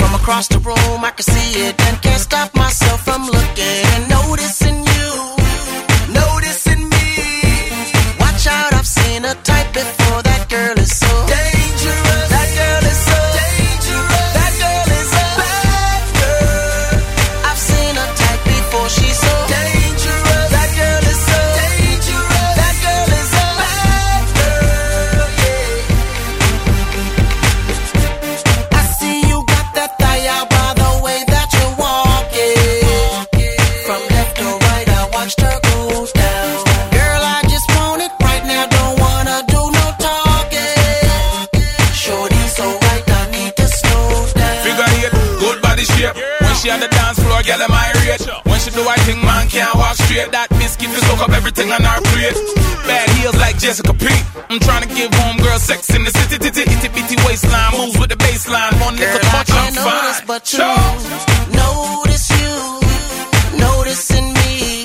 From 0.00 0.14
across 0.14 0.48
the 0.48 0.58
room, 0.58 1.04
I 1.04 1.10
can 1.10 1.24
see 1.24 1.68
it 1.68 1.78
and 1.82 2.00
can't 2.00 2.20
stop 2.22 2.54
myself 2.56 3.04
from 3.04 3.26
looking 3.26 3.84
and 3.92 4.08
noticing 4.08 4.76
you, 4.88 4.93
do 48.74 48.82
I 48.88 48.96
think 49.06 49.22
man 49.22 49.46
can't 49.48 49.74
walk 49.74 49.94
straight? 49.94 50.30
That 50.34 50.50
biscuit 50.58 50.90
to 50.90 51.00
soak 51.06 51.22
up 51.22 51.30
everything 51.30 51.70
on 51.70 51.82
our 51.86 52.00
plate. 52.10 52.34
Bad 52.84 53.08
heels 53.16 53.36
like 53.38 53.56
Jessica 53.58 53.94
P. 53.94 54.06
I'm 54.50 54.58
trying 54.58 54.82
to 54.82 54.90
give 54.90 55.14
home 55.14 55.38
girl 55.38 55.58
sex 55.58 55.88
in 55.94 56.02
the 56.04 56.10
city, 56.10 56.36
titty, 56.42 56.66
itty 56.66 56.88
bitty 56.90 57.16
waistline. 57.24 57.72
Moves 57.78 57.96
with 57.98 58.10
the 58.10 58.18
baseline. 58.18 58.74
One 58.82 58.98
little 58.98 59.14
Girl, 59.14 59.30
touch, 59.30 59.50
I'm 59.54 59.74
notice 59.74 60.20
fine. 60.20 60.26
but 60.26 60.42
you 60.52 60.66
notice 61.54 62.26
you 62.34 62.54
noticing 63.62 64.26
me 64.42 64.84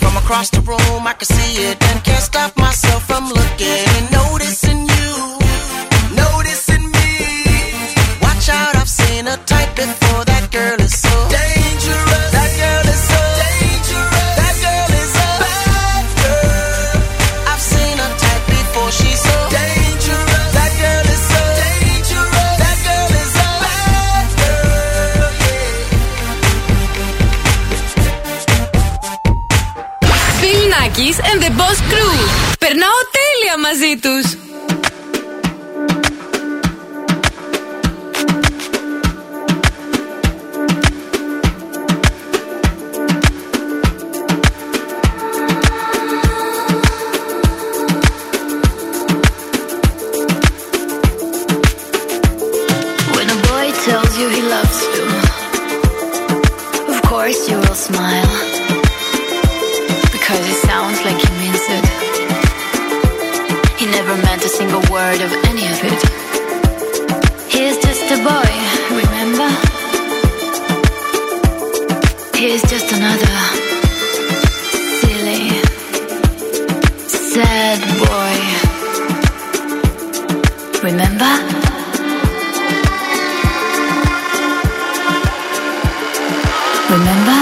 from 0.00 0.16
across 0.16 0.48
the 0.50 0.62
room. 0.64 1.04
I 1.06 1.12
can 1.12 1.28
see 1.28 1.68
it 1.68 1.76
and 1.78 1.98
can't 2.02 2.24
stop 2.24 2.56
myself 2.56 3.04
from 3.06 3.28
looking 3.28 3.91
Βασιλάκης 31.02 31.18
and 31.18 31.42
the 31.42 31.50
Boss 31.60 31.78
Crew. 31.92 32.16
Περνάω 32.58 33.00
τέλεια 33.16 33.58
μαζί 33.58 33.96
τους. 34.02 34.51
Remember? 86.92 87.41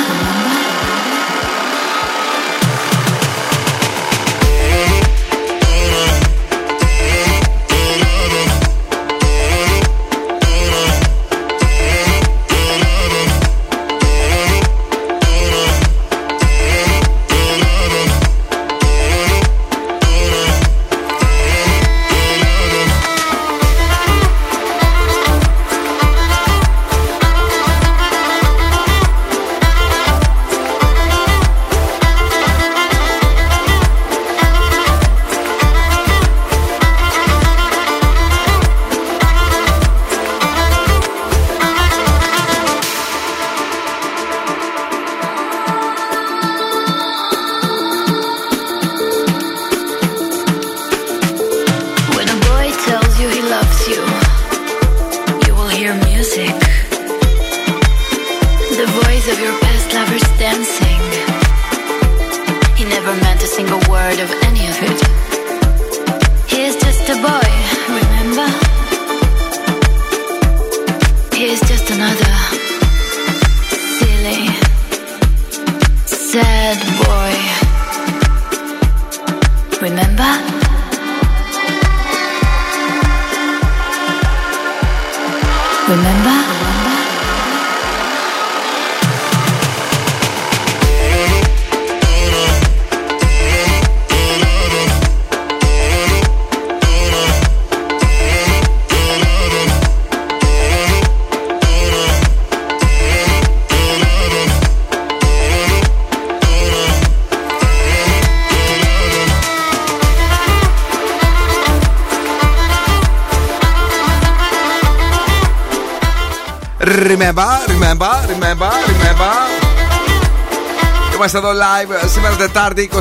Είμαστε 121.33 121.49
εδώ 121.49 121.59
live 121.65 122.09
σήμερα 122.09 122.37
Τετάρτη 122.37 122.91
24 122.95 122.99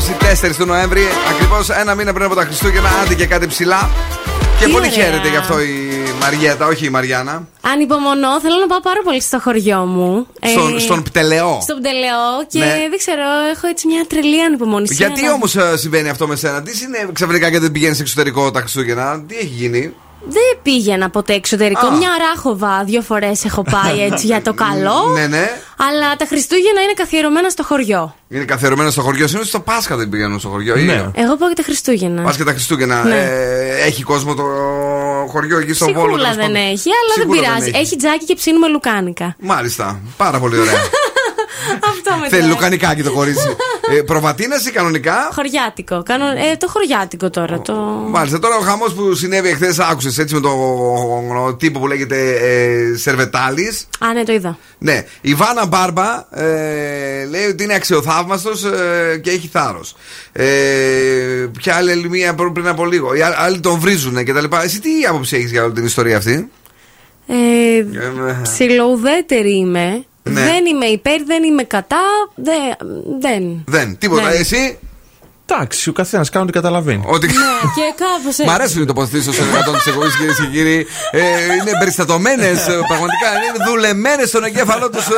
του 0.57 0.65
Νοέμβρη. 0.65 1.01
Ακριβώς 1.33 1.69
ένα 1.69 1.95
μήνα 1.95 2.13
πριν 2.13 2.25
από 2.25 2.35
τα 2.35 2.43
Χριστούγεννα. 2.43 2.89
Άντε 3.03 3.13
και 3.13 3.25
κάτι 3.25 3.47
ψηλά. 3.47 3.89
Και 4.59 4.65
Τι 4.65 4.71
πολύ 4.71 4.87
ωραία. 4.87 5.03
χαίρεται 5.03 5.29
γι' 5.29 5.35
αυτό 5.35 5.59
η 5.61 5.73
Μαριέτα, 6.21 6.65
όχι 6.65 6.85
η 6.85 6.89
Μαριάννα. 6.89 7.47
Ανυπομονώ, 7.61 8.39
θέλω 8.41 8.55
να 8.59 8.67
πάω 8.67 8.79
πάρα 8.81 8.99
πολύ 9.03 9.21
στο 9.21 9.39
χωριό 9.39 9.79
μου. 9.85 10.27
Στον, 10.45 10.75
Ε, 10.75 10.79
στον 10.79 11.03
Πτελεό. 11.03 11.59
Στον 11.61 11.77
Πτελεό 11.79 12.29
και 12.47 12.59
Ναι. 12.59 12.65
δεν 12.89 12.97
ξέρω, 12.97 13.21
έχω 13.55 13.67
έτσι 13.67 13.87
μια 13.87 14.05
τρελή 14.09 14.43
ανυπομονησία. 14.43 15.07
Γιατί 15.07 15.25
να- 15.25 15.33
όμως 15.33 15.55
συμβαίνει 15.75 16.09
αυτό 16.09 16.27
με 16.27 16.35
σένα, 16.35 16.61
Τι 16.61 16.75
συνέβη 16.75 17.11
ξαφνικά 17.13 17.51
και 17.51 17.59
δεν 17.59 17.71
πηγαίνεις 17.71 17.99
εξωτερικό 17.99 18.51
τα 18.51 18.59
Χριστούγεννα, 18.59 19.21
Τι 19.27 19.35
έχει 19.35 19.45
γίνει; 19.61 19.93
Δεν 20.27 20.59
πήγαινα 20.63 21.09
ποτέ 21.09 21.33
εξωτερικό. 21.33 21.87
Α. 21.87 21.91
Μια 21.91 22.09
ράχοβα 22.27 22.83
δύο 22.85 23.01
φορές 23.01 23.45
έχω 23.45 23.63
πάει 23.71 23.99
έτσι 24.11 24.25
για 24.25 24.41
το 24.41 24.53
καλό. 24.53 25.07
Ναι, 25.13 25.27
ναι. 25.27 25.61
Αλλά 25.81 26.15
τα 26.15 26.25
Χριστούγεννα 26.25 26.81
είναι 26.81 26.93
καθιερωμένα 26.95 27.49
στο 27.49 27.63
χωριό. 27.63 28.15
Είναι 28.29 28.43
καθιερωμένο 28.43 28.89
στο 28.91 29.01
χωριό. 29.01 29.27
Συνήθως 29.27 29.47
στο 29.49 29.59
Πάσχα 29.59 29.95
δεν 29.95 30.09
πηγαίνουν 30.09 30.39
στο 30.39 30.49
χωριό. 30.49 30.75
Ναι. 30.75 30.93
Εγώ 31.15 31.35
πάω 31.37 31.49
και 31.49 31.55
τα 31.55 31.63
Χριστούγεννα. 31.63 32.21
Πα 32.21 32.33
και 32.37 32.43
τα 32.43 32.51
Χριστούγεννα. 32.51 33.03
Ναι. 33.03 33.15
Ε, 33.15 33.85
έχει 33.85 34.03
κόσμο 34.03 34.33
το 34.33 34.43
χωριό 35.31 35.57
εκεί 35.59 35.73
στο 35.73 35.85
Βόλο. 35.85 35.99
Σίγουρα 35.99 36.21
τέλος 36.21 36.35
δεν 36.35 36.45
πάντων. 36.45 36.55
έχει, 36.71 36.89
αλλά 36.99 37.13
Σίγουρα 37.13 37.41
δεν 37.41 37.51
πειράζει. 37.51 37.69
έχει. 37.73 37.79
Έχει 37.81 37.95
τζάκι 37.95 38.25
και 38.25 38.35
ψήνουμε 38.35 38.67
λουκάνικα. 38.67 39.35
Μάλιστα. 39.39 39.99
Πάρα 40.17 40.39
πολύ 40.39 40.59
ωραία. 40.59 40.73
Αυτό 41.91 42.15
με 42.19 42.27
Θέλει 42.29 42.47
λουκανικάκι 42.47 43.03
το 43.03 43.11
κορίτσι. 43.11 43.47
ε, 43.97 44.01
προβατίναση 44.01 44.71
κανονικά; 44.71 45.29
Χωριάτικο. 45.33 46.03
Κάνω, 46.03 46.25
ε, 46.25 46.57
το 46.57 46.67
χωριάτικο 46.67 47.29
τώρα. 47.29 47.59
Το... 47.61 47.73
Μάλιστα. 48.09 48.39
Τώρα 48.39 48.55
ο 48.55 48.59
χαμός 48.61 48.93
που 48.93 49.13
συνέβη 49.13 49.49
εχθές, 49.49 49.79
άκουσες 49.79 50.17
έτσι 50.17 50.33
με 50.35 50.41
τον 50.41 51.57
τύπο 51.57 51.79
που 51.79 51.87
λέγεται 51.87 52.31
ε, 52.31 52.95
Σερβετάλης. 52.97 53.87
Α, 53.99 54.13
ναι, 54.13 54.23
το 54.23 54.33
είδα. 54.33 54.57
Ναι, 54.77 55.05
η 55.21 55.33
Βάνα 55.33 55.65
Μπάρμπα 55.65 56.25
ε, 56.43 57.25
λέει 57.29 57.45
ότι 57.45 57.63
είναι 57.63 57.73
αξιοθαύμαστος 57.73 58.63
ε, 58.63 59.17
και 59.23 59.29
έχει 59.29 59.47
θάρρος. 59.51 59.95
Ε, 60.31 60.45
ποια 61.57 61.75
άλλη 61.75 62.09
μία 62.09 62.33
προ- 62.35 62.51
πριν 62.51 62.67
από 62.67 62.85
λίγο. 62.85 63.13
Οι 63.15 63.21
α- 63.21 63.35
άλλοι 63.37 63.59
τον 63.59 63.79
βρίζουν 63.79 64.23
και 64.23 64.33
τα 64.33 64.41
λοιπά. 64.41 64.63
Εσύ 64.63 64.79
τι 64.79 64.89
άποψη 65.09 65.35
έχεις 65.35 65.51
για 65.51 65.63
όλη 65.63 65.73
την 65.73 65.85
ιστορία 65.85 66.17
αυτή; 66.17 66.49
Ε, 67.27 67.85
ψιλοουδέτερη 68.41 69.57
είμαι. 69.57 70.03
Ναι. 70.23 70.41
Δεν 70.41 70.65
είμαι 70.65 70.85
υπέρ, 70.85 71.23
δεν 71.23 71.43
είμαι 71.43 71.63
κατά. 71.63 72.01
Δεν. 72.35 72.53
δεν. 73.19 73.63
Δεν. 73.65 73.97
Τίποτα. 73.97 74.21
Ναι. 74.21 74.35
Εσύ; 74.35 74.79
Εντάξει, 75.51 75.89
ο 75.89 75.93
καθένας 75.93 76.29
κάνει 76.29 76.43
ό,τι 76.45 76.53
καταλαβαίνει. 76.53 77.03
Ότι... 77.05 77.27
Ναι, 77.27 77.33
και 77.75 77.93
κάπως 78.03 78.37
έτσι. 78.39 78.43
Μ' 78.43 78.49
αρέσουν 78.49 78.81
οι 78.81 78.85
τοποθετήσεις 78.85 79.35
των 79.37 79.47
εργατών 79.47 79.75
της 79.75 79.85
εκπομπής, 79.85 80.15
κυρίες 80.15 80.39
και 80.39 80.45
κύριοι. 80.45 80.87
Ε, 81.11 81.19
είναι 81.59 81.71
περιστατωμένες, 81.79 82.63
πραγματικά. 82.87 83.29
Είναι 83.35 83.65
δουλεμένες 83.67 84.27
στον 84.29 84.43
εγκέφαλό 84.43 84.89
τους 84.89 85.05
και, 85.05 85.11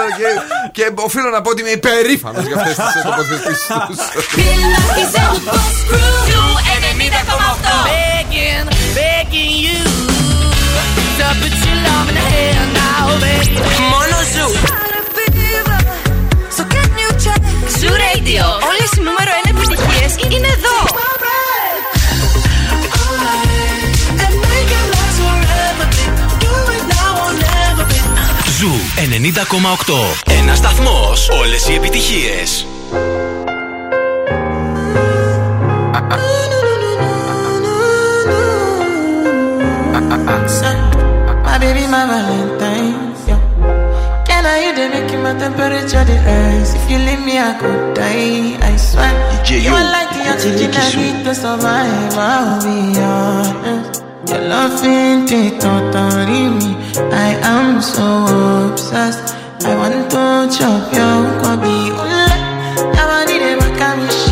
και 0.71 0.91
οφείλω 0.95 1.29
να 1.29 1.41
πω 1.41 1.49
ότι 1.49 1.61
είμαι 1.61 1.69
υπερήφανος 1.69 2.45
για 2.45 2.55
αυτές 2.55 2.75
τις 2.75 3.01
τοποθετήσεις 3.03 3.67
τους. 3.87 3.97
Bill 4.35 4.61
Nackis 4.73 5.13
ZU 17.81 17.87
ρέιντιο, 17.87 18.45
όλες 18.45 18.91
οι 18.97 19.01
νούμερο 19.01 19.31
1 19.43 19.49
επιτυχίες 19.49 20.13
είναι 20.35 20.47
εδώ. 20.47 20.79
ZU 28.59 28.73
90,8. 28.95 30.15
Ένας 30.39 30.57
σταθμός, 30.57 31.29
όλες 31.29 31.67
οι 31.67 31.73
επιτυχίες. 31.73 32.65
My 45.33 45.39
temperature 45.39 46.03
the 46.03 46.15
rise? 46.25 46.73
If 46.75 46.91
you 46.91 46.97
leave 46.97 47.23
me, 47.25 47.39
I 47.39 47.53
could 47.59 47.95
die. 47.95 48.57
I 48.61 48.75
swear. 48.75 49.11
you 49.47 49.71
are 49.71 49.89
like 49.95 50.09
the 50.15 50.23
oxygen 50.31 50.71
I 50.73 50.87
need 50.95 51.23
to 51.25 51.33
survive. 51.35 52.13
I'll 52.17 52.61
be 52.63 52.99
honest. 52.99 54.03
Your 54.27 54.41
love 54.47 54.83
ain't 54.83 55.31
it 55.31 55.61
totally 55.61 56.43
me. 56.59 56.71
I 57.11 57.29
am 57.43 57.81
so 57.81 58.07
obsessed. 58.71 59.35
I 59.63 59.75
want 59.75 60.09
to 60.11 60.57
chop 60.57 60.93
your 60.93 61.19
kwabi. 61.39 61.77
Ule, 61.99 62.27
I 62.97 63.25
need 63.27 63.41
a 63.41 63.57
bakamishi. 63.59 64.30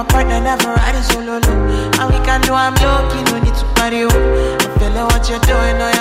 My 0.00 0.06
partner, 0.08 0.40
never 0.40 0.72
riding 0.72 1.02
solo, 1.02 1.38
no. 1.38 1.52
And 2.00 2.06
we 2.08 2.18
can 2.24 2.40
do, 2.40 2.54
I'm 2.54 2.74
lucky, 2.74 3.20
no 3.28 3.38
need 3.40 3.54
to 3.54 3.64
party, 3.76 4.04
oh. 4.04 4.56
I'm 4.60 4.78
feeling 4.78 5.04
what 5.04 5.28
you're 5.28 5.40
doing, 5.44 5.76
oh, 5.76 5.92
yeah, 5.92 5.99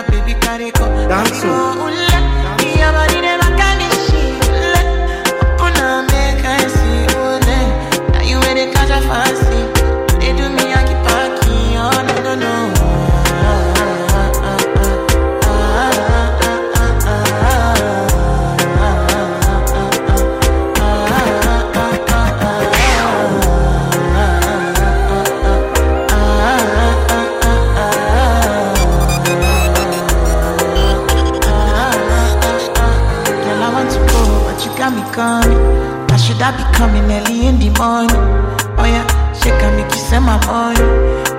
coming 36.80 37.12
early 37.12 37.48
in 37.52 37.60
the 37.60 37.68
morning? 37.76 38.24
Oh 38.80 38.88
yeah, 38.88 39.04
shake 39.36 39.60
and 39.60 39.76
make 39.76 39.92
you 39.92 40.00
send 40.00 40.24
my 40.24 40.40
money. 40.48 40.80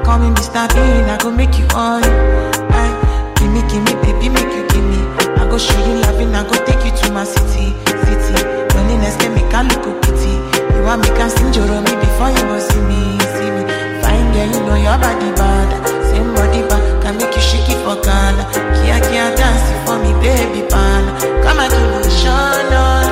Call 0.05 0.19
me 0.21 0.29
Mr. 0.37 0.69
Bean, 0.77 1.09
I 1.09 1.17
go 1.17 1.33
make 1.33 1.57
you 1.57 1.65
on. 1.73 2.05
Aye, 2.05 2.93
give 3.41 3.49
me, 3.49 3.65
give 3.73 3.81
me, 3.81 3.97
baby, 4.05 4.29
make 4.29 4.53
you 4.53 4.65
give 4.69 4.85
me. 4.85 5.01
I 5.41 5.49
go 5.49 5.57
show 5.57 5.81
you 5.89 5.97
loving, 6.05 6.37
I 6.37 6.45
go 6.45 6.53
take 6.69 6.85
you 6.85 6.93
to 6.93 7.07
my 7.17 7.25
city, 7.25 7.73
city. 8.05 8.37
Loneliness 8.77 9.17
can 9.17 9.33
make 9.33 9.49
a 9.49 9.65
look 9.65 9.89
pity. 10.05 10.37
You 10.77 10.85
want 10.85 11.01
me 11.01 11.09
can 11.17 11.33
sing 11.33 11.49
Joro 11.57 11.81
me 11.81 11.93
before 12.05 12.29
you 12.37 12.45
go 12.45 12.57
see 12.61 12.85
me, 12.85 13.01
see 13.33 13.49
me. 13.57 13.65
Fine 14.05 14.29
girl, 14.37 14.45
you 14.53 14.61
know 14.69 14.77
your 14.77 14.99
body 15.01 15.31
bad. 15.41 15.69
Same 16.13 16.37
body 16.37 16.61
bad, 16.69 16.85
can 17.01 17.17
make 17.17 17.33
you 17.33 17.41
shake 17.41 17.65
it 17.73 17.81
for 17.81 17.97
Ghana. 18.05 18.45
Kia 18.77 19.01
kia 19.09 19.33
dance 19.41 19.65
for 19.89 19.97
me, 20.05 20.13
baby 20.21 20.69
pan. 20.69 21.03
Come 21.41 21.65
and 21.65 21.73
no, 21.73 22.61
no. 22.69 23.10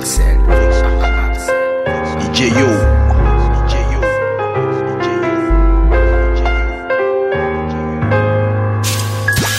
Axel. 0.00 0.38
DJ 2.20 2.38
Yo. 2.58 2.68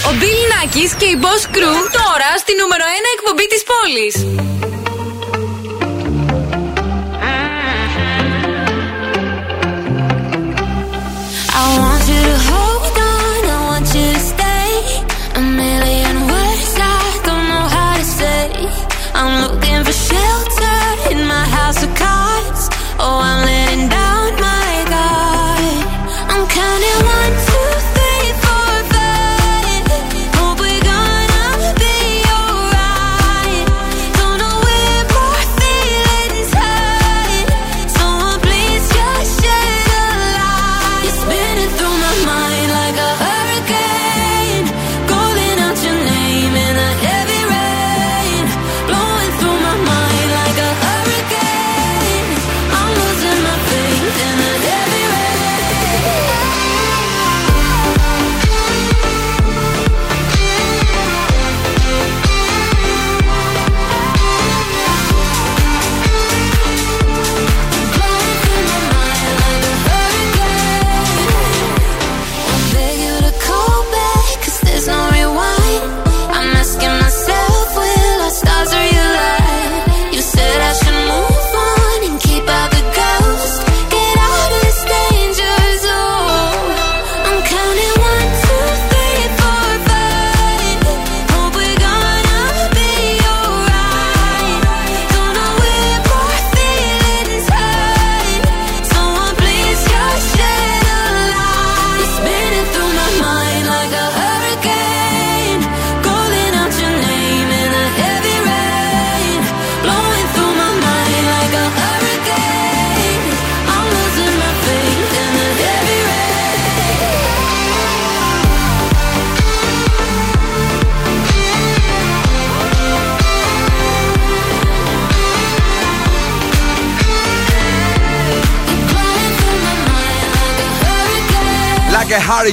Ο 0.08 0.12
Bill 0.20 0.42
Nackis 0.52 0.96
και 0.98 1.06
η 1.06 1.20
Boss 1.22 1.56
Crew 1.56 1.80
τώρα 1.92 2.38
στη 2.38 2.56
νούμερο 2.56 2.84
1 2.84 2.88
εκπομπή 3.16 3.48
της 3.48 3.64
πόλης. 3.64 4.16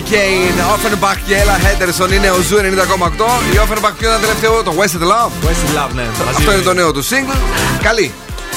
Hurricane. 0.03 0.59
Offenbach 0.75 1.17
και 1.27 1.35
Ella 1.43 1.57
Henderson 1.67 2.13
είναι 2.13 2.31
ο 2.31 2.41
Ζου 2.41 2.57
90,8. 2.57 2.61
Η 3.55 3.57
Offenbach 3.65 3.93
ποιο 3.99 4.09
ήταν 4.09 4.21
τελευταίο, 4.21 4.63
το 4.63 4.73
Wasted 4.79 5.03
Love. 5.03 5.49
Wasted 5.49 5.79
Love, 5.79 5.95
ναι. 5.95 6.03
Αυτό 6.37 6.53
είναι 6.53 6.63
το 6.63 6.75
νέο 6.75 6.93
του 6.93 7.05
single. 7.05 7.37
Καλή. 7.83 8.13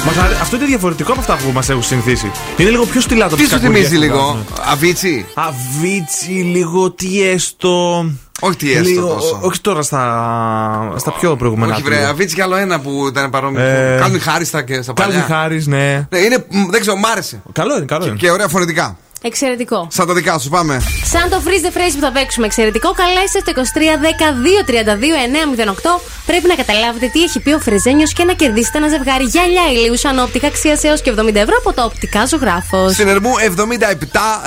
Μας 0.06 0.16
αρέ- 0.16 0.40
Αυτό 0.40 0.56
είναι 0.56 0.64
διαφορετικό 0.64 1.12
από 1.12 1.20
αυτά 1.20 1.36
που 1.36 1.50
μας 1.52 1.68
έχουν 1.68 1.82
συνηθίσει. 1.82 2.30
Είναι 2.56 2.70
λίγο 2.70 2.84
πιο 2.84 3.00
στυλά 3.00 3.28
το 3.28 3.36
Τι 3.36 3.42
σου 3.42 3.48
πισκακούργια 3.48 3.88
θυμίζει 3.88 3.94
που 3.94 4.00
λίγο, 4.14 4.18
βγάζουν. 4.24 4.46
Αβίτσι. 4.72 5.26
Αβίτσι, 5.34 6.30
λίγο 6.30 6.90
τι 6.90 7.22
έστω. 7.28 8.04
Όχι 8.40 8.56
τι 8.56 8.70
έστω 8.72 8.82
Λίγο- 8.88 9.08
τόσο. 9.08 9.38
ό- 9.42 9.46
Όχι 9.46 9.60
τώρα 9.60 9.82
στα, 9.82 10.92
στα 10.96 11.12
πιο 11.12 11.36
προηγούμενα. 11.36 11.72
Όχι, 11.72 11.82
του. 11.82 11.88
βρε, 11.88 12.04
Αβίτσι 12.06 12.34
κι 12.34 12.40
άλλο 12.40 12.56
ένα 12.56 12.80
που 12.80 13.06
ήταν 13.08 13.30
παρόμοιο. 13.30 13.60
Ε, 13.62 13.96
Κάνουν 14.00 14.20
χάριστα 14.20 14.62
και 14.62 14.82
στα 14.82 14.92
Κάλβιν 14.92 15.20
παλιά. 15.20 15.36
Χάρη, 15.36 15.62
ναι. 15.66 16.06
Ναι, 16.10 16.18
είναι, 16.18 16.44
μ, 16.48 16.70
δεν 16.70 16.80
ξέρω, 16.80 16.96
μ' 16.96 17.06
άρεσε. 17.06 17.42
Καλό 17.52 17.76
είναι, 17.76 17.84
καλό 17.84 18.06
είναι. 18.06 18.16
Και 18.16 18.30
ωραία 18.30 18.48
φωνητικά. 18.48 18.96
Εξαιρετικό. 19.22 19.86
Σαν 19.90 20.06
τα 20.06 20.14
δικά 20.14 20.38
σου, 20.38 20.48
πάμε. 20.48 20.80
Σαν 21.04 21.30
το 21.30 21.42
freeze 21.44 21.66
the 21.66 21.76
phrase 21.76 21.94
που 21.94 22.00
θα 22.00 22.12
παίξουμε 22.12 22.46
εξαιρετικό, 22.46 22.92
καλέστε 22.92 23.38
στο 23.38 23.52
23 23.54 23.58
10 23.58 24.66
2 24.66 24.70
32 24.70 25.94
908. 25.96 26.00
Πρέπει 26.32 26.48
να 26.48 26.54
καταλάβετε 26.54 27.06
τι 27.12 27.22
έχει 27.22 27.40
πει 27.40 27.52
ο 27.52 27.58
Φρεζένιο 27.58 28.06
και 28.14 28.24
να 28.24 28.32
κερδίσετε 28.32 28.78
ένα 28.78 28.88
ζευγάρι 28.88 29.24
γυαλιά 29.24 29.62
ηλίου 29.72 29.96
σαν 29.98 30.18
όπτικα 30.18 30.46
αξία 30.46 30.78
έως 30.82 31.00
και 31.00 31.12
70 31.16 31.34
ευρώ 31.34 31.54
από 31.58 31.72
το 31.72 31.84
οπτικά 31.84 32.26
ζωγράφος. 32.26 32.94
Συνερμού 32.94 33.30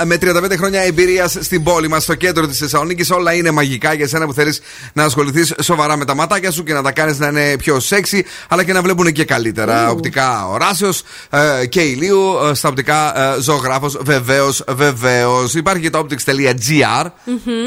77 0.00 0.04
με 0.04 0.18
35 0.20 0.56
χρόνια 0.56 0.80
εμπειρίας 0.80 1.36
στην 1.40 1.62
πόλη 1.62 1.88
μας, 1.88 2.02
στο 2.02 2.14
κέντρο 2.14 2.46
της 2.46 2.58
Θεσσαλονίκης. 2.58 3.10
Όλα 3.10 3.32
είναι 3.32 3.50
μαγικά 3.50 3.92
για 3.92 4.08
σένα 4.08 4.26
που 4.26 4.32
θέλεις 4.32 4.60
να 4.92 5.04
ασχοληθείς 5.04 5.54
σοβαρά 5.62 5.96
με 5.96 6.04
τα 6.04 6.14
ματάκια 6.14 6.50
σου 6.50 6.62
και 6.62 6.72
να 6.72 6.82
τα 6.82 6.92
κάνεις 6.92 7.18
να 7.18 7.26
είναι 7.26 7.56
πιο 7.56 7.76
σεξy, 7.76 8.20
αλλά 8.48 8.64
και 8.64 8.72
να 8.72 8.82
βλέπουν 8.82 9.12
και 9.12 9.24
καλύτερα. 9.24 9.90
Οπτικά 9.90 10.46
οράσεως 10.46 11.02
ε, 11.30 11.66
και 11.66 11.80
ηλίου 11.80 12.20
ε, 12.50 12.54
στα 12.54 12.68
οπτικά 12.68 13.20
ε, 13.20 13.40
ζωγράφος. 13.40 13.98
Βεβαίως, 14.00 14.64
βεβαίως. 14.68 15.54
Υπάρχει 15.54 15.82
και 15.82 15.90
το 15.90 16.06
optics.gr 16.08 17.06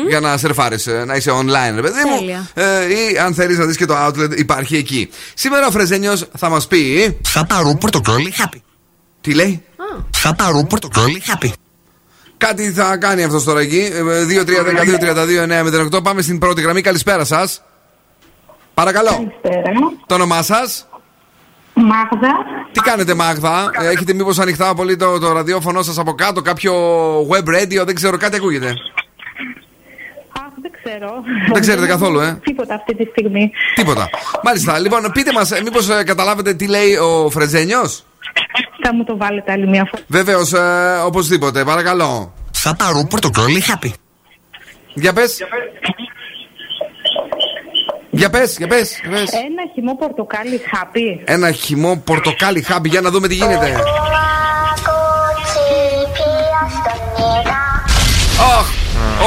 για 0.07 0.19
να 0.19 0.37
σερφάρεις, 0.37 0.87
να 1.05 1.15
είσαι 1.15 1.31
online, 1.31 1.75
ρε 1.75 1.81
παιδί 1.81 2.01
μου. 2.09 2.17
Τέλεια. 2.17 2.49
Ε, 2.53 2.63
ή 2.87 3.17
αν 3.17 3.33
θέλεις 3.33 3.57
να 3.57 3.65
δεις 3.65 3.77
και 3.77 3.85
το 3.85 4.07
outlet, 4.09 4.37
υπάρχει 4.37 4.75
εκεί. 4.75 5.09
Σήμερα 5.33 5.67
ο 5.67 5.71
Φρεζένιος 5.71 6.25
θα 6.37 6.49
μας 6.49 6.67
πει. 6.67 7.17
Θα 7.27 7.45
πάρω 7.45 7.77
πορτοκάλι 7.79 8.31
χάπι. 8.31 8.61
Τι 9.21 9.33
λέει; 9.33 9.63
Θα 10.17 10.35
πάρω 10.35 10.63
πορτοκάλι 10.69 11.19
χάπι. 11.19 11.53
Κάτι 12.37 12.71
θα 12.71 12.97
κάνει 12.97 13.23
αυτός 13.23 13.43
τώρα 13.43 13.59
εκεί. 13.59 13.89
Ε, 13.93 14.25
2-3-12-32-9-08. 15.97 16.03
Πάμε 16.03 16.21
στην 16.21 16.39
πρώτη 16.39 16.61
γραμμή. 16.61 16.81
Καλησπέρα 16.81 17.25
σας. 17.25 17.61
Παρακαλώ. 18.73 19.09
Καλησπέρα. 19.09 19.71
Το 20.05 20.15
όνομά 20.15 20.41
σας; 20.41 20.87
Μάγδα. 21.73 22.31
Τι 22.71 22.79
κάνετε, 22.79 23.13
Μάγδα; 23.13 23.71
Ε, 23.81 23.87
Έχετε 23.87 24.13
μήπως 24.13 24.39
ανοιχτά 24.39 24.73
πολύ 24.73 24.95
το, 24.95 25.19
το 25.19 25.31
ραδιόφωνο 25.31 25.81
σας 25.81 25.97
από 25.97 26.13
κάτω, 26.13 26.41
κάποιο 26.41 26.73
web 27.27 27.43
radio, 27.47 27.85
δεν 27.85 27.95
ξέρω, 27.95 28.17
κάτι 28.17 28.35
ακούγεται. 28.35 28.73
Αχ, 30.83 30.91
δεν 30.91 30.93
ξέρω. 30.93 31.11
Δεν 31.53 31.61
ξέρετε 31.61 31.87
καθόλου, 31.87 32.19
ε; 32.19 32.39
Τίποτα 32.43 32.75
αυτή 32.75 32.95
τη 32.95 33.03
στιγμή. 33.03 33.51
Τίποτα. 33.75 34.09
Μάλιστα. 34.43 34.79
Λοιπόν, 34.79 35.11
πείτε 35.13 35.31
μας, 35.31 35.61
μήπως 35.63 35.87
καταλάβετε 36.05 36.53
τι 36.53 36.67
λέει 36.67 36.95
ο 36.95 37.29
Φρεζένιο. 37.29 37.81
Θα 38.83 38.93
μου 38.93 39.03
το 39.03 39.17
βάλετε 39.17 39.51
άλλη 39.51 39.67
μια 39.67 39.87
φορά. 39.91 40.03
Βεβαίως, 40.07 40.53
ε, 40.53 41.01
οπωσδήποτε, 41.05 41.63
παρακαλώ. 41.63 42.33
Θα 42.51 42.75
πάρω 42.75 43.07
πορτοκάλι 43.09 43.61
χάπι. 43.61 43.93
Για 44.93 45.13
πες. 45.13 45.37
Για 48.09 48.29
πες, 48.29 48.57
για 48.57 48.67
πες. 48.67 48.99
Για 49.01 49.09
πες. 49.09 49.31
Ένα 49.31 49.63
χυμό 49.73 49.95
πορτοκάλι 49.95 50.61
χάπι. 50.71 51.21
Ένα 51.25 51.51
χυμό 51.51 52.01
πορτοκάλι 52.05 52.61
χάμπι 52.61 52.89
για 52.89 53.01
να 53.01 53.09
δούμε 53.09 53.27
τι 53.27 53.35
γίνεται. 53.35 53.75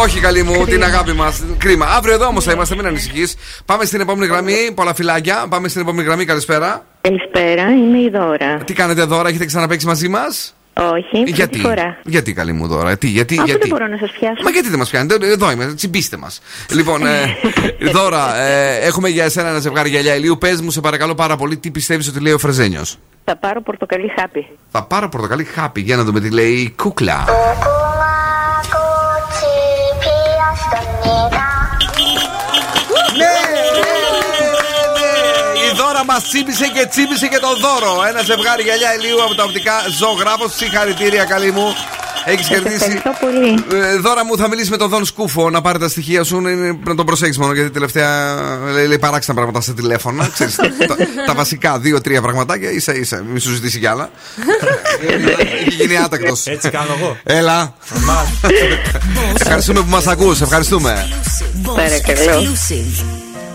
Όχι 0.01 0.21
καλή 0.21 0.43
μου, 0.43 0.65
την 0.65 0.85
αγάπη 0.85 1.13
μας. 1.13 1.43
Κρίμα. 1.59 1.87
Αύριο 1.87 2.15
εδώ 2.15 2.27
όμως 2.27 2.45
θα 2.45 2.53
είμαστε, 2.53 2.75
μην 2.77 2.87
ανησυχείς. 2.87 3.35
Πάμε 3.65 3.85
στην 3.85 4.01
επόμενη 4.01 4.27
γραμμή. 4.33 4.73
Πολλά 4.75 4.95
φυλάκια. 4.95 5.47
Πάμε 5.49 5.69
στην 5.69 5.81
επόμενη 5.81 6.07
γραμμή. 6.07 6.25
Καλησπέρα. 6.25 6.85
Καλησπέρα, 7.01 7.71
είμαι 7.71 7.99
η 7.99 8.11
Δώρα. 8.11 8.57
Τι 8.65 8.73
κάνετε 8.73 9.03
δώρα, 9.05 9.29
έχετε 9.29 9.45
ξαναπέξει 9.45 9.87
μαζί 9.87 10.09
μας; 10.09 10.55
Όχι, 10.75 11.11
πρώτη 11.13 11.31
Γιατί, 11.31 11.59
φορά. 11.59 11.99
γιατί 12.05 12.33
καλή 12.33 12.53
μου 12.53 12.67
δώρα, 12.67 12.97
τι, 12.97 13.07
γιατί, 13.07 13.35
Αφού 13.35 13.45
γιατί; 13.45 13.61
δεν 13.61 13.69
μπορώ 13.71 13.87
να 13.87 13.97
σας 13.97 14.11
πιάσω. 14.11 14.43
Μα 14.43 14.51
γιατί 14.51 14.69
δεν 14.69 14.79
μας 14.79 14.91
πιάνετε, 14.91 15.27
εδώ 15.27 15.51
είμαι, 15.51 15.73
τσιμπήστε 15.75 16.17
μας. 16.17 16.41
λοιπόν, 16.71 17.07
ε, 17.07 17.37
δώρα, 17.95 18.37
ε, 18.41 18.77
έχουμε 18.87 19.09
για 19.09 19.25
εσένα 19.25 19.49
ένα 19.49 19.59
ζευγάρι 19.59 19.89
γυαλιά 19.89 20.15
ηλίου. 20.15 20.39
Πες 20.39 20.61
μου, 20.61 20.71
σε 20.71 20.81
παρακαλώ 20.81 21.15
πάρα 21.15 21.37
πολύ, 21.37 21.57
τι 21.57 21.71
πιστεύεις 21.71 22.09
ότι 22.09 22.21
λέει 22.21 22.33
ο 22.33 22.39
Φρεζένιος; 22.39 22.99
Θα 23.25 23.37
πάρω 23.37 23.63
πορτοκαλί 23.63 24.13
χάπι. 24.21 24.47
Θα 24.71 24.83
πάρω 24.83 25.09
πορτοκαλί 25.09 25.45
χάπι 25.45 25.81
για 25.81 25.97
να 25.97 26.03
δούμε 26.05 26.21
τι 26.21 26.31
λέει 26.31 26.53
η 26.53 26.75
κούκλα. 26.77 27.25
Μας 36.13 36.29
τσίπησε 36.29 36.67
και 36.75 36.87
τσίπησε 36.93 37.27
και 37.33 37.39
το 37.47 37.51
δώρο. 37.65 37.93
Ένα 38.09 38.23
ζευγάρι 38.23 38.63
γυαλιά 38.63 38.91
ηλίου 38.97 39.23
από 39.25 39.35
τα 39.35 39.45
οπτικά 39.45 39.75
ζωγράφος. 39.99 40.51
Συγχαρητήρια, 40.55 41.25
καλή 41.25 41.51
μου. 41.53 41.67
Έχεις 42.25 42.47
κερδίσει. 42.49 42.75
ευχαριστώ 42.75 43.13
πολύ. 43.21 43.65
Ε, 43.85 43.97
δώρα 43.97 44.25
μου, 44.25 44.37
θα 44.37 44.49
μιλήσεις 44.49 44.71
με 44.71 44.77
τον 44.77 44.89
Δον 44.89 45.05
Σκούφο 45.05 45.51
να 45.51 45.61
πάρει 45.61 45.79
τα 45.79 45.89
στοιχεία 45.89 46.25
σου. 46.25 46.37
Είναι, 46.39 46.79
να 46.85 46.95
τον 46.95 47.07
προσέξεις 47.07 47.39
μόνο 47.39 47.53
γιατί 47.53 47.71
τελευταία 47.71 48.37
λέει, 48.73 48.87
λέει 48.87 48.99
παράξενα 48.99 49.37
πράγματα 49.37 49.61
στα 49.61 49.73
τηλέφωνα. 49.73 50.29
Ξέρεις, 50.33 50.57
τα, 50.89 50.97
τα 51.27 51.35
βασικά 51.35 51.79
δύο-τρία 51.79 52.23
πραγματάκια 52.23 52.71
ίσα 52.71 52.95
ίσα. 52.95 53.23
Μη 53.23 53.41
σου 53.41 53.53
ζητήσει 53.53 53.79
κι 53.79 53.87
άλλα. 53.87 54.11
Έχει 55.67 55.75
γίνει 55.75 55.99
άτακτος. 55.99 56.47
Έτσι 56.47 56.71
κάνω 56.71 56.97
εγώ. 57.01 57.17
Έλα. 57.23 57.75
Ευχαριστούμε 59.41 59.81
που 59.81 59.91
μας 59.91 60.07
ακούς 60.07 60.41
Ευχαριστούμε. 60.41 61.09
Παρακαλώ. 61.75 62.57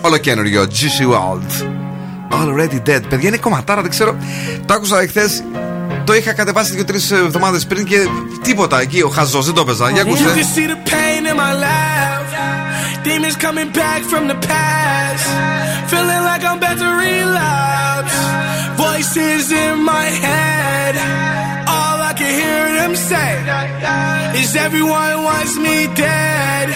Όλο 0.02 0.18
καινούριο. 0.18 0.68
Juicy 0.72 1.08
World. 1.12 1.87
Already 2.32 2.90
dead. 2.90 3.02
Παιδιά 3.10 3.28
είναι 3.28 3.38
κομματάρα, 3.38 3.82
δεν 3.82 3.90
ξέρω. 3.90 4.16
Το 4.66 4.74
άκουσα 4.74 5.00
εχθέ. 5.02 5.26
Το 6.04 6.14
είχα 6.16 6.34
κατεβάσει 6.34 6.74
δύο-τρει 6.76 7.00
εβδομάδε 7.12 7.60
πριν 7.68 7.86
και 7.86 8.08
τίποτα 8.42 8.82
εκεί. 8.82 9.02
Ο 9.02 9.10
χαζό 9.10 9.42
δεν 9.42 9.54
το 9.54 9.62
έπαιζα. 9.62 9.90
Για 9.90 10.02
You 10.04 10.06
can 10.06 10.10
ακούστε. 10.10 10.42
see 10.56 10.68
the 10.68 10.90
pain 10.92 11.26
in 11.32 11.36
my 11.36 11.54
laugh. 11.66 12.26
Demons 13.04 13.38
coming 13.46 13.72
back 13.82 14.02
from 14.12 14.24
the 14.32 14.38
past. 14.52 15.28
Feeling 15.92 16.24
like 16.30 16.44
I'm 16.50 16.58
about 16.62 16.78
to 16.86 16.90
relapse. 17.08 18.16
Voices 18.86 19.46
in 19.64 19.74
my 19.94 20.08
head. 20.26 20.94
All 21.76 21.98
I 22.10 22.14
can 22.20 22.32
hear 22.42 22.64
them 22.80 22.94
say 23.10 23.32
is 24.42 24.50
everyone 24.68 25.16
wants 25.30 25.54
me 25.66 25.76
dead. 26.06 26.68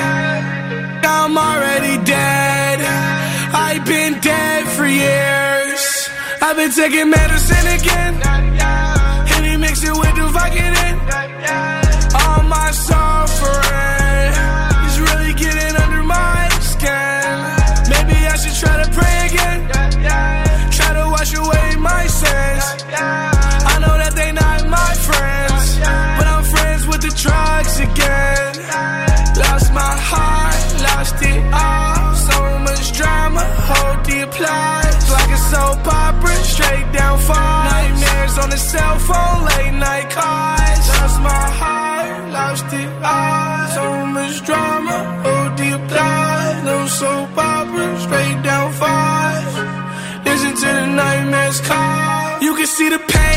I'm 1.16 1.34
already 1.50 1.96
dead. 2.16 2.80
I've 3.72 3.86
been 3.86 4.20
dead 4.20 4.68
for 4.76 4.86
years. 4.86 6.10
I've 6.42 6.58
been 6.58 6.72
taking 6.72 7.10
medicine 7.10 7.68
again. 7.80 8.22
And 9.32 9.46
he 9.46 9.56
mix 9.56 9.82
it 9.82 9.96
with 9.96 10.14
the 10.20 10.28
Vicodin. 10.36 10.96
All 12.20 12.44
my 12.44 12.70
suffering 12.72 14.34
is 14.88 15.00
really 15.00 15.34
getting 15.36 15.74
under 15.84 16.04
my 16.04 16.50
skin. 16.60 17.32
Maybe 17.88 18.18
I 18.28 18.36
should 18.36 18.58
try 18.60 18.84
to 18.84 18.92
pray 18.92 19.16
again. 19.32 19.60
Try 20.76 20.92
to 21.00 21.06
wash 21.10 21.34
away 21.34 21.76
my 21.78 22.06
sins. 22.08 22.84
I 22.92 23.80
know 23.80 23.96
that 24.04 24.12
they 24.18 24.34
not 24.34 24.68
my 24.68 24.94
friends, 25.08 25.80
but 26.20 26.28
I'm 26.28 26.44
friends 26.44 26.88
with 26.88 27.02
the 27.04 27.14
drugs 27.16 27.80
again. 27.80 28.11
Hold. 34.44 35.10
Like 35.16 35.32
a 35.38 35.42
soap 35.52 35.88
opera, 35.88 36.36
straight 36.54 36.88
down 37.00 37.18
five. 37.20 37.66
Nightmares 37.72 38.36
on 38.44 38.50
the 38.50 38.62
cell 38.72 38.98
phone, 39.08 39.40
late 39.50 39.76
night 39.88 40.08
calls. 40.10 40.86
Lost 40.92 41.18
my 41.32 41.46
heart, 41.62 42.32
lost 42.38 42.68
it 42.82 42.92
all. 43.04 43.68
So 43.78 43.86
much 44.16 44.36
drama, 44.48 44.98
hold 45.26 45.52
the 45.60 45.70
applause. 45.80 46.58
No 46.70 46.78
soap 47.00 47.38
opera, 47.38 47.88
straight 48.06 48.40
down 48.50 48.68
fast. 48.82 49.56
Listen 50.26 50.54
to 50.64 50.70
the 50.80 50.88
nightmares 51.02 51.60
call. 51.62 52.42
You 52.42 52.56
can 52.56 52.68
see 52.68 52.90
the 52.90 53.00
pain 53.00 53.31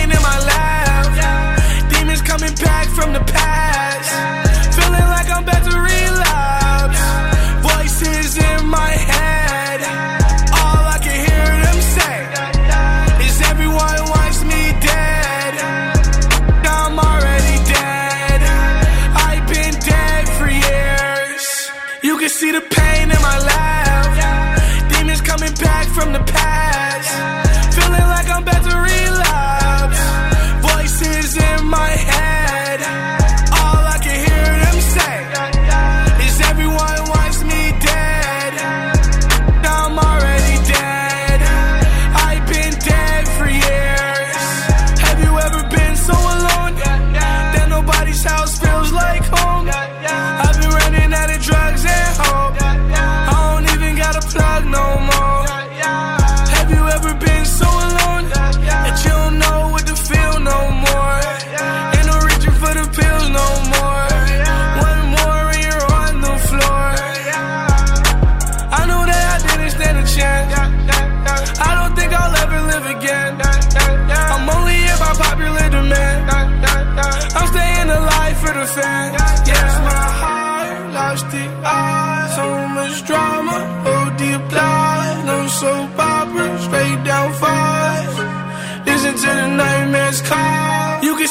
the 22.54 22.60
pain. 22.70 22.93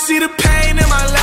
See 0.03 0.19
the 0.19 0.27
pain 0.27 0.77
in 0.77 0.89
my 0.89 1.05
laugh. 1.13 1.22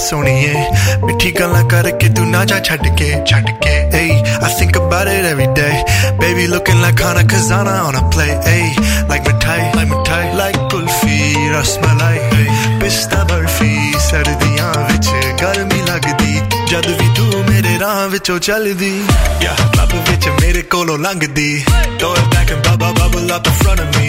सुनिए। 0.00 0.54
मिठी 1.04 1.30
गल 1.38 1.54
करके 1.70 2.08
तू 2.14 2.24
ना 2.30 2.44
जा 2.50 2.58
छट 2.68 2.86
के 3.00 3.10
छट 3.24 3.46
I 3.94 4.08
think 4.60 4.76
about 4.76 5.08
it 5.08 5.24
every 5.26 5.46
day 5.58 5.70
baby 6.20 6.46
looking 6.46 6.80
like 6.82 6.98
Khana 7.00 7.22
Khazana 7.32 7.74
on 7.82 7.94
a 7.94 8.02
plate 8.24 8.58
like 9.10 9.26
mithai 9.28 9.60
like 9.76 9.88
mithai 9.90 10.36
like 10.36 10.56
kulfi 10.72 11.18
rasmalai 11.52 12.18
a 12.18 12.78
pista 12.80 13.22
barfi, 13.24 13.72
sardiyan 14.00 14.72
विच 14.86 15.08
गर्मी 15.42 15.80
लगदी। 15.90 16.34
जद 16.70 16.86
भी 17.00 17.08
तू 17.16 17.42
मेरे 17.50 17.76
राह 17.78 18.04
विचो 18.12 18.38
चलदी, 18.48 18.92
या 19.44 19.54
क्लब 19.72 19.92
विच 20.08 20.28
मेरे 20.40 20.62
कोलो 20.72 20.96
लंगदी 21.06 21.50
toll 22.00 22.18
back 22.34 22.50
and 22.50 22.66
bubble 22.66 22.92
bubble 23.00 23.34
up 23.34 23.46
in 23.46 23.54
front 23.62 23.80
of 23.80 23.98
me 23.98 24.08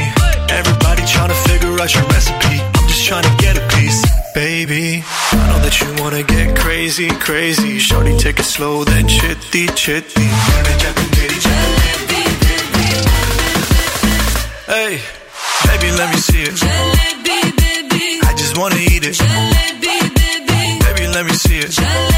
everybody 0.58 1.12
trying 1.14 1.30
to 1.30 1.36
figure 1.48 1.82
out 1.82 1.96
your 1.96 2.14
recipe 2.14 2.70
just 3.02 3.08
trying 3.08 3.24
to 3.24 3.43
get 3.43 3.58
a 3.58 3.68
piece 3.76 4.04
baby 4.34 5.04
I 5.32 5.47
know 5.49 5.60
that 5.66 5.82
you 5.82 6.04
wanna 6.04 6.24
get 6.24 6.58
crazy 6.58 7.10
crazy 7.10 7.80
shorty 7.80 8.16
take 8.18 8.39
it 8.39 8.43
slow 8.43 8.84
then 8.84 9.08
chitty 9.08 9.68
chitty 9.76 10.28
Hey, 14.68 15.02
baby, 15.68 15.91
let 15.97 16.10
me 16.14 16.18
see 16.18 16.43
it. 16.43 16.54
I 18.24 18.34
just 18.38 18.58
wanna 18.58 18.78
eat 18.78 19.04
it. 19.04 19.20
Baby, 20.80 21.08
let 21.12 21.26
me 21.26 21.34
see 21.34 21.58
it. 21.58 22.11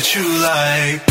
That 0.00 0.14
you 0.14 0.22
like. 0.40 1.02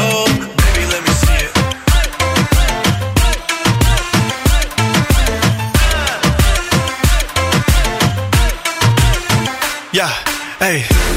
Oh, 0.00 0.26
baby, 0.62 0.84
let 0.92 1.02
me 1.02 1.12
see 1.24 1.40
it. 1.46 1.52
Yeah, 9.92 10.12
hey, 10.60 11.07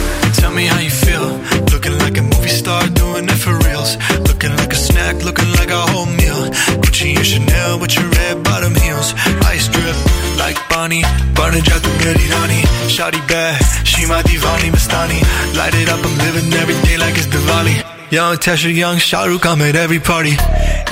like 10.90 10.90
Bonnie, 10.90 11.02
burning 11.34 11.62
out 11.72 11.82
the 11.82 11.90
Gary 12.02 12.28
Rani. 12.30 12.62
Shawty 12.88 13.20
bad, 13.28 13.60
she 13.86 14.06
my 14.06 14.22
divani 14.22 14.70
Mastani. 14.70 15.20
Light 15.56 15.74
it 15.74 15.88
up, 15.88 16.04
I'm 16.04 16.18
living 16.18 16.52
every 16.54 16.74
day 16.86 16.96
like 16.98 17.16
it's 17.16 17.26
Diwali. 17.26 18.12
Young 18.12 18.36
Tesha, 18.36 18.74
young 18.74 18.96
Shahrukh, 18.96 19.44
I'm 19.46 19.60
at 19.62 19.76
every 19.76 19.98
party. 19.98 20.34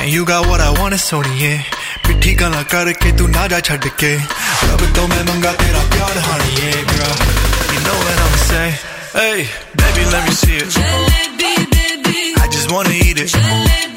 And 0.01 0.11
you 0.13 0.25
got 0.25 0.47
what 0.49 0.61
I 0.61 0.71
want, 0.81 0.95
it's 0.95 1.11
Sony, 1.11 1.41
yeah. 1.41 1.63
पिट्ठी 2.05 2.33
गला 2.37 2.63
करके 2.69 3.11
तू 3.17 3.27
ना 3.33 3.47
जा 3.49 3.61
छड़ 3.65 3.89
के 4.01 4.13
अब 4.73 4.81
तो 4.97 5.03
मैं 5.09 5.23
मंगा 5.25 5.53
तेरा 5.61 5.83
प्यार 5.93 6.17
honey, 6.27 6.53
yeah, 6.61 6.81
girl. 6.91 7.17
You 7.73 7.81
know 7.87 7.97
what 8.05 8.19
I'm 8.25 8.37
saying? 8.49 8.77
Hey, 9.15 9.39
baby, 9.81 10.03
let 10.13 10.23
me 10.29 10.35
see 10.37 10.57
it. 10.61 10.69
I 12.45 12.47
just 12.53 12.69
wanna 12.71 12.93
eat 12.93 13.17
it. 13.25 13.33
Baby, 13.33 13.88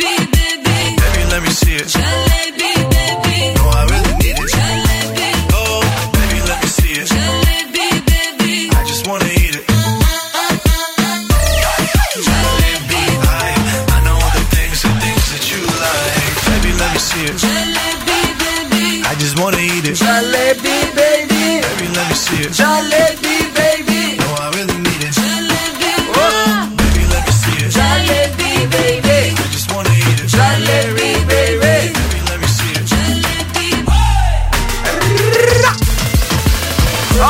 Jalebi, 22.58 23.36
baby. 23.58 24.00
No, 24.20 24.28
I 24.44 24.46
really 24.54 24.78
need 24.86 25.02
it. 25.08 25.12
Oh, 26.20 26.68
baby, 26.78 27.02
let 27.12 27.22
me 27.26 27.32
see 27.42 27.56
it. 27.64 27.70
Jalebi, 27.78 28.52
baby. 28.76 29.18
I 29.42 29.46
just 29.56 29.68
wanna 29.72 29.94
eat 30.06 30.18
it. 30.22 30.28
Jalebi, 30.36 31.10
baby. 31.32 31.74
Baby, 31.98 32.18
let 32.28 32.38
me 32.42 32.48
see 32.58 32.72
it. 32.78 32.92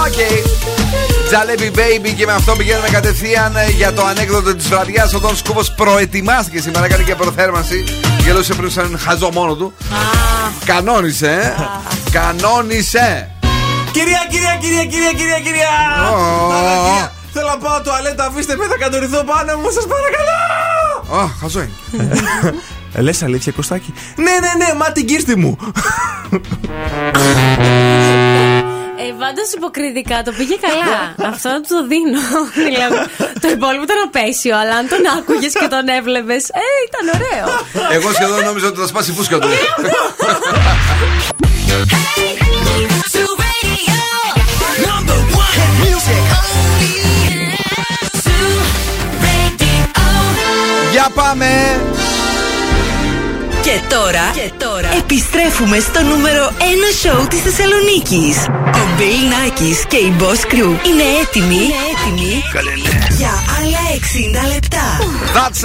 OK. 0.06 0.20
Jalebi 1.28 1.70
Baby 1.74 2.14
και 2.16 2.26
με 2.26 2.32
αυτό 2.32 2.52
πηγαίνουμε 2.56 2.88
κατευθείαν 2.88 3.56
ε, 3.56 3.70
για 3.70 3.92
το 3.92 4.04
ανέκδοτο 4.04 4.54
της 4.54 4.68
βραδιάς. 4.68 5.14
Ο 5.14 5.18
Δον 5.18 5.36
Σκούβο 5.36 5.62
προετοιμάστηκε 5.76 6.60
σήμερα, 6.60 6.84
έκανε 6.84 7.02
και 7.02 7.14
προθέρμανση. 7.14 7.84
Γελούσε 8.24 8.54
πριν 8.54 8.70
σαν 8.70 8.98
χαζό 8.98 9.30
μόνο 9.32 9.54
του. 9.54 9.72
Κανόνισε, 10.64 11.30
ε. 11.30 11.54
Κανόνισε. 12.10 13.30
Κυρία, 13.92 14.20
κυρία, 14.30 14.56
κυρία, 14.60 14.84
κυρία, 14.84 15.12
κυρία, 15.12 15.40
κυρία! 15.40 15.68
Ω. 16.12 16.50
Άρα, 16.52 16.74
κυρία, 16.86 17.12
Θέλω 17.32 17.46
να 17.48 17.56
πάω 17.58 17.80
τουαλέτα, 17.82 18.24
αφήστε 18.26 18.56
με, 18.56 18.64
θα 18.66 18.76
κατορυθώ 18.78 19.24
πάνω 19.24 19.56
μου, 19.58 19.70
σας 19.70 19.86
παρακαλώ! 19.92 20.40
Ω, 21.24 21.30
χαζό 21.40 21.60
είναι. 21.60 22.12
Ε, 22.94 23.00
λες 23.00 23.22
αλήθεια, 23.22 23.52
Κωστάκη; 23.52 23.94
Ναι, 24.16 24.30
ναι, 24.30 24.64
ναι, 24.64 24.74
μα 24.74 24.92
την 24.92 25.06
κύρτη 25.06 25.36
μου. 25.36 25.56
Ε, 28.96 29.12
Πάντως 29.18 29.52
υποκριτικά 29.56 30.22
το 30.22 30.32
πήγε 30.38 30.56
καλά. 30.66 31.28
Αυτό 31.32 31.48
να 31.48 31.60
του 31.60 31.68
το 31.68 31.86
δίνω. 31.86 32.22
δηλαδή, 32.68 32.96
το 33.40 33.48
υπόλοιπο 33.56 33.82
ήταν 33.82 33.96
απέσιο, 34.06 34.54
αλλά 34.60 34.74
αν 34.80 34.88
τον 34.88 34.98
άκουγες 35.18 35.52
και 35.60 35.68
τον 35.74 35.88
έβλεπες, 35.98 36.42
ε, 36.48 36.64
ήταν 36.88 37.04
ωραίο. 37.16 37.46
Εγώ 37.96 38.12
σχεδόν 38.12 38.44
νόμιζα 38.44 38.66
ότι 38.66 38.80
θα 38.80 38.86
σπάσει 38.86 39.10
η 39.10 39.14
φούσκα 39.14 39.38
του. 39.38 39.48
Για 51.02 51.10
πάμε! 51.10 51.46
Και 53.62 53.80
τώρα, 53.88 54.30
και 54.34 54.50
τώρα 54.64 54.88
επιστρέφουμε 54.98 55.78
στο 55.78 56.02
νούμερο 56.02 56.52
1 56.58 56.62
σοου 57.02 57.26
της 57.26 57.40
Θεσσαλονίκης. 57.40 58.36
Ο 58.80 58.84
Bill 58.98 59.22
Nackis 59.32 59.86
και 59.88 59.96
η 59.96 60.16
Boss 60.20 60.42
Crew 60.52 60.70
είναι 60.88 61.04
έτοιμοι, 61.22 61.54
είναι 61.54 61.80
έτοιμοι 61.92 62.42
για 63.18 63.32
άλλα 63.58 63.82
60 64.48 64.52
λεπτά. 64.54 64.86
That's 65.38 65.62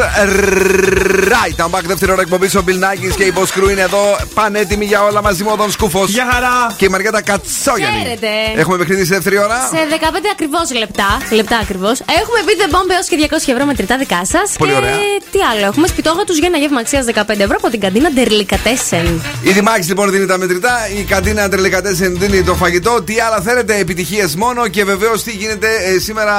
right. 1.34 1.66
I'm 1.66 1.72
back 1.76 1.84
δεύτερη 1.86 2.12
ώρα 2.12 2.22
εκπομπής. 2.22 2.56
Ο 2.56 2.64
Bill 2.68 2.80
Nackis 2.86 3.14
και 3.18 3.24
η 3.24 3.34
Boss 3.38 3.60
Crew 3.60 3.72
είναι 3.72 3.82
εδώ 3.82 4.18
πανέτοιμοι 4.34 4.86
για 4.86 5.04
όλα 5.04 5.22
μαζί 5.22 5.44
με 5.44 5.52
ο 5.52 5.56
Δον 5.56 5.72
Σκούφος. 5.72 6.10
Για 6.10 6.28
χαρά! 6.32 6.76
Και 6.78 6.86
η 6.86 6.88
Μαριέτα 6.88 7.22
Κατσόγιανη. 7.22 7.98
Χαίρετε. 8.02 8.28
Έχουμε 8.56 8.78
παιχνίδι 8.78 9.04
στη 9.06 9.14
δεύτερη 9.14 9.38
ώρα. 9.38 9.58
Σε 9.74 9.78
15 9.90 10.30
ακριβώς 10.32 10.74
λεπτά, 10.74 11.22
λεπτά 11.30 11.58
ακριβώς, 11.58 12.00
έχουμε 12.00 12.40
πει 12.46 12.54
The 12.62 12.74
Bomb 12.74 12.90
έως 12.96 13.08
και 13.08 13.28
200 13.32 13.52
ευρώ 13.54 13.66
μετρητά 13.66 13.98
δικά 13.98 14.26
σας. 14.26 14.56
Πολύ 14.58 14.72
και 14.72 14.78
ωραία. 14.78 14.96
τι 15.32 15.40
άλλο, 15.52 15.66
έχουμε 15.66 15.88
σπιτόγα 15.88 16.24
του 16.24 16.34
για 16.34 16.48
ένα 16.48 16.58
γεύμα 16.58 16.80
αξίας 16.80 17.06
15 17.06 17.40
ευρώ 17.40 17.56
από 17.62 17.70
την 17.70 17.80
καντίνα 17.88 18.12
Ντερλικατέσεν. 18.12 19.22
Η 19.42 19.52
Δημάκη 19.52 19.88
λοιπόν 19.88 20.12
δίνει 20.12 20.26
τα 20.26 20.38
μετρητά, 20.38 20.70
η 21.00 21.04
καντίνα 21.04 21.50
Τρελικατέσεν 21.50 22.18
δίνει 22.20 22.44
το 22.44 22.54
φαγητό. 22.56 23.02
Τι 23.02 23.20
άλλα 23.20 23.42
θέλετε, 23.42 23.78
επιτυχίες 23.78 24.36
μόνο 24.36 24.68
και 24.68 24.84
βεβαίως 24.84 25.24
τι 25.24 25.32
γίνεται 25.32 25.68
ε, 25.96 26.00
σήμερα 26.00 26.34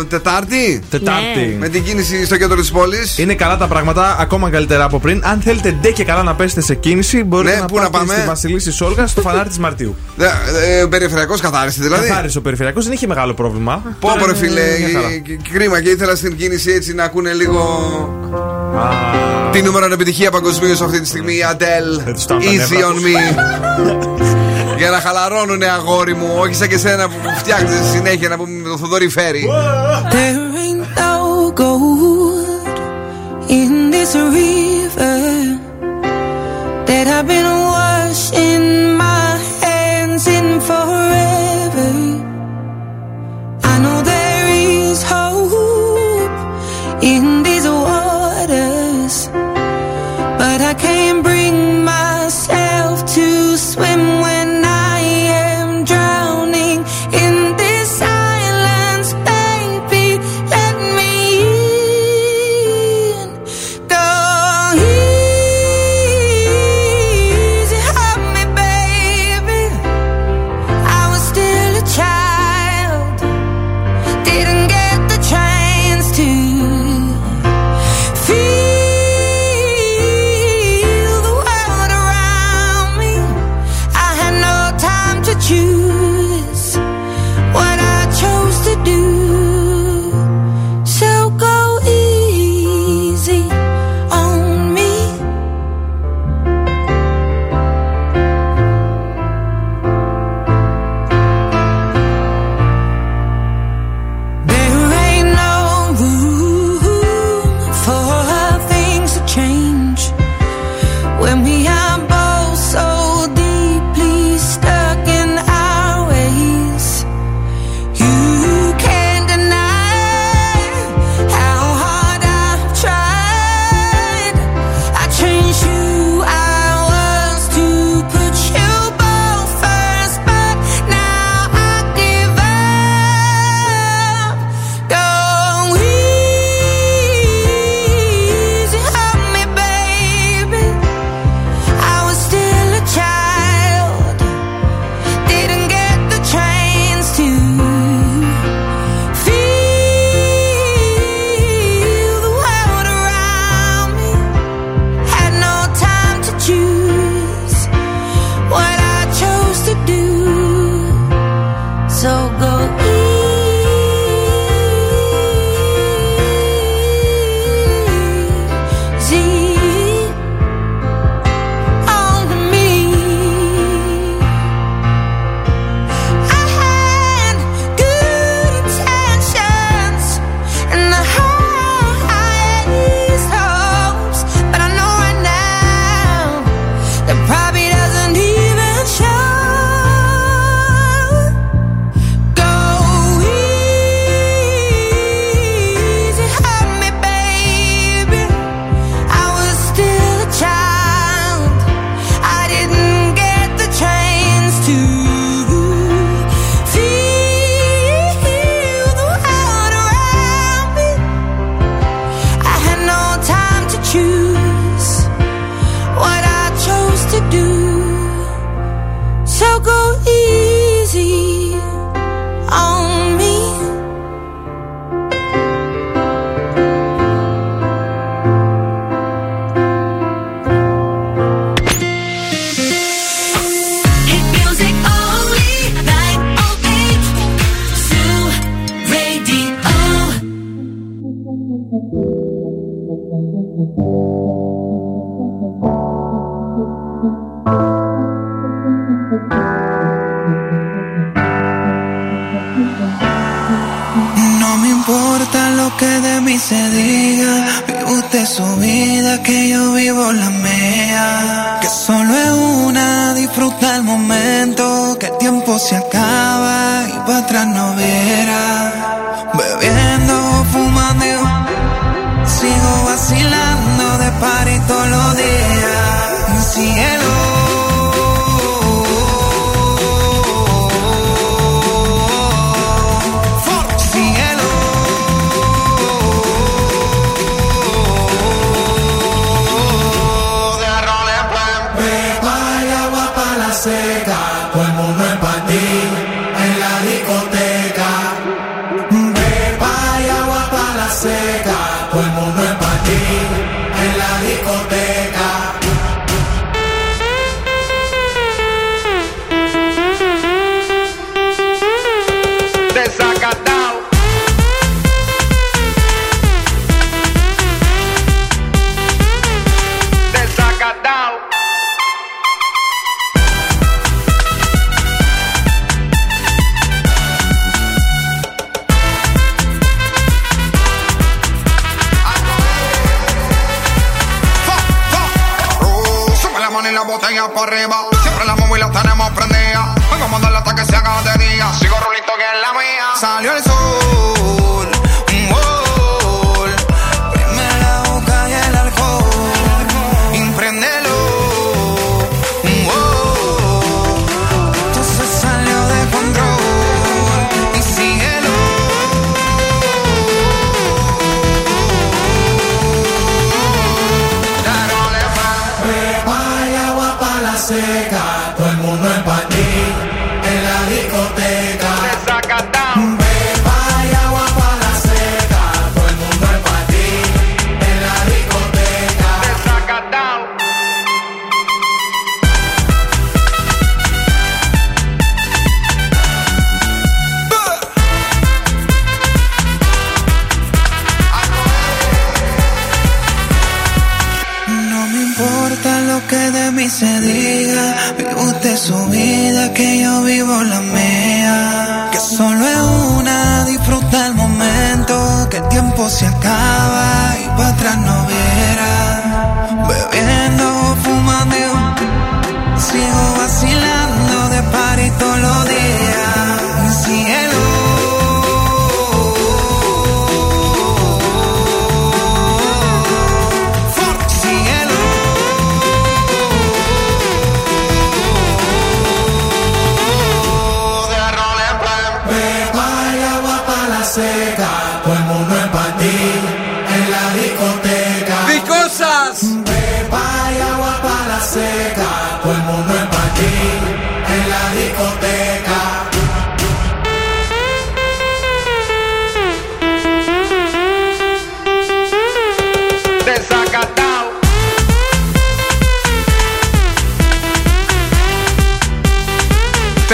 ε, 0.00 0.04
Τετάρτη; 0.04 0.82
Τετάρτη. 0.90 1.56
Με 1.58 1.68
την 1.68 1.82
κίνηση 1.84 2.24
στο 2.24 2.36
κέντρο 2.36 2.56
της 2.60 2.70
πόλης. 2.70 3.18
Είναι 3.18 3.34
καλά 3.34 3.56
τα 3.56 3.66
πράγματα, 3.66 4.16
ακόμα 4.20 4.50
καλύτερα 4.50 4.84
από 4.84 4.98
πριν. 5.00 5.22
Αν 5.24 5.40
θέλετε 5.40 5.76
ντε 5.80 5.90
και 5.90 6.04
καλά 6.04 6.22
να 6.22 6.34
πέσετε 6.34 6.60
σε 6.60 6.74
κίνηση, 6.74 7.24
μπορείτε 7.24 7.54
Ναι, 7.54 7.60
να 7.60 7.66
πού 7.66 7.74
πάτε 7.74 7.86
να 7.90 7.98
πάμε; 7.98 8.14
στη 8.14 8.26
Βασιλίση 8.26 8.72
Σόλγα 8.72 9.06
στο 9.06 9.20
φανάρι 9.20 9.48
της 9.48 9.58
Μαρτίου. 9.58 9.96
Ε, 10.80 10.84
Περιφερειακός 10.86 11.40
καθάριση 11.40 11.82
δηλαδή. 11.82 12.08
Καθάρισε 12.08 12.38
ο 12.38 12.40
περιφερειακός, 12.40 12.84
δεν 12.84 12.92
είχε 12.92 13.06
μεγάλο 13.06 13.34
πρόβλημα. 13.34 13.82
Πω 14.00 14.10
πω, 14.18 14.26
ρε 14.26 14.34
φίλε, 14.34 14.60
Ε, 14.60 14.78
μια 14.78 15.00
χαρά. 15.00 15.08
ε, 15.14 15.18
κ- 15.18 15.52
κρίμα 15.52 15.82
και 15.82 15.88
ήθελα 15.90 16.14
στην 16.14 16.36
κίνηση 16.36 16.70
έτσι 16.70 16.94
να 16.94 17.04
ακούνε 17.04 17.32
λίγο. 17.32 17.62
Τι 19.58 19.64
νούμερο 19.64 19.84
είναι 19.84 19.94
επιτυχία 19.94 20.30
παγκοσμίως 20.30 20.80
αυτή 20.80 21.00
τη 21.00 21.06
στιγμή 21.06 21.32
η 21.34 21.44
Adele. 21.52 22.14
τα 22.26 22.36
Easy 22.36 22.56
νεύρα 22.56 22.88
on 22.88 22.94
τους. 22.94 23.02
me. 23.02 23.38
Για 24.76 24.90
να 24.90 25.00
χαλαρώνουνε 25.00 25.66
αγόρι 25.66 26.14
μου, 26.14 26.34
όχι 26.38 26.54
σαν 26.54 26.68
και 26.68 26.78
σένα 26.78 27.08
που 27.08 27.14
φτιάχνεις 27.38 27.90
συνέχεια 27.92 28.28
να 28.28 28.36
πούμε 28.36 28.50
με 28.62 28.68
το 28.68 28.76
Θοδωρή 28.78 29.08
Φέρι. 29.08 29.48
There 30.10 30.40
ain't 30.64 30.98
no 30.98 31.52
gold 31.62 32.76
in 33.48 33.90
this 33.94 34.14
river 34.14 35.20
that 36.88 37.06
I've 37.16 37.26
been 37.26 37.50
washing 37.76 38.96
my 39.04 39.28
hands 39.62 40.24
in 40.36 40.46
forever. 40.68 42.17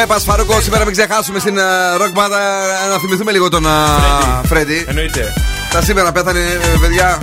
Πέπας 0.07 0.25
Φαρούκος, 0.25 0.65
σήμερα 0.65 0.85
μην 0.85 0.93
ξεχάσουμε 0.93 1.39
στην 1.39 1.59
ροκ 1.97 2.13
μπάντα 2.13 2.39
να 2.91 2.99
θυμηθούμε 2.99 3.33
λίγο 3.33 3.49
τον 3.49 3.67
Φρέντι. 4.45 4.85
Εννοείται. 4.89 5.33
Τα 5.71 5.83
σήμερα 5.83 6.13
πέθανε, 6.13 6.41
ε, 6.41 6.79
παιδιά. 6.81 7.19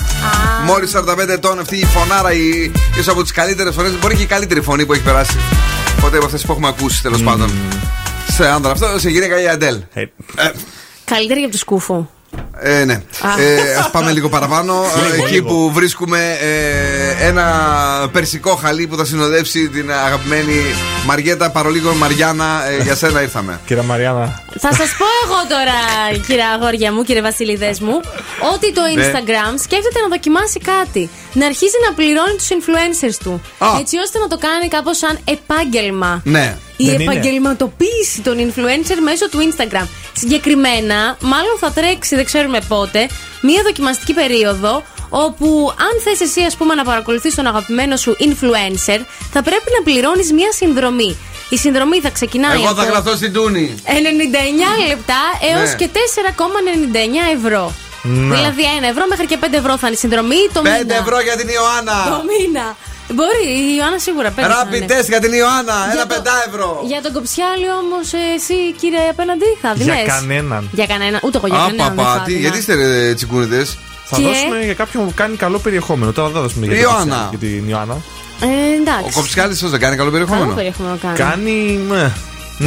Μόλις 0.66 0.92
45 0.92 1.34
ετών 1.34 1.60
αυτή 1.60 1.78
η 1.78 1.86
φωνάρα, 1.86 2.34
η, 2.34 2.72
ίσως 2.94 3.08
από 3.08 3.22
τις 3.22 3.32
καλύτερες 3.32 3.76
φωνές. 3.76 4.00
Μπορεί 4.00 4.16
και 4.16 4.22
η 4.22 4.26
καλύτερη 4.26 4.62
φωνή 4.62 4.86
που 4.86 4.94
έχει 4.94 5.04
περάσει. 5.04 5.38
Ποτέ 6.02 6.18
από 6.18 6.26
αυτές 6.26 6.46
που 6.46 6.52
έχουμε 6.52 6.68
ακούσει 6.68 7.02
τέλος 7.02 7.24
πάντων. 7.24 7.52
Σε 8.32 8.48
άντρα 8.48 8.72
αυτό, 8.72 9.00
σε 9.00 9.10
γυναίκα 9.10 9.42
η 9.42 9.48
Αντέλ. 9.48 9.82
Καλύτερη 11.06 11.40
για 11.40 11.50
του 11.50 11.58
σκούφου. 11.58 12.08
Ε, 12.64 12.84
ναι. 12.84 12.94
Α. 12.94 13.42
Ε, 13.42 13.76
ας 13.80 13.90
πάμε 13.92 14.12
λίγο 14.12 14.30
παραπάνω. 14.30 14.74
ε, 14.98 15.02
Λίγο, 15.12 15.24
εκεί 15.24 15.34
λίγο. 15.34 15.48
που 15.48 15.72
βρίσκουμε 15.74 16.38
ε, 16.42 17.28
ένα 17.28 17.46
περσικό 18.12 18.56
χαλί 18.56 18.88
που 18.88 18.96
θα 18.96 19.06
συνοδεύσει 19.06 19.70
την 19.70 19.92
αγαπημένη 19.92 20.54
Μαριέτα 21.06 21.50
Παρολίγο 21.52 21.94
Μαριάννα. 21.94 22.68
Ε, 22.70 22.82
για 22.84 22.96
σένα 22.96 23.22
ήρθαμε. 23.22 23.60
Κυρία 23.68 23.84
Μαριάννα. 23.84 24.42
Θα 24.60 24.74
σας 24.74 24.90
πω 24.98 25.06
εγώ 25.26 25.40
τώρα, 25.50 25.78
κύριε 26.28 26.44
αγόρια 26.56 26.92
μου, 26.94 27.04
κύριε 27.04 27.22
Βασιλειδέ 27.22 27.76
μου, 27.80 28.00
ότι 28.54 28.74
το 28.74 28.82
Ναι. 28.82 28.90
Instagram 29.06 29.54
σκέφτεται 29.64 30.00
να 30.02 30.08
δοκιμάσει 30.08 30.60
κάτι. 30.60 31.10
Να 31.34 31.46
αρχίσει 31.46 31.76
να 31.88 31.94
πληρώνει 31.94 32.36
τους 32.38 32.48
influencers 32.58 33.18
του. 33.24 33.42
Α. 33.58 33.68
Έτσι 33.80 33.98
ώστε 33.98 34.20
να 34.20 34.28
το 34.28 34.38
κάνει 34.38 34.68
κάπως 34.68 34.98
σαν 34.98 35.18
επάγγελμα. 35.24 36.22
Ναι. 36.24 36.58
Η 36.82 36.86
Δεν 36.86 37.00
είναι. 37.00 37.04
επαγγελματοποίηση 37.12 38.22
των 38.24 38.36
influencer 38.38 38.98
μέσω 39.04 39.30
του 39.30 39.40
Instagram. 39.50 39.88
Συγκεκριμένα, 40.14 41.18
μάλλον 41.22 41.56
θα 41.60 41.72
τρέξει, 41.72 42.16
δεν 42.16 42.26
ξέρουμε 42.26 42.60
πότε, 42.68 43.08
μία 43.42 43.62
δοκιμαστική 43.64 44.14
περίοδο 44.14 44.84
όπου 45.10 45.74
αν 45.78 45.94
θες 46.04 46.22
εσύ 46.30 46.42
ας 46.42 46.56
πούμε 46.56 46.74
να 46.76 46.84
παρακολουθείς 46.84 47.36
τον 47.36 47.48
αγαπημένο 47.48 47.96
σου 47.96 48.16
influencer 48.20 49.00
θα 49.34 49.42
πρέπει 49.42 49.70
να 49.78 49.84
πληρώνεις 49.84 50.32
μία 50.34 50.52
συνδρομή. 50.52 51.18
Η 51.50 51.58
συνδρομή 51.58 52.00
θα 52.00 52.10
ξεκινάει 52.10 52.54
Εγώ 52.54 52.64
θα 52.76 52.82
από 52.82 52.92
γραφτώ 52.92 53.16
στην 53.16 53.34
Τούνη. 53.34 53.76
99 53.86 54.88
λεπτά 54.88 55.22
έως 55.52 55.70
Ναι. 55.70 55.76
και 55.76 55.88
4,99 55.94 57.36
ευρώ. 57.38 57.74
Ναι. 58.04 58.36
Δηλαδή 58.36 58.64
1 58.82 58.88
ευρώ 58.90 59.04
μέχρι 59.10 59.26
και 59.26 59.38
5 59.42 59.58
ευρώ 59.58 59.78
θα 59.78 59.88
είναι 59.88 59.96
η 59.96 60.00
συνδρομή 60.00 60.42
το 60.54 60.62
5 60.62 60.64
μήνα. 60.64 60.96
ευρώ 60.96 61.20
για 61.22 61.36
την 61.36 61.48
Ιωάννα. 61.48 61.98
Το 62.10 62.24
μήνα. 62.30 62.76
Μπορεί, 63.18 63.44
η 63.72 63.76
Ιωάννα 63.78 64.00
σίγουρα 64.00 64.30
πέντε. 64.36 64.48
θα 64.48 64.56
Rapid 64.68 64.76
είναι. 64.76 64.86
test 64.90 65.08
για 65.14 65.20
την 65.26 65.32
Ιωάννα. 65.42 65.78
Ένα 65.94 66.06
το- 66.08 66.14
5 66.16 66.32
ευρώ. 66.48 66.70
Για 66.92 67.02
τον 67.06 67.12
Κοψιάλη 67.18 67.68
όμως, 67.82 68.08
εσύ 68.36 68.58
κύριε 68.82 69.04
απέναντι, 69.14 69.48
θα 69.62 69.74
Για 69.76 69.94
δίνει. 69.96 70.08
κανέναν. 70.14 70.70
Για 70.72 70.86
κανένα, 70.94 71.20
ούτε 71.24 71.38
εγώ 71.38 71.48
για 71.48 71.58
Α, 71.58 71.60
κανέναν. 71.66 71.88
δεν 71.88 71.96
παπά, 71.96 72.14
θα 72.14 72.20
τι, 72.26 72.32
έδινα. 72.32 72.40
γιατί 72.46 72.58
είστε 72.62 72.74
ρε 72.82 73.14
τσιγκούνιδε. 73.18 73.62
Θα 74.10 74.16
Και- 74.18 74.24
δώσουμε 74.28 74.58
για 74.70 74.74
κάποιον 74.82 75.06
που 75.06 75.12
κάνει 75.16 75.36
καλό 75.36 75.58
περιεχόμενο. 75.60 76.12
Τώρα 76.12 76.28
δεν 76.28 76.36
θα 76.38 76.42
δώσουμε 76.46 76.66
για, 76.66 76.76
την 76.76 76.84
Ιωάννα. 76.84 77.16
Κοψιάλη, 77.16 77.36
για 77.36 77.40
την 77.50 77.70
Ιωάννα. 77.74 77.98
Ε, 78.42 78.76
εντάξει. 78.82 79.06
Ο 79.08 79.12
Κοψιάλης 79.20 79.60
δεν 79.60 79.80
κάνει 79.80 79.96
καλό 79.96 80.10
Καλό 80.12 80.12
περιεχόμενο. 80.12 80.54
περιεχόμενο 80.60 80.98
κάνει. 81.02 81.18
Κάνει. 81.18 81.80
ε, 81.94 82.10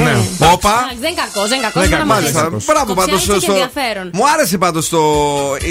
Ναι. 0.02 0.14
Όπα. 0.54 0.74
Εντάξει, 0.74 0.98
δεν 1.00 1.10
είναι 1.12 1.20
κακός, 1.24 1.48
δεν 1.50 1.58
είναι 1.58 1.66
κακός. 1.66 1.82
Δεν 1.82 1.90
δεν 1.90 1.90
κακός, 1.90 2.06
μου 2.06 2.14
Μάλιστα. 2.14 2.40
αρέσει. 2.46 2.64
Μπράβο 2.70 2.90
πάντως. 3.00 3.20
Κοψιάλης 3.26 3.42
έχει 3.42 3.50
ενδιαφέρον. 3.50 4.06
Μου 4.18 4.24
άρεσε 4.32 4.56
πάντως 4.64 4.84
το 4.94 5.00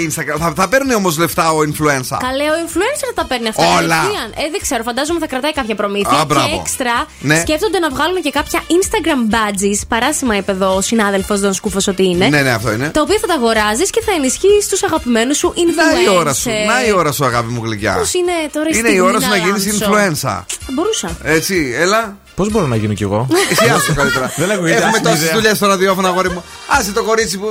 Instagram. 0.04 0.38
Θα, 0.44 0.52
θα 0.56 0.68
παίρνει 0.68 0.94
όμως 0.94 1.12
λεφτά 1.18 1.46
ο 1.56 1.58
influencer. 1.68 2.18
Καλέ, 2.28 2.46
ο 2.54 2.56
influencer 2.66 3.04
θα 3.10 3.14
τα 3.20 3.24
παίρνει 3.30 3.48
αυτά. 3.48 3.66
Όλα. 3.78 3.96
κατευθείαν. 3.96 4.28
Ε, 4.42 4.44
δεν 4.52 4.60
ξέρω, 4.66 4.82
φαντάζομαι 4.82 5.18
θα 5.24 5.26
κρατάει 5.32 5.52
κάποια 5.60 5.74
προμήθεια. 5.74 6.16
Α, 6.16 6.18
και 6.20 6.24
μπράβο. 6.30 6.56
έξτρα 6.60 6.94
Ναι. 7.20 7.38
σκέφτονται 7.44 7.78
να 7.84 7.88
βγάλουν 7.94 8.18
και 8.26 8.30
κάποια 8.38 8.60
Instagram 8.76 9.20
badges. 9.34 9.78
Παράσημα 9.88 10.36
είπε 10.36 10.52
εδώ 10.52 10.68
ο 10.76 10.80
συνάδελφος 10.80 11.40
Δον 11.40 11.54
Σκούφος 11.54 11.86
ότι 11.86 12.04
είναι. 12.12 12.26
Ναι, 12.28 12.40
ναι, 12.42 12.50
αυτό 12.50 12.72
είναι. 12.72 12.88
Τα 12.88 13.00
οποία 13.00 13.18
θα 13.20 13.26
τα 13.26 13.34
αγοράζεις 13.34 13.90
και 13.90 14.02
θα 14.06 14.12
ενισχύεις 14.18 14.68
τους 14.70 14.82
αγαπημένους 14.82 15.36
σου 15.36 15.48
influencers. 15.56 15.94
Να 16.06 16.12
η 16.12 16.16
ώρα 16.18 16.32
σου, 16.34 16.50
να 16.50 16.86
η 16.86 16.92
ώρα 16.92 17.12
σου, 17.12 17.24
αγάπη 17.24 17.50
μου 17.52 17.60
γλυκιά. 17.64 17.94
Πώς 17.98 18.14
είναι 18.14 18.32
τώρα 18.52 18.66
η 18.68 18.72
Είναι 18.78 18.88
η 18.88 18.90
στιγμή 18.90 19.08
ώρα 19.08 19.20
σου 19.20 19.28
να 19.28 19.36
γίνεις 19.36 19.66
λάμψω. 19.66 19.86
influencer. 19.90 20.42
Θα 20.66 20.70
μπορούσα. 20.74 21.08
Έτσι, 21.22 21.74
έλα. 21.78 22.16
Πώς 22.34 22.50
μπορώ 22.50 22.66
να 22.66 22.76
γίνω 22.76 22.92
κι 22.92 23.02
εγώ; 23.02 23.26
Εσύ 23.50 23.68
άστο 23.70 23.94
καλύτερα. 23.94 24.32
Δεν 24.36 24.50
ακούγεται 24.50 24.74
Έχουμε 24.76 24.86
άσχημη 24.88 25.04
τόσες 25.06 25.20
ιδέα. 25.20 25.32
δουλειές 25.34 25.56
στο 25.56 25.66
ραδιόφωνο, 25.66 26.08
αγόρι 26.08 26.30
μου. 26.30 26.42
Άσε 26.78 26.92
το 26.92 27.02
κορίτσι 27.02 27.38
που 27.38 27.46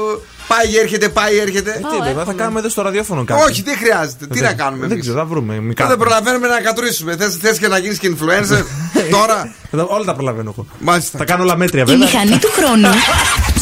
πάει, 0.47 0.77
έρχεται, 0.77 1.09
πάει, 1.09 1.37
έρχεται. 1.37 1.71
Τι 1.91 2.03
βέβαια, 2.07 2.23
θα 2.23 2.33
κάνουμε 2.33 2.59
εδώ 2.59 2.69
στο 2.69 2.81
ραδιόφωνο 2.81 3.23
κάτι. 3.23 3.43
Όχι, 3.43 3.61
δεν 3.61 3.77
χρειάζεται. 3.77 4.25
Τι 4.27 4.41
να 4.41 4.53
κάνουμε 4.53 4.81
Δεν 4.81 4.91
εμείς; 4.91 5.03
ξέρω, 5.03 5.17
θα 5.19 5.25
βρούμε. 5.25 5.53
Μικρά. 5.59 5.87
Δεν 5.87 5.97
προλαβαίνουμε 5.97 6.47
να 6.47 6.59
κατουρίσουμε. 6.59 7.17
Θες 7.41 7.57
και 7.59 7.67
να 7.67 7.77
γίνεις 7.77 7.97
και 7.97 8.11
influencer 8.15 8.63
τώρα; 9.17 9.53
Εδώ 9.71 9.87
Όλα 9.89 10.05
τα 10.05 10.13
προλαβαίνω 10.13 10.53
εγώ. 10.57 10.65
Μάλιστα. 10.79 11.17
Θα 11.17 11.25
κάνω 11.25 11.43
όλα 11.43 11.55
μέτρια 11.57 11.81
Η 11.81 11.85
βέβαια. 11.85 12.05
μηχανή 12.05 12.37
του 12.39 12.49
χρόνου 12.57 12.87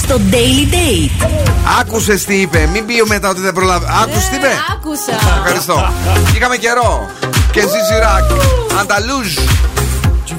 στο 0.03 0.19
Daily 0.32 0.74
Date. 0.74 1.28
Άκουσες 1.80 2.24
τι 2.26 2.36
είπε. 2.41 2.69
Μην 2.74 2.86
πει 2.86 2.93
μετά 3.07 3.30
ότι 3.30 3.39
δεν 3.41 3.53
προλάβει. 3.53 3.86
Άκουσες 4.03 4.30
τι 4.30 4.36
είπε; 4.36 4.49
Άκουσα. 4.74 5.38
Ευχαριστώ. 5.43 5.93
Είχαμε 6.36 6.55
καιρό. 6.57 7.09
Και 7.51 7.61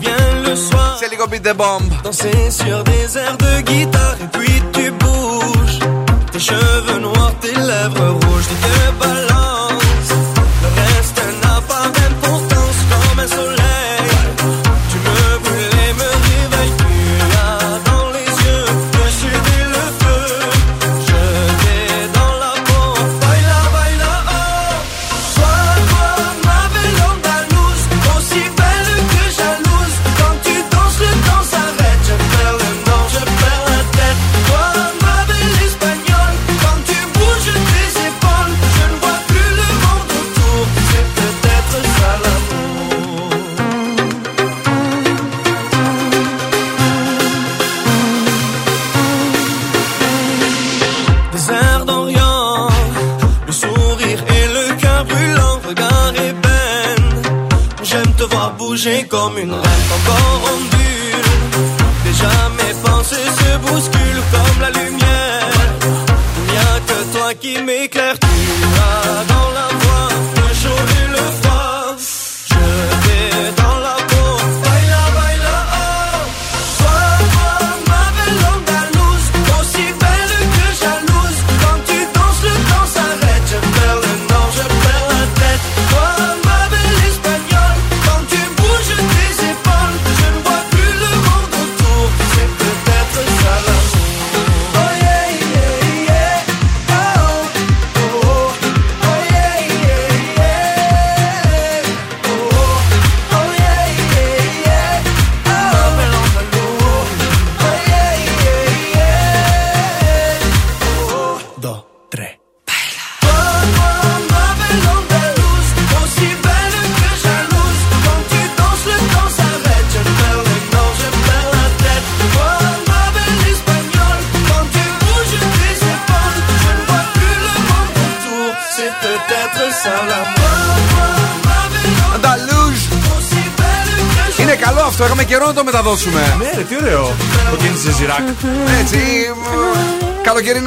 viens 0.02 0.42
le 0.48 0.54
soir. 0.56 0.96
C'est 0.98 1.10
les 1.10 1.16
copies 1.16 1.40
des 1.40 1.54
bombes. 1.54 1.90
Danser 2.04 2.50
sur 2.50 2.84
des 2.84 3.18
airs 3.18 3.38
de 3.38 3.60
guitare 3.62 4.16
et 4.22 4.28
puis 4.36 4.54
tu 4.74 4.90
bouges. 4.90 5.78
Tes 6.32 6.38
cheveux 6.38 7.00
noirs, 7.00 7.34
tes 7.40 7.54
lèvres 7.54 8.10
rouges, 8.22 8.48
tes 8.50 8.60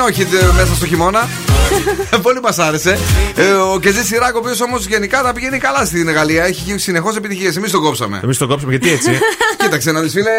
μ, 0.06 0.12
Καλοκαιρινό 0.12 0.48
hit 0.48 0.52
ε, 0.52 0.54
μέσα 0.56 0.76
στο 0.76 0.86
χειμώνα. 0.86 1.28
Πολύ 2.22 2.40
μας 2.42 2.60
άρεσε. 2.60 2.98
Ε, 3.36 3.52
ο 3.52 3.80
Κεζή 3.80 4.04
Σιράκ, 4.04 4.36
ο 4.36 4.38
οποίος 4.38 4.62
όμως 4.62 4.86
γενικά 4.86 5.22
τα 5.22 5.34
πηγαίνει 5.34 5.58
καλά 5.58 5.86
στην 5.86 6.12
Γαλλία. 6.12 6.44
Έχει 6.46 6.78
συνεχώς 6.78 7.16
επιτυχίες. 7.16 7.56
Εμείς 7.56 7.72
τον 7.72 7.82
κόψαμε. 7.82 8.20
Εμείς 8.24 8.38
τον 8.38 8.48
κόψαμε 8.48 8.72
γιατί 8.72 8.92
έτσι; 8.92 9.10
Κοίταξε 9.62 9.92
να 9.92 10.02
δεις, 10.02 10.12
φίλε, 10.14 10.32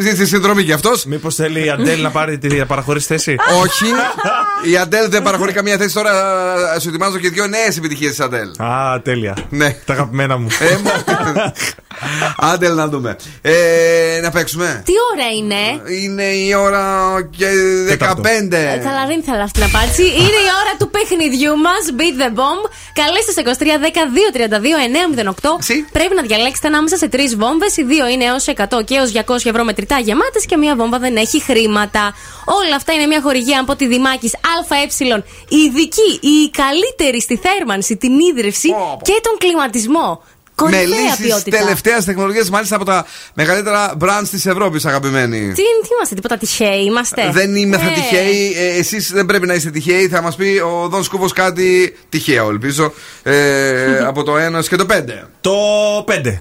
ζήτησε 0.00 0.26
συνδρομή 0.26 0.62
κι 0.64 0.72
αυτός. 0.72 1.04
Μήπως 1.04 1.34
θέλει 1.34 1.64
η 1.64 1.70
Αντέλ 1.70 2.00
να 2.02 2.10
πάρει 2.10 2.38
τη 2.38 2.48
παραχωρή 2.64 3.00
θέση; 3.00 3.36
Όχι. 3.62 3.86
Η 4.70 4.76
Αντέλ 4.76 5.08
δεν 5.10 5.22
παραχωρεί 5.22 5.52
καμία 5.52 5.76
θέση 5.76 5.94
τώρα. 5.94 6.10
ε, 6.74 6.80
Σου 6.80 6.88
ετοιμάζω 6.88 7.18
και 7.18 7.28
δύο 7.28 7.46
νέες 7.46 7.76
επιτυχίες 7.76 8.10
της 8.10 8.20
Αντέλ. 8.20 8.48
Α, 8.62 9.00
τέλεια. 9.02 9.36
Ναι. 9.50 9.76
Τα 9.84 9.92
αγαπημένα 9.92 10.36
μου. 10.38 10.46
Ε, 10.60 10.76
Αντέλ 12.36 12.74
να 12.74 12.88
δούμε. 12.88 13.16
Ε, 13.42 13.52
να 14.28 14.34
παίξουμε; 14.38 14.82
Τι 14.84 14.92
ώρα 15.12 15.26
είναι; 15.38 15.62
Είναι 16.02 16.22
η 16.22 16.54
ώρα 16.54 16.84
και 17.36 17.46
15. 17.98 18.52
Ε, 18.52 18.78
Καλά, 18.88 19.06
δεν 19.06 19.18
ήθελα 19.18 19.42
αυτή 19.42 19.60
την 19.60 19.68
απάντηση. 19.74 20.02
Είναι 20.02 20.38
η 20.46 20.50
ώρα 20.62 20.72
του 20.78 20.88
παιχνιδιού 20.90 21.56
μας. 21.66 21.82
Beat 21.98 22.16
the 22.22 22.30
bomb. 22.38 22.62
Καλέστε 23.00 23.30
στο 23.32 23.42
2310-232-908. 25.48 25.92
Πρέπει 25.92 26.14
να 26.14 26.22
διαλέξετε 26.22 26.66
ανάμεσα 26.66 26.96
σε 26.96 27.08
τρεις 27.08 27.36
βόμβες. 27.36 27.76
Οι 27.76 27.84
δύο 27.84 28.08
είναι 28.08 28.24
έως 28.24 28.44
100 28.46 28.84
και 28.84 28.94
έως 28.94 29.12
200 29.12 29.20
ευρώ 29.44 29.64
μετρητά 29.64 29.98
γεμάτες 29.98 30.46
και 30.46 30.56
μία 30.56 30.76
βόμβα 30.76 30.98
δεν 30.98 31.16
έχει 31.16 31.42
χρήματα. 31.42 32.14
Όλα 32.44 32.76
αυτά 32.76 32.92
είναι 32.92 33.06
μια 33.06 33.20
χορηγία 33.20 33.60
από 33.60 33.76
τη 33.76 33.86
Δημάκης 33.86 34.34
ΑΕ. 34.34 34.86
Η 35.48 35.56
ειδική, 35.56 36.10
η 36.26 36.50
καλύτερη 36.62 37.20
στη 37.20 37.40
θέρμανση, 37.44 37.96
την 37.96 38.12
ίδρυυση 38.18 38.68
και 39.02 39.20
τον 39.22 39.38
κλιματισμό. 39.38 40.22
Με 40.62 40.70
Κορυφαία 40.76 41.00
λύσεις 41.02 41.16
ποιότητα. 41.26 41.58
τελευταίας 41.58 42.04
τεχνολογίας, 42.04 42.50
μάλιστα 42.50 42.76
από 42.76 42.84
τα 42.84 43.06
μεγαλύτερα 43.34 43.92
brands 44.00 44.26
της 44.30 44.46
Ευρώπης, 44.46 44.84
αγαπημένοι. 44.86 45.38
Τι, 45.48 45.54
τι 45.54 45.88
είμαστε, 45.94 46.14
τίποτα 46.14 46.36
τυχαίοι 46.36 46.84
είμαστε; 46.84 47.30
Δεν 47.32 47.56
είμαι 47.56 47.76
θα 47.78 47.86
Ε. 47.86 47.92
τυχαίοι. 47.94 48.54
Ε, 48.56 48.78
Εσείς 48.78 49.12
δεν 49.12 49.26
πρέπει 49.26 49.46
να 49.46 49.54
είστε 49.54 49.70
τυχαίοι. 49.70 50.08
Θα 50.08 50.22
μας 50.22 50.36
πει 50.36 50.60
ο 50.64 50.88
Δον 50.88 51.02
Σκούβος 51.04 51.32
κάτι 51.32 51.96
τυχαίο, 52.08 52.48
ελπίζω. 52.50 52.92
Ε, 53.22 53.98
από 54.10 54.22
το 54.22 54.34
1 54.58 54.64
και 54.68 54.76
το 54.76 54.86
5. 54.90 55.04
Το 55.40 55.50
5. 56.08 56.40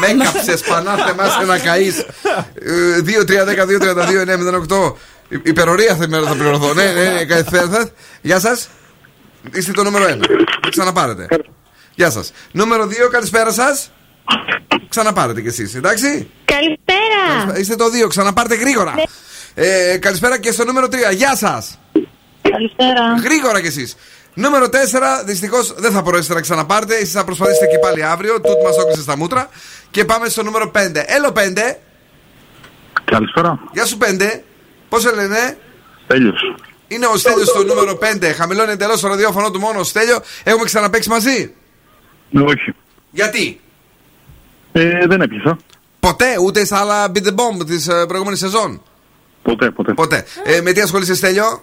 Με 0.00 0.06
έκαψες 0.22 0.60
πανάθε 0.60 1.14
μας 1.14 1.38
ένα 1.42 1.58
καεί. 1.58 1.92
2-3-10-2-32-9-08. 3.28 4.92
Υπερορία 5.42 5.96
θα, 5.96 6.06
θα 6.26 6.34
πληρωθώ. 6.34 6.74
ναι, 6.74 6.84
ναι, 6.84 7.10
ναι. 7.10 7.24
κα- 7.24 7.36
θε- 7.36 7.70
θε- 7.74 7.88
Γεια 8.20 8.40
σας. 8.40 8.68
Είστε 9.52 9.72
το 9.72 9.82
νούμερο 9.82 10.04
1. 10.08 10.20
Ξαναπάρετε. 10.70 11.26
Γεια 11.98 12.10
σας. 12.10 12.32
Νούμερο 12.52 12.86
2, 12.86 13.08
καλησπέρα 13.10 13.52
σας. 13.52 13.90
Ξαναπάρετε 14.88 15.40
κι 15.40 15.48
εσείς, 15.48 15.74
εντάξει; 15.74 16.30
Καλησπέρα. 16.44 17.58
Είστε 17.58 17.76
το 17.76 17.84
2, 17.90 18.06
ξαναπάρτε 18.08 18.54
γρήγορα. 18.54 18.94
Ε, 19.54 19.96
καλησπέρα 20.00 20.38
και 20.38 20.52
στο 20.52 20.64
νούμερο 20.64 20.88
3. 20.88 21.12
Γεια 21.12 21.36
σας. 21.36 21.78
Καλησπέρα. 22.42 23.14
Γρήγορα 23.24 23.60
κι 23.60 23.66
εσείς. 23.66 23.96
Νούμερο 24.34 24.68
4, 24.68 25.22
δυστυχώς 25.24 25.74
δεν 25.76 25.92
θα 25.92 26.02
μπορέσετε 26.02 26.34
να 26.34 26.40
ξαναπάρτε. 26.40 26.94
Εσείς 26.94 27.12
θα 27.12 27.24
προσπαθήσετε 27.24 27.66
και 27.66 27.78
πάλι 27.78 28.04
αύριο. 28.04 28.40
Τούτ 28.40 28.62
μας 28.64 28.78
όκλεισε 28.78 29.02
στα 29.02 29.16
μούτρα. 29.16 29.48
Και 29.90 30.04
πάμε 30.04 30.28
στο 30.28 30.42
νούμερο 30.42 30.70
5. 30.74 31.04
Έλο 31.06 31.32
5. 31.32 31.78
Καλησπέρα. 33.04 33.60
Γεια 33.72 33.86
σου 33.86 33.98
5. 33.98 34.42
Πώς 34.88 35.02
σε 35.02 35.14
λένε, 35.14 35.58
Τέλειος. 36.06 36.40
Είναι 36.88 37.06
ο 37.06 37.16
Στέλιος 37.16 37.48
στο 37.48 37.62
νούμερο 37.64 37.98
5. 38.00 38.32
Χαμηλώνει 38.32 38.72
εντελώς 38.72 39.00
το 39.00 39.08
ραδιόφωνο 39.08 39.50
του 39.50 39.58
μόνο. 39.58 39.82
Στέλιο, 39.82 40.18
έχουμε 40.44 40.64
ξαναπέξει 40.64 41.08
μαζί; 41.08 41.54
Ναι, 42.30 42.42
όχι. 42.42 42.74
Γιατί; 43.10 43.60
Ε, 44.72 45.06
δεν 45.06 45.20
έπιασα. 45.20 45.58
Ποτέ, 46.00 46.26
ούτε 46.44 46.64
στα 46.64 46.78
άλλα 46.80 47.06
Beat 47.14 47.22
the 47.26 47.34
Bomb 47.34 47.66
της 47.66 47.88
προηγούμενης 48.06 48.38
σεζόν; 48.38 48.82
Ποτέ, 49.42 49.70
ποτέ. 49.70 49.94
Ποτέ. 49.94 50.24
Ε, 50.44 50.60
με 50.60 50.72
τι 50.72 50.80
ασχολείσαι, 50.80 51.14
Στέλιο; 51.14 51.62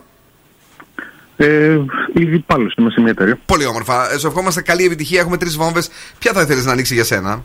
Ε, 1.38 1.80
ήδη 2.14 2.40
πάλι 2.40 2.72
είμαι 2.78 2.90
σε 2.90 3.02
μια 3.02 3.12
εταιρεία. 3.12 3.40
Πολύ 3.46 3.66
όμορφα. 3.66 4.12
Ε, 4.12 4.18
σου 4.18 4.28
ευχόμαστε 4.28 4.62
καλή 4.62 4.86
επιτυχία. 4.86 5.20
Έχουμε 5.20 5.38
τρεις 5.38 5.56
βόμβες. 5.58 5.90
Ποια 6.20 6.34
θα 6.34 6.42
ήθελε 6.42 6.62
να 6.62 6.72
ανοίξει 6.72 6.94
για 6.94 7.04
σένα, 7.04 7.44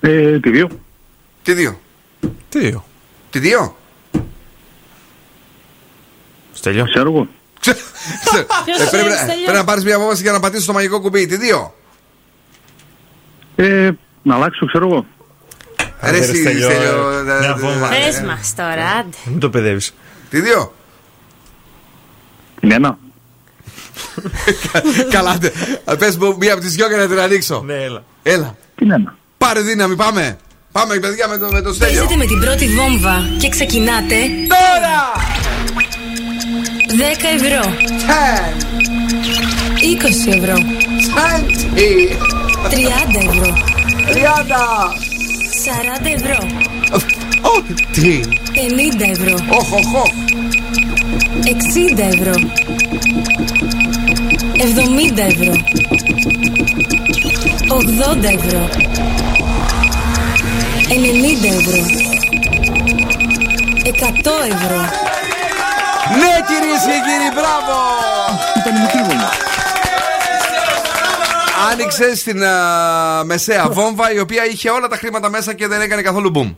Ε, 0.00 0.38
τη 0.40 0.50
δύο. 0.50 0.68
Τι 1.42 1.52
δύο. 1.52 1.80
Τι 2.48 2.58
δύο; 2.58 2.84
Τι 3.30 3.38
δύο; 3.38 3.76
Στέλιο. 6.52 6.84
Ξέρω 6.84 7.10
εγώ. 7.10 7.28
Ε, 7.66 7.72
πρέπει, 8.90 9.08
να- 9.08 9.24
πρέπει 9.44 9.56
να 9.56 9.64
πάρεις 9.64 9.84
μια 9.84 9.96
απόφαση 9.96 10.22
για 10.22 10.32
να 10.32 10.40
πατήσεις 10.40 10.66
το 10.66 10.72
μαγικό 10.72 11.00
κουμπί. 11.00 11.26
Τι 11.26 11.36
δύο; 11.36 11.74
Ε, 13.56 13.90
να 14.22 14.34
αλλάξω, 14.34 14.66
ξέρω 14.66 14.86
εγώ. 14.88 15.06
Ρε, 16.02 16.16
εσύ, 16.16 16.36
Στέλιο, 16.40 16.70
Στέλιο, 16.70 17.10
ε, 17.10 17.18
ε, 17.18 17.22
μια 17.22 17.54
ε, 17.56 17.60
βόμβα. 17.60 17.94
ε, 17.94 17.98
Πες 18.04 18.20
μας 18.22 18.54
τώρα, 18.56 18.86
άντε. 19.00 19.16
Μην 19.24 19.38
το 19.38 19.50
παιδεύεις. 19.50 19.94
Τη 20.30 20.40
δύο; 20.40 20.74
Την 22.60 22.72
ένα. 22.72 22.98
Καλά, 25.14 25.38
πες 25.98 26.16
μου 26.16 26.36
μία 26.38 26.52
από 26.52 26.62
τις 26.62 26.72
δυο 26.74 26.86
για 26.88 26.96
να 26.96 27.06
την 27.06 27.18
ανοίξω. 27.18 27.62
Ναι, 27.66 27.74
έλα. 27.74 28.04
Έλα. 28.22 28.56
Την 28.74 28.90
ένα. 28.90 29.16
Πάρε 29.38 29.60
δύναμη, 29.60 29.96
πάμε. 29.96 30.38
Πάμε, 30.72 30.98
παιδιά, 30.98 31.28
με 31.28 31.38
το, 31.38 31.48
με 31.52 31.60
το 31.62 31.72
στέλιο. 31.72 31.94
Παίζετε 32.00 32.16
με 32.16 32.26
την 32.26 32.40
πρώτη 32.40 32.66
βόμβα 32.68 33.28
και 33.38 33.48
ξεκινάτε 33.48 34.14
Τώρα! 34.48 35.24
10 36.90 37.24
ευρώ. 37.34 37.62
20 39.80 40.28
ευρώ. 40.28 40.54
30 42.70 43.18
ευρώ. 43.28 43.54
30! 44.12 44.92
40 45.64 46.14
ευρώ. 46.14 46.46
Τι! 47.92 48.20
50 48.54 49.10
ευρώ. 49.10 49.36
Οχ, 49.50 49.72
οχ, 49.72 49.94
οχ. 49.94 50.10
60 51.44 51.98
ευρώ. 51.98 52.32
70 54.56 55.22
ευρώ. 55.26 55.54
80 57.68 58.24
ευρώ. 58.24 58.68
90 60.88 61.48
ευρώ. 61.58 61.84
100 63.84 64.30
ευρώ. 64.52 65.09
Ναι, 66.18 66.32
κυρίες 66.48 66.82
και 66.88 66.98
κύριοι, 67.06 67.30
μπράβο! 67.34 67.76
Ήταν 68.60 68.76
η 68.76 68.80
μικρή 68.80 69.00
βόμβα. 69.08 69.30
Άνοιξε 71.70 72.16
στην 72.16 72.44
α, 72.44 73.24
μεσαία 73.24 73.68
βόμβα 73.70 74.12
η 74.12 74.18
οποία 74.18 74.46
είχε 74.46 74.70
όλα 74.70 74.88
τα 74.88 74.96
χρήματα 74.96 75.30
μέσα 75.30 75.54
και 75.54 75.66
δεν 75.66 75.80
έκανε 75.80 76.02
καθόλου 76.02 76.30
boom. 76.34 76.54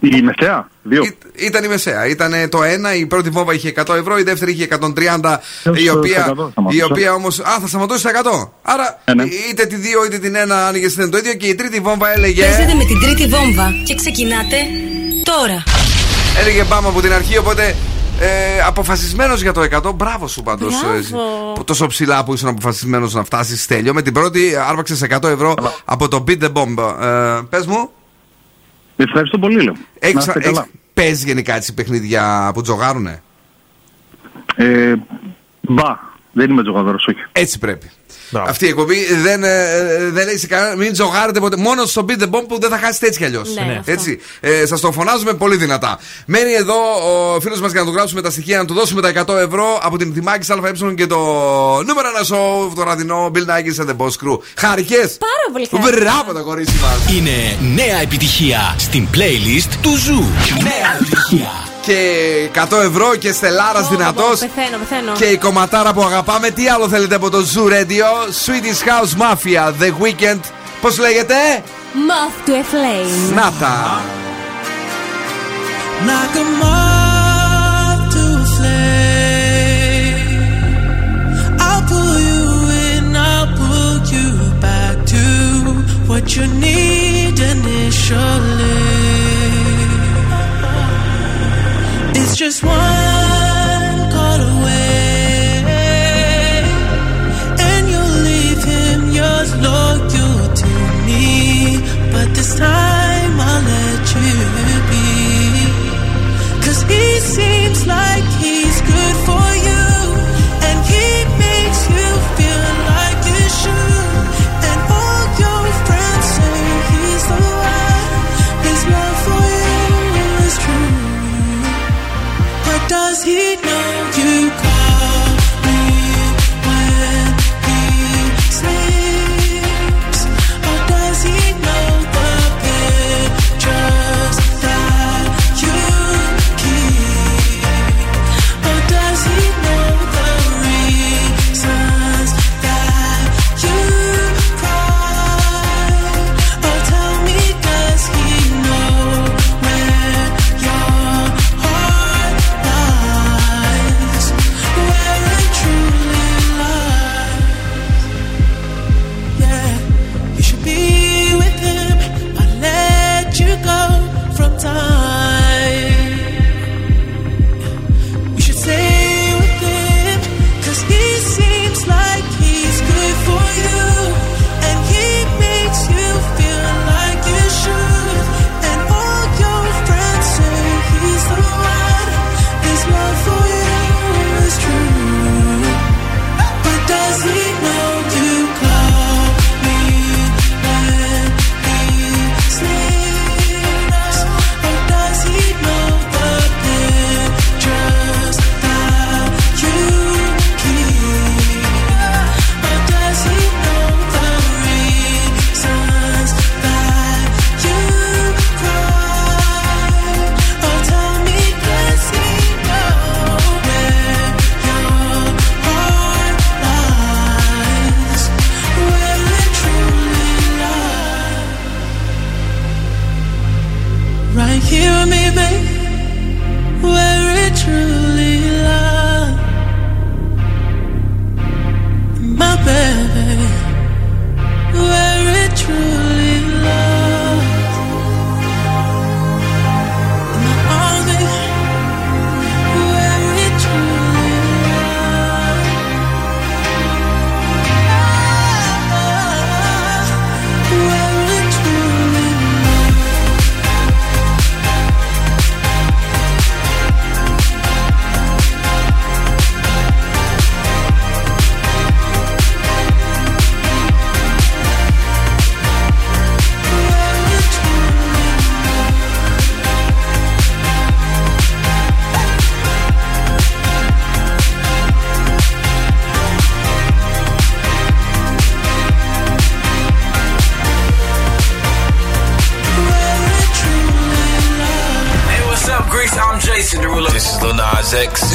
Η 0.00 0.22
μεσαία; 0.22 0.68
Δύο. 0.82 1.02
Ή- 1.02 1.16
Ήταν 1.46 1.64
η 1.64 1.68
μεσαία. 1.68 2.06
Ήταν 2.06 2.32
το 2.48 2.62
ένα, 2.62 2.94
η 2.94 3.06
πρώτη 3.06 3.30
βόμβα 3.30 3.54
είχε 3.54 3.72
100 3.86 3.94
ευρώ, 3.96 4.18
η 4.18 4.22
δεύτερη 4.22 4.52
είχε 4.52 4.64
130, 4.64 5.38
η 5.76 5.80
στο 5.86 5.98
οποία, 5.98 6.26
100 6.30 6.48
σταματούσα. 6.50 6.76
η 6.78 6.82
οποία 6.82 7.12
όμω. 7.14 7.26
Α, 7.26 7.58
θα 7.60 7.66
σταματούσε 7.66 7.98
στα 7.98 8.10
100. 8.10 8.50
Άρα 8.62 9.00
Ε, 9.04 9.14
ναι. 9.14 9.22
είτε 9.50 9.66
τη 9.66 9.76
δύο 9.76 10.04
είτε 10.04 10.18
την 10.18 10.34
ένα 10.34 10.66
άνοιγε 10.66 10.86
ήταν 10.86 11.10
το 11.10 11.16
ίδιο 11.18 11.34
και 11.34 11.46
η 11.46 11.54
τρίτη 11.54 11.80
βόμβα 11.80 12.12
έλεγε. 12.12 12.42
Παίζετε 12.44 12.74
με 12.74 12.84
την 12.84 13.00
τρίτη 13.00 13.26
βόμβα 13.26 13.72
και 13.84 13.94
ξεκινάτε 13.94 14.56
τώρα. 15.24 15.62
Έλεγε 16.40 16.64
πάμε 16.64 16.88
από 16.88 17.00
την 17.00 17.12
αρχή, 17.12 17.38
οπότε. 17.38 17.74
Ε, 18.20 18.60
αποφασισμένος 18.66 19.42
για 19.42 19.52
το 19.52 19.62
100. 19.62 19.92
Μπράβο 19.94 20.26
σου 20.28 20.42
πάντως. 20.42 20.74
Μπράβο. 21.10 21.64
τόσο 21.64 21.86
ψηλά 21.86 22.24
που 22.24 22.32
ήσουν 22.34 22.48
αποφασισμένος 22.48 23.14
να 23.14 23.24
φτάσεις 23.24 23.62
στέλιο. 23.62 23.94
Με 23.94 24.02
την 24.02 24.12
πρώτη 24.12 24.56
άρπαξες 24.68 25.02
100 25.02 25.28
ευρώ 25.28 25.54
από 25.84 26.08
το 26.08 26.24
Beat 26.28 26.42
the 26.42 26.52
Bomb. 26.52 27.00
Ε, 27.02 27.40
Πες 27.50 27.66
μου, 27.66 27.90
Ευχαριστώ 28.96 29.38
πολύ, 29.38 29.62
λέω. 29.62 29.72
Να 29.72 29.80
έχεις, 30.08 30.26
είστε 30.26 30.40
καλά. 30.40 30.66
παίζει 30.94 31.26
γενικά 31.26 31.54
έτσι 31.54 31.74
παιχνίδια 31.74 32.50
που 32.54 32.62
τζογάρουνε; 32.62 33.22
Ε, 34.56 34.94
μπα. 35.60 35.98
Δεν 36.32 36.50
είμαι 36.50 36.62
τζογαδόρος, 36.62 37.06
όχι. 37.06 37.18
Έτσι 37.32 37.58
πρέπει. 37.58 37.90
Αυτή 38.32 38.64
η 38.64 38.68
εκπομπή 38.68 39.14
δεν, 39.22 39.44
ε, 39.44 39.48
ε, 39.48 40.10
δεν 40.10 40.26
λέει 40.26 40.38
σε 40.38 40.46
κανένα. 40.46 40.76
Μην 40.76 40.92
τζογάρετε 40.92 41.40
ποτέ. 41.40 41.56
Μόνο 41.56 41.84
στο 41.84 42.04
Beat 42.08 42.22
the 42.22 42.30
Bomb 42.30 42.44
που 42.48 42.60
δεν 42.60 42.70
θα 42.70 42.78
χάσετε 42.78 43.06
έτσι 43.06 43.18
κι 43.18 43.24
αλλιώς. 43.24 43.54
Ναι, 43.54 43.76
αυτό. 43.78 43.92
έτσι. 43.92 44.20
Ε, 44.40 44.66
Σας 44.66 44.80
το 44.80 44.92
φωνάζουμε 44.92 45.32
πολύ 45.32 45.56
δυνατά. 45.56 45.98
Μένει 46.26 46.52
εδώ 46.52 46.74
ο 47.34 47.40
φίλος 47.40 47.60
μας 47.60 47.72
για 47.72 47.80
να 47.80 47.86
του 47.86 47.92
γράψουμε 47.92 48.22
τα 48.22 48.30
στοιχεία, 48.30 48.58
να 48.58 48.64
του 48.64 48.74
δώσουμε 48.74 49.00
τα 49.00 49.08
100 49.26 49.36
ευρώ 49.36 49.78
από 49.82 49.98
την 49.98 50.14
Τιμάκης 50.14 50.50
ΑΕ 50.50 50.58
και 50.96 51.06
το 51.06 51.16
νούμερο 51.86 52.08
ένα 52.14 52.24
σοου, 52.24 52.72
το 52.76 52.82
ραδινό 52.82 53.30
Bill 53.34 53.38
Nike 53.38 53.84
and 53.84 53.88
the 53.88 53.96
Boss 53.96 54.06
Crew. 54.06 54.38
Χαρικές! 54.56 55.16
Πάρα 55.18 55.48
πολύ 55.52 55.68
χαρικά. 55.70 56.00
Μπράβο 56.00 56.32
το 56.32 56.44
κορίτσι 56.44 56.74
μας! 56.82 57.14
Είναι 57.16 57.56
νέα 57.74 58.00
επιτυχία 58.00 58.74
στην 58.78 59.08
playlist 59.14 59.72
του 59.82 59.96
Ζου. 59.96 60.24
Νέα 60.62 60.96
επιτυχία. 61.00 61.71
Και 61.82 62.48
100 62.54 62.82
ευρώ 62.82 63.16
και 63.16 63.32
στελάρας 63.32 63.88
δυνατός. 63.88 64.38
Πεθαίνω, 64.38 64.76
πεθαίνω. 64.78 65.12
Και 65.12 65.24
η 65.24 65.38
κομματάρα 65.38 65.92
που 65.92 66.02
αγαπάμε, 66.02 66.50
τι 66.50 66.68
άλλο 66.68 66.88
θέλετε 66.88 67.14
από 67.14 67.30
το 67.30 67.38
Zoo 67.54 67.70
Radio, 67.72 68.08
Swedish 68.44 68.82
House 68.88 69.22
Mafia, 69.22 69.72
The 69.82 69.92
Weekend. 70.02 70.40
Πώς 70.80 70.98
λέγεται; 70.98 71.34
Moth 71.94 72.48
to 72.48 72.52
a 72.52 72.54
flame. 72.54 73.34
Να 73.34 73.50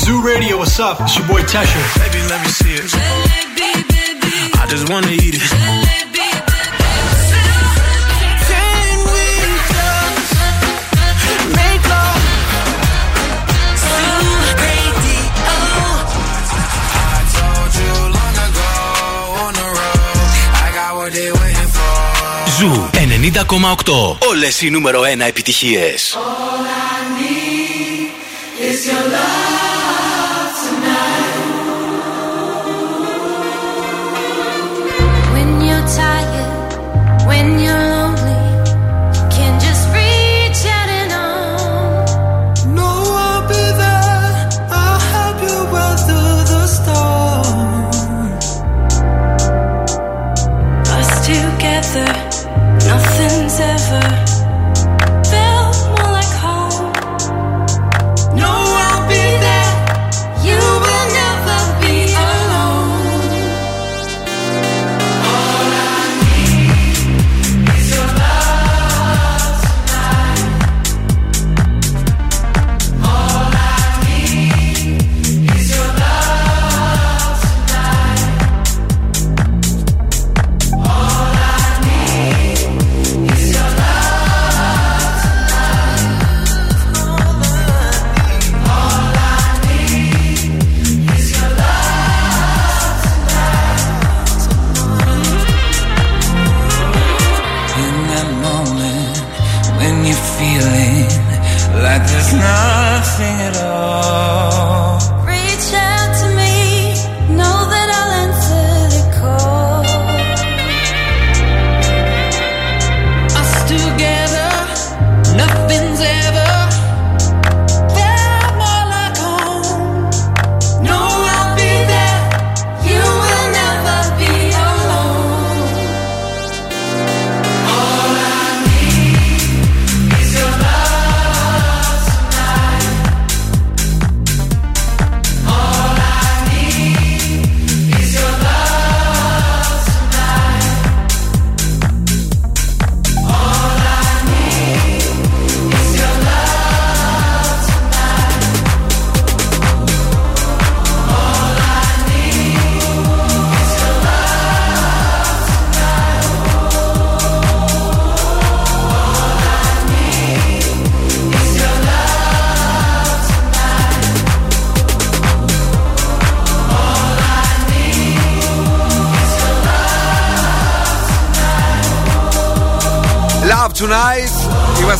Zoo 0.04 0.20
Radio, 0.22 0.58
what's 0.58 0.78
up? 0.80 1.00
It's 1.00 1.16
your 1.16 1.26
boy 1.28 1.42
Tesha. 1.42 1.80
Baby, 2.02 2.20
let 2.28 2.40
me 2.42 2.48
see 2.48 2.74
it. 2.74 2.90
I 4.62 4.66
just 4.68 4.88
wanna 4.90 5.10
eat 5.10 5.34
it. 5.34 5.42
Can 8.48 8.96
we 9.12 9.28
just 9.74 10.32
make 11.58 11.82
love? 11.92 12.22
Zoo 13.84 14.30
Radio. 14.64 15.20
I 17.04 17.20
told 17.36 17.72
you 17.80 17.92
long 18.16 18.36
ago 18.48 18.72
on 19.44 19.52
the 19.60 19.68
road. 19.78 20.28
I 20.64 20.68
got 20.76 20.90
what 20.96 21.10
they 21.16 21.30
waiting 21.40 21.70
for. 21.76 21.96
Ζου 22.58 22.72
90,8. 22.92 24.16
Όλες 24.28 24.62
οι 24.62 24.70
νούμερο 24.70 25.00
1 25.02 25.20
επιτυχίες. 25.26 26.16
Is 26.16 26.55
Esse 28.77 28.91
andar. 28.91 29.56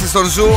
Είμαστε 0.08 0.30
στον 0.30 0.46
Zoo. 0.46 0.52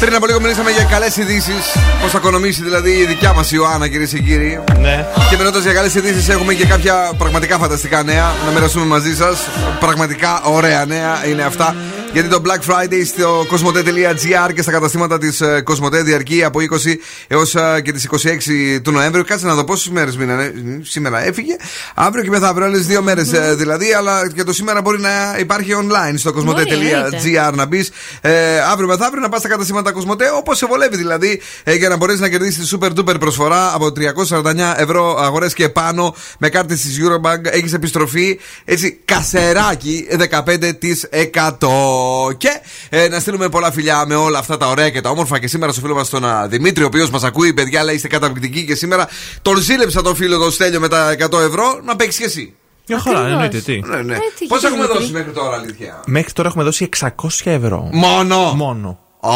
Πριν 0.00 0.14
από 0.14 0.26
λίγο 0.26 0.40
μιλήσαμε 0.40 0.70
για 0.70 0.84
καλές 0.84 1.16
ειδήσεις. 1.16 1.76
Πώς 2.00 2.10
θα 2.10 2.18
οικονομήσει 2.18 2.62
δηλαδή 2.62 2.90
η 2.90 3.04
δικιά 3.04 3.32
μας 3.32 3.52
Ιωάννα, 3.52 3.88
κυρίες 3.88 4.10
και 4.10 4.18
κύριοι. 4.18 4.60
Ναι. 4.78 5.06
Και 5.30 5.36
μιλώντας 5.36 5.62
για 5.62 5.72
καλές 5.72 5.94
ειδήσεις, 5.94 6.28
έχουμε 6.28 6.54
και 6.54 6.66
κάποια 6.66 7.12
πραγματικά 7.18 7.58
φανταστικά 7.58 8.02
νέα 8.02 8.32
να 8.46 8.50
μοιραστούμε 8.50 8.84
μαζί 8.84 9.16
σας. 9.16 9.48
Πραγματικά 9.80 10.42
ωραία 10.44 10.84
νέα 10.84 11.26
είναι 11.26 11.42
αυτά. 11.42 11.76
Γιατί 12.12 12.28
το 12.28 12.42
Black 12.44 12.70
Friday 12.70 13.02
στο 13.06 13.46
cosmote.gr 13.50 14.52
και 14.54 14.62
στα 14.62 14.70
καταστήματα 14.70 15.18
της 15.18 15.42
Cosmote 15.42 16.04
διαρκεί 16.04 16.44
από 16.44 16.58
20 16.60 16.96
έως 17.32 17.56
και 17.82 17.92
τις 17.92 18.08
26 18.10 18.80
του 18.82 18.90
Νοέμβριου. 18.90 19.24
Κάτσε 19.24 19.46
να 19.46 19.54
δω 19.54 19.64
πόσες 19.64 19.92
μέρες 19.92 20.16
μείνανε. 20.16 20.52
Σήμερα 20.82 21.26
έφυγε. 21.26 21.56
Αύριο 21.94 22.24
και 22.24 22.30
μεθαύριο, 22.30 22.66
άλλες 22.66 22.86
δύο 22.86 23.02
μέρες 23.02 23.30
δηλαδή. 23.56 23.92
Αλλά 23.92 24.32
και 24.32 24.44
το 24.44 24.52
σήμερα 24.52 24.80
μπορεί 24.80 25.00
να 25.00 25.36
υπάρχει 25.38 25.70
online 25.74 26.14
στο 26.16 26.32
cosmote.gr 26.36 27.52
να 27.54 27.66
μπεις. 27.66 27.90
Ε, 28.20 28.60
αύριο 28.60 28.88
μεθαύριο 28.88 29.20
να 29.20 29.28
πας 29.28 29.40
στα 29.40 29.48
καταστήματα 29.48 29.92
Cosmote 29.94 30.22
όπως 30.36 30.58
σε 30.58 30.66
βολεύει 30.66 30.96
δηλαδή. 30.96 31.40
Ε, 31.64 31.74
για 31.74 31.88
να 31.88 31.96
μπορέσει 31.96 32.20
να 32.20 32.28
κερδίσεις 32.28 32.68
τη 32.68 32.76
super 32.80 32.90
duper 32.98 33.20
προσφορά 33.20 33.74
από 33.74 33.86
349 33.86 34.74
ευρώ 34.76 35.16
αγορές 35.20 35.54
και 35.54 35.68
πάνω 35.68 36.14
με 36.38 36.48
κάρτες 36.48 36.80
της 36.80 36.98
Eurobank. 37.00 37.40
Έχεις 37.42 37.72
επιστροφή 37.72 38.38
έτσι 38.64 39.00
κασεράκι 39.04 40.06
15%. 40.10 42.36
Και 42.36 42.60
ε, 42.88 43.08
να 43.08 43.20
στείλουμε 43.20 43.48
πολλά 43.48 43.72
φιλιά 43.72 44.04
με 44.06 44.14
όλα 44.14 44.38
αυτά 44.38 44.56
τα 44.56 44.66
ωραία 44.66 44.90
και 44.90 45.00
τα 45.00 45.10
όμορφα. 45.10 45.38
Και 45.38 45.48
σήμερα 45.48 45.72
στο 45.72 45.80
φίλο 45.80 45.94
μας 45.94 46.08
τον 46.08 46.24
α, 46.24 46.46
Δημήτρη, 46.48 46.82
ο 46.82 46.86
οποίος 46.86 47.10
μας 47.10 47.21
ακούει, 47.26 47.52
παιδιά, 47.52 47.84
λέει 47.84 47.94
είστε 47.94 48.08
καταπληκτικοί. 48.08 48.64
Και 48.64 48.74
σήμερα 48.74 49.08
τον 49.42 49.56
ζήλεψα 49.56 50.02
τον 50.02 50.14
φίλο 50.16 50.38
τον 50.38 50.50
Στέλιο 50.50 50.80
με 50.80 50.88
τα 50.88 51.12
100 51.30 51.32
ευρώ 51.40 51.80
να 51.84 51.96
παίξεις 51.96 52.18
και 52.20 52.24
εσύ. 52.26 52.54
Μια 52.86 52.98
χαρά, 53.00 53.26
εννοείται 53.26 53.58
τι; 53.58 53.80
Ναι, 53.80 53.96
ναι. 54.02 54.16
τι 54.38 54.46
Πώ 54.46 54.56
είχε 54.56 54.66
έχουμε 54.66 54.82
Δημήτρη; 54.82 54.98
δώσει 55.00 55.12
μέχρι 55.12 55.30
τώρα, 55.32 55.56
αλήθεια; 55.56 56.00
Μέχρι 56.06 56.32
τώρα 56.32 56.48
έχουμε 56.48 56.64
δώσει 56.64 56.88
600 57.00 57.08
ευρώ. 57.44 57.88
Μόνο; 57.92 58.52
Μόνο. 58.54 58.98
Α. 59.20 59.30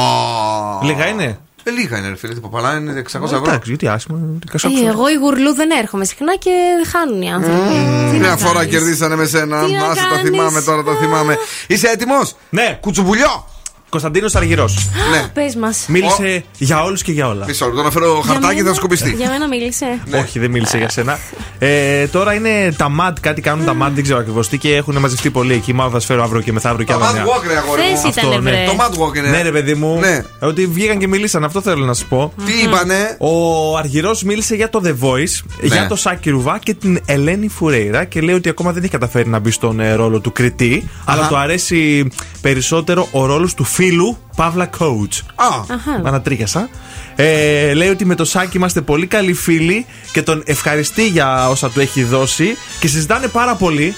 Λίγα 0.84 1.06
είναι; 1.06 1.38
Ε, 1.62 1.70
λίγα 1.70 1.98
είναι, 1.98 2.08
ρε 2.08 2.16
φίλε. 2.16 2.34
Τι 2.34 2.40
παπαλά 2.40 2.76
είναι 2.76 3.02
600 3.12 3.22
ευρώ. 3.22 3.36
Εντάξει, 3.36 3.68
γιατί 3.68 3.88
άσχημα. 3.88 4.18
τι 4.18 4.46
Ε, 4.48 4.50
κασόξω. 4.50 4.86
εγώ 4.86 5.08
η 5.08 5.14
γουρλού 5.14 5.54
δεν 5.54 5.70
έρχομαι 5.70 6.04
συχνά 6.04 6.36
και 6.36 6.50
χάνουν 6.92 7.22
οι 7.22 7.32
άνθρωποι. 7.32 7.68
Τι 8.10 8.16
να 8.16 8.26
Μια 8.26 8.36
φορά 8.36 8.52
κάνεις; 8.58 8.70
κερδίσανε 8.70 9.16
με 9.16 9.24
σένα. 9.26 9.64
Τι 9.64 9.72
να 9.72 9.84
Άσε 9.86 10.00
τα 10.02 10.08
κάνεις; 10.08 10.30
θυμάμαι 10.30 10.62
τώρα, 10.62 10.82
τα 10.82 10.94
θυμάμαι. 10.96 11.36
Είσαι 11.66 11.88
έτοιμος; 11.88 12.36
Ναι. 12.50 12.78
Κουτσουμπουλιό. 12.80 13.46
Κωνσταντίνος 13.88 14.34
Αργυρός. 14.34 14.88
Ναι. 15.12 15.28
Πες 15.34 15.56
μας. 15.56 15.84
Μίλησε 15.88 16.44
για 16.58 16.82
όλους 16.82 17.02
και 17.02 17.12
για 17.12 17.28
όλα. 17.28 17.44
Μισό 17.46 17.66
λεπτό 17.66 17.82
να 17.82 17.90
φέρω 17.90 18.20
χαρτάκι 18.20 18.62
θα 18.62 18.74
σκοπιστεί. 18.74 19.10
Για 19.10 19.28
μένα 19.30 19.48
μίλησε. 19.48 20.00
Όχι, 20.14 20.38
δεν 20.38 20.50
μίλησε 20.50 20.78
για 20.78 20.88
σένα. 20.88 21.18
Ε, 21.58 22.06
τώρα 22.06 22.34
είναι 22.34 22.74
τα 22.76 22.86
MAD, 23.00 23.12
κάτι 23.20 23.40
κάνουν 23.40 23.64
τα 23.64 23.72
MAD, 23.72 23.90
δεν 23.94 24.02
ξέρω 24.02 24.18
ακριβώς 24.18 24.48
τι 24.48 24.58
και 24.58 24.74
έχουν 24.74 24.98
μαζευτεί 24.98 25.30
πολύ 25.30 25.54
εκεί. 25.54 25.72
Μάλλον 25.72 25.92
θα 25.92 26.00
σφέρω 26.00 26.22
αύριο 26.22 26.40
και 26.42 26.52
μεθαύριο 26.52 26.86
και 26.86 26.92
Το 26.92 26.98
άλλα 26.98 27.10
Mad 27.10 27.14
νέα. 27.14 27.24
Walk, 27.24 27.46
ρε 27.48 27.56
αγόρι 27.56 27.82
μου. 27.82 27.96
Χθες 27.98 28.16
ήταν, 28.24 28.42
ναι. 28.42 28.50
βρε. 28.50 28.64
Το 28.66 28.72
Mad 28.78 29.02
Walk 29.02 29.16
είναι. 29.16 29.28
Ναι, 29.28 29.42
ρε 29.42 29.50
παιδί 29.50 29.74
μου. 29.74 29.98
Ναι. 29.98 30.22
Ότι 30.40 30.66
βγήκαν 30.66 30.98
και 30.98 31.08
μιλήσαν, 31.08 31.44
αυτό 31.44 31.60
θέλω 31.60 31.84
να 31.84 31.94
σου 31.94 32.06
πω. 32.08 32.32
Τι 32.46 32.52
είπανε; 32.64 33.16
Ο 33.18 33.76
Αργυρός 33.76 34.22
μίλησε 34.22 34.54
για 34.54 34.68
το 34.68 34.80
The 34.84 34.94
Voice, 35.06 35.44
Ναι. 35.60 35.66
για 35.74 35.86
το 35.88 35.96
Σάκη 35.96 36.30
Ρουβά 36.30 36.58
και 36.58 36.74
την 36.74 37.00
Ελένη 37.06 37.48
Φουρέιρα 37.48 38.04
και 38.04 38.20
λέει 38.20 38.34
ότι 38.34 38.48
ακόμα 38.48 38.72
δεν 38.72 38.82
έχει 38.82 38.92
καταφέρει 38.92 39.28
να 39.28 39.38
μπει 39.38 39.50
στον 39.50 39.80
ε, 39.80 39.94
ρόλο 39.94 40.20
του 40.20 40.32
κριτή, 40.32 40.88
αλλά 41.04 41.28
του 41.28 41.36
αρέσει 41.36 42.10
περισσότερο 42.40 43.08
ο 43.10 43.26
ρόλος 43.26 43.54
του 43.54 43.64
φίλου 43.76 44.18
Παύλα 44.36 44.70
Coach. 44.78 45.20
Α, 45.34 45.76
Με 46.02 46.08
ανατρίχιασα. 46.08 46.68
Ε, 47.16 47.74
λέει 47.74 47.88
ότι 47.88 48.04
με 48.04 48.14
το 48.14 48.24
Σάκη 48.24 48.56
είμαστε 48.56 48.80
πολύ 48.80 49.06
καλοί 49.06 49.32
φίλοι 49.32 49.86
και 50.12 50.22
τον 50.22 50.42
ευχαριστεί 50.46 51.08
για 51.08 51.48
όσα 51.48 51.70
του 51.70 51.80
έχει 51.80 52.02
δώσει 52.04 52.56
και 52.80 52.88
συζητάνε 52.88 53.26
πάρα 53.26 53.54
πολύ. 53.54 53.94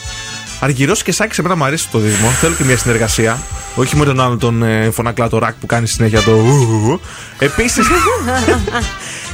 Αργυρός 0.60 1.02
και 1.02 1.12
Σάκη, 1.12 1.34
σε 1.34 1.42
μένα 1.42 1.56
μου 1.56 1.64
αρέσει 1.64 1.88
το 1.90 1.98
δίδυμο. 1.98 2.28
Θέλω 2.28 2.55
και 2.55 2.64
μια 2.64 2.76
συνεργασία. 2.76 3.38
Όχι 3.74 3.96
με 3.96 4.05
τον 4.05 4.20
άλλο 4.20 4.36
τον 4.36 4.62
ε, 4.62 4.90
φωνακλά 4.90 5.28
το 5.28 5.38
ρακ 5.38 5.55
που 5.55 5.66
κάνει 5.66 5.86
συνέχεια 5.86 6.22
το. 6.22 6.32
Επίσης. 7.38 7.86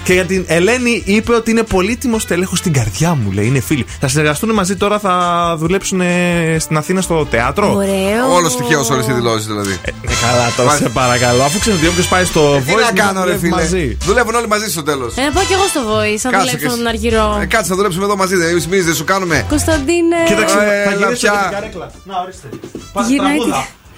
Και 0.04 0.12
για 0.12 0.24
την 0.24 0.44
Ελένη 0.48 1.02
είπε 1.04 1.34
ότι 1.34 1.50
είναι 1.50 1.62
πολύτιμο 1.62 2.16
τέλεχο 2.28 2.56
στην 2.56 2.72
καρδιά 2.72 3.14
μου, 3.14 3.30
λέει. 3.32 3.46
Είναι 3.46 3.60
φίλοι. 3.60 3.86
Θα 4.00 4.08
συνεργαστούν 4.08 4.50
μαζί 4.50 4.76
τώρα, 4.76 4.98
θα 4.98 5.54
δουλέψουν 5.58 6.00
ε, 6.00 6.56
στην 6.58 6.76
Αθήνα 6.76 7.00
στο 7.00 7.26
θέατρο; 7.30 7.74
Ωραίο. 7.74 8.34
Όλος 8.34 8.56
τυχαίο 8.56 8.84
όλες 8.90 9.06
οι 9.06 9.12
δηλώσεις 9.12 9.46
δηλαδή. 9.46 9.78
Ε, 9.84 9.90
καλά, 10.26 10.52
τώρα 10.56 10.76
σε 10.76 10.88
παρακαλώ. 10.88 11.42
Αφού 11.42 11.58
ξέρει 11.58 11.76
ότι 11.76 11.86
όποιος 11.86 12.08
πάει 12.08 12.24
στο 12.24 12.62
Τι 12.66 12.72
Voice. 12.72 12.80
να 12.94 13.02
κάνω, 13.02 13.18
ρε 13.18 13.24
δουλεύει 13.24 13.38
φίλε. 13.46 13.54
Μαζί. 13.54 13.96
Δουλεύουν 14.00 14.34
όλοι 14.34 14.48
μαζί 14.48 14.70
στο 14.70 14.82
τέλος. 14.82 15.16
Ε, 15.16 15.22
να 15.22 15.30
πάω 15.30 15.44
κι 15.44 15.52
εγώ 15.52 15.66
στο 15.66 15.80
Voice, 15.80 16.20
να 16.22 16.30
Κάτσε 16.30 16.44
δουλέψω 16.44 16.56
και 16.56 16.64
με 16.64 16.70
τον 16.70 16.86
εσύ. 16.86 16.88
Αργυρό. 16.88 17.38
Ε, 17.42 17.46
κάτσε, 17.46 17.68
θα 17.70 17.76
δουλέψουμε 17.76 18.04
εδώ 18.04 18.16
μαζί. 18.16 18.36
Δεν 18.36 18.62
μείνεις, 18.70 18.84
δεν 18.84 18.94
σου 18.94 19.04
κάνουμε. 19.04 19.46
Κωνσταντίνε. 19.48 20.16
Κοίταξε, 20.26 20.54
θα 20.56 20.90
Έλα 20.90 20.94
γυρίσω 20.96 21.26
πια. 21.26 21.32
με 21.32 21.38
την 21.42 21.50
καρέκλα. 21.58 21.90
Να, 22.04 22.14
ορίστε. 22.22 22.48
Πάτε 22.92 23.08
Γυρνάει 23.08 23.36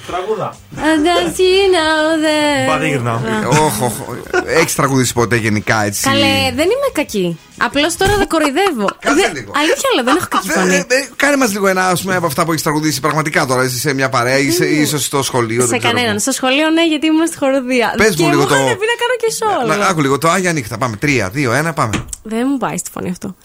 τραγούδα. 0.07 0.57
Τραγούδα. 0.77 1.13
Αντασίνα, 1.13 1.83
οδε. 2.13 2.67
Πα, 2.69 2.79
δεν 2.79 2.89
γυρνάω. 2.89 3.19
Όχι, 3.51 3.85
όχι. 3.85 4.03
Έχεις 4.47 4.75
τραγουδίσει 4.75 5.13
ποτέ 5.13 5.37
γενικά 5.37 5.85
έτσι; 5.85 6.03
Καλέ, 6.03 6.53
δεν 6.55 6.65
είμαι 6.75 6.89
κακή. 6.93 7.39
Απλώς 7.59 7.97
τώρα 7.97 8.17
δεν 8.17 8.29
κοροϊδεύω. 8.29 8.89
Κάτσε 9.01 9.21
Δεν- 9.21 9.33
λίγο. 9.35 9.53
Αλήθεια, 9.57 9.89
αλλά 9.93 10.03
δεν 10.03 10.17
έχω 10.17 10.27
κακή 10.31 10.49
Δεν- 10.53 10.57
φωνή. 10.59 10.75
ε, 10.75 10.79
ε, 10.79 11.09
Κάνε 11.17 11.37
μας 11.37 11.53
λίγο 11.53 11.67
ένα 11.67 11.89
ας 11.89 12.01
πούμε, 12.03 12.15
από 12.17 12.27
αυτά 12.27 12.45
που 12.45 12.51
έχεις 12.51 12.63
τραγουδήσει 12.63 13.01
πραγματικά 13.01 13.47
τώρα. 13.47 13.65
Είσαι 13.65 13.79
σε 13.79 13.95
μια 13.95 14.09
παρέα, 14.09 14.39
είσαι 14.39 14.65
ίσως 14.67 15.05
στο 15.05 15.23
σχολείο. 15.23 15.61
Σε 15.61 15.67
δεν 15.67 15.79
ξέρω 15.79 15.95
κανέναν. 15.95 16.15
πού. 16.15 16.21
Στο 16.21 16.33
σχολείο, 16.33 16.71
ναι, 16.71 16.87
γιατί 16.87 17.07
ήμουν 17.07 17.27
στη 17.27 17.37
χοροδία. 17.39 17.95
Πες 17.97 18.09
μου 18.09 18.15
και 18.17 18.25
λίγο 18.31 18.41
μου 18.41 18.47
το- 18.49 18.55
είχαν 18.55 18.67
πει 18.67 18.87
να 18.93 18.97
κάνω 19.03 19.17
και 19.23 19.31
σόλο. 19.41 19.77
Να, 19.83 19.87
άκου 19.87 20.01
λίγο 20.01 20.19
το 20.19 20.29
Άγια 20.29 20.53
νύχτα. 20.53 20.79
Πάμε. 20.79 20.97
Τρία, 20.97 21.29
δύο, 21.29 21.53
ένα, 21.53 21.73
πάμε. 21.73 22.05
Δεν 22.23 22.47
μου 22.51 22.57
πάει 22.59 22.77
στη 22.77 22.91
φωνή 22.93 23.11
αυτό. 23.11 23.35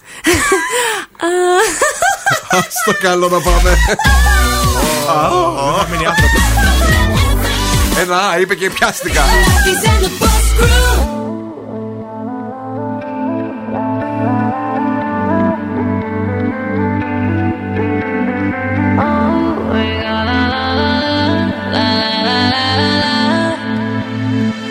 Α, 2.57 2.59
Στο 2.81 2.93
καλό 3.01 3.29
να 3.29 3.41
πάμε. 3.41 3.71
Θα 5.07 5.87
μείνει 5.91 6.07
άνθρωπο. 6.07 6.39
Ένα, 8.01 8.17
α, 8.17 8.39
είπε 8.39 8.55
και 8.55 8.71
πιάστηκα. 8.71 9.23
He's 9.65 9.85
in 9.91 10.03
the 10.03 10.11
boss 10.21 10.47
crew. 10.59 11.15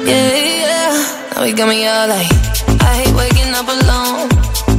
Yeah, 0.05 0.35
yeah. 0.35 1.33
Now 1.35 1.43
you 1.43 1.55
got 1.55 1.67
me 1.67 1.87
all 1.87 2.07
like, 2.07 2.31
I 2.81 2.91
hate 3.01 3.15
waking 3.15 3.51
up 3.59 3.67
alone. 3.67 4.29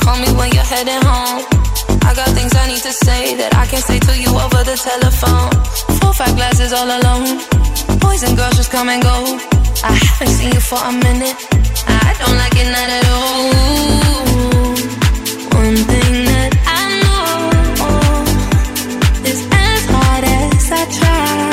Call 0.00 0.16
me 0.18 0.28
when 0.38 0.50
you're 0.52 0.62
heading 0.64 1.02
home. 1.04 1.49
I 2.11 2.13
got 2.13 2.27
things 2.35 2.53
I 2.53 2.67
need 2.67 2.83
to 2.83 2.91
say 2.91 3.35
that 3.35 3.55
I 3.55 3.65
can't 3.67 3.85
say 3.85 3.97
to 3.97 4.13
you 4.19 4.35
over 4.35 4.61
the 4.67 4.75
telephone. 4.75 5.47
Four, 5.95 6.11
five 6.11 6.35
glasses 6.35 6.73
all 6.73 6.89
alone. 6.99 7.39
Boys 8.03 8.23
and 8.27 8.35
girls 8.35 8.55
just 8.59 8.69
come 8.69 8.89
and 8.89 9.01
go. 9.01 9.39
I 9.81 9.95
haven't 9.95 10.33
seen 10.35 10.51
you 10.51 10.59
for 10.59 10.75
a 10.75 10.91
minute. 10.91 11.37
I 11.87 12.11
don't 12.19 12.35
like 12.35 12.55
it 12.59 12.67
not 12.75 12.89
at 12.99 13.05
all. 13.15 13.47
One 15.55 15.77
thing 15.87 16.13
that 16.31 16.51
I 16.67 16.83
know 16.99 17.31
is 19.31 19.39
as 19.69 19.81
hard 19.95 20.23
as 20.43 20.67
I 20.67 20.83
try. 20.99 21.47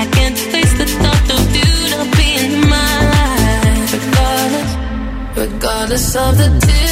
I 0.00 0.04
can't 0.16 0.38
face 0.50 0.74
the 0.82 0.86
thought 0.98 1.28
of 1.38 1.44
you 1.62 1.70
not 1.94 2.08
being 2.18 2.58
in 2.58 2.66
my 2.74 2.94
life. 3.14 3.94
Regardless, 3.94 4.70
regardless 5.46 6.06
of 6.16 6.32
the 6.42 6.48
tears 6.66 6.91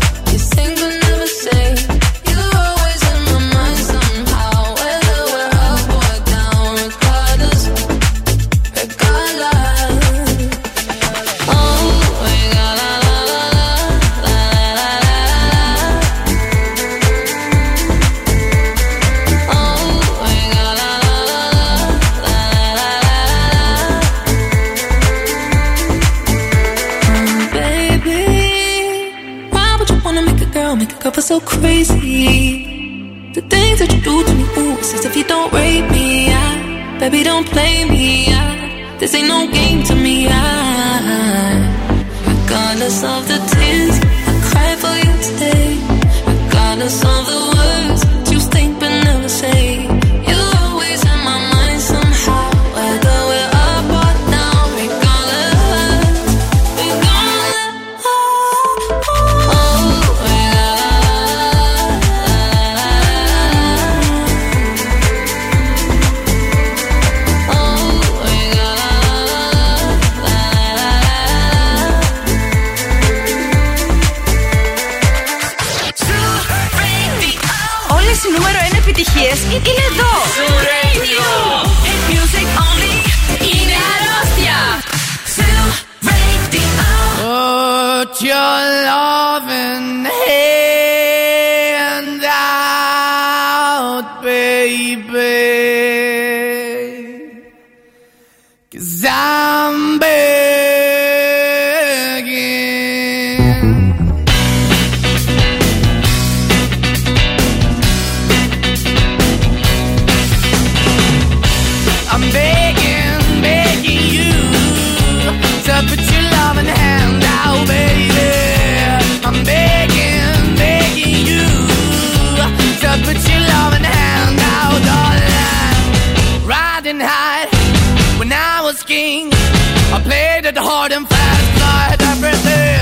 hard 130.81 130.91
and 130.91 131.07
fast, 131.07 131.61
I 131.61 131.79
had 131.91 132.01
everything. 132.13 132.81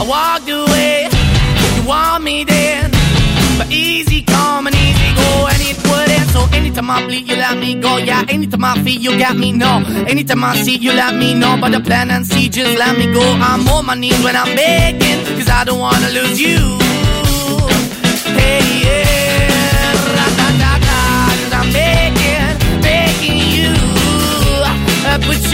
I 0.00 0.04
walked 0.14 0.48
away, 0.48 1.08
you 1.76 1.88
want 1.88 2.22
me 2.24 2.44
then. 2.44 2.90
But 3.58 3.70
easy 3.70 4.22
come 4.22 4.66
and 4.66 4.76
easy 4.76 5.10
go, 5.14 5.30
and 5.52 5.60
it 5.70 5.76
wouldn't. 5.88 6.28
So 6.34 6.40
anytime 6.52 6.90
I 6.90 7.04
bleed, 7.06 7.28
you 7.28 7.36
let 7.36 7.56
me 7.58 7.74
go. 7.74 7.96
Yeah, 7.96 8.24
anytime 8.28 8.64
I 8.64 8.74
feel, 8.82 9.00
you 9.00 9.18
got 9.18 9.36
me, 9.36 9.52
no. 9.52 9.82
Anytime 10.06 10.44
I 10.44 10.56
see, 10.56 10.76
you 10.76 10.92
let 10.92 11.14
me 11.14 11.34
know. 11.34 11.56
But 11.60 11.70
the 11.72 11.80
plan 11.80 12.10
and 12.10 12.26
see, 12.26 12.48
just 12.48 12.76
let 12.78 12.98
me 12.98 13.06
go. 13.12 13.22
I'm 13.22 13.66
on 13.68 13.86
my 13.86 13.94
knees 13.94 14.20
when 14.22 14.36
I'm 14.36 14.54
begging, 14.54 15.18
cause 15.36 15.48
I 15.48 15.64
don't 15.64 15.78
wanna 15.78 16.10
lose 16.10 16.40
you. 16.40 16.78
Hey, 18.38 18.62
yeah, 18.84 19.92
cause 21.40 21.52
I'm 21.60 21.72
begging, 21.72 22.82
begging 22.82 23.38
you. 23.54 23.54
You. 23.54 23.72
Uh, 25.06 25.18
put 25.22 25.40
your 25.52 25.53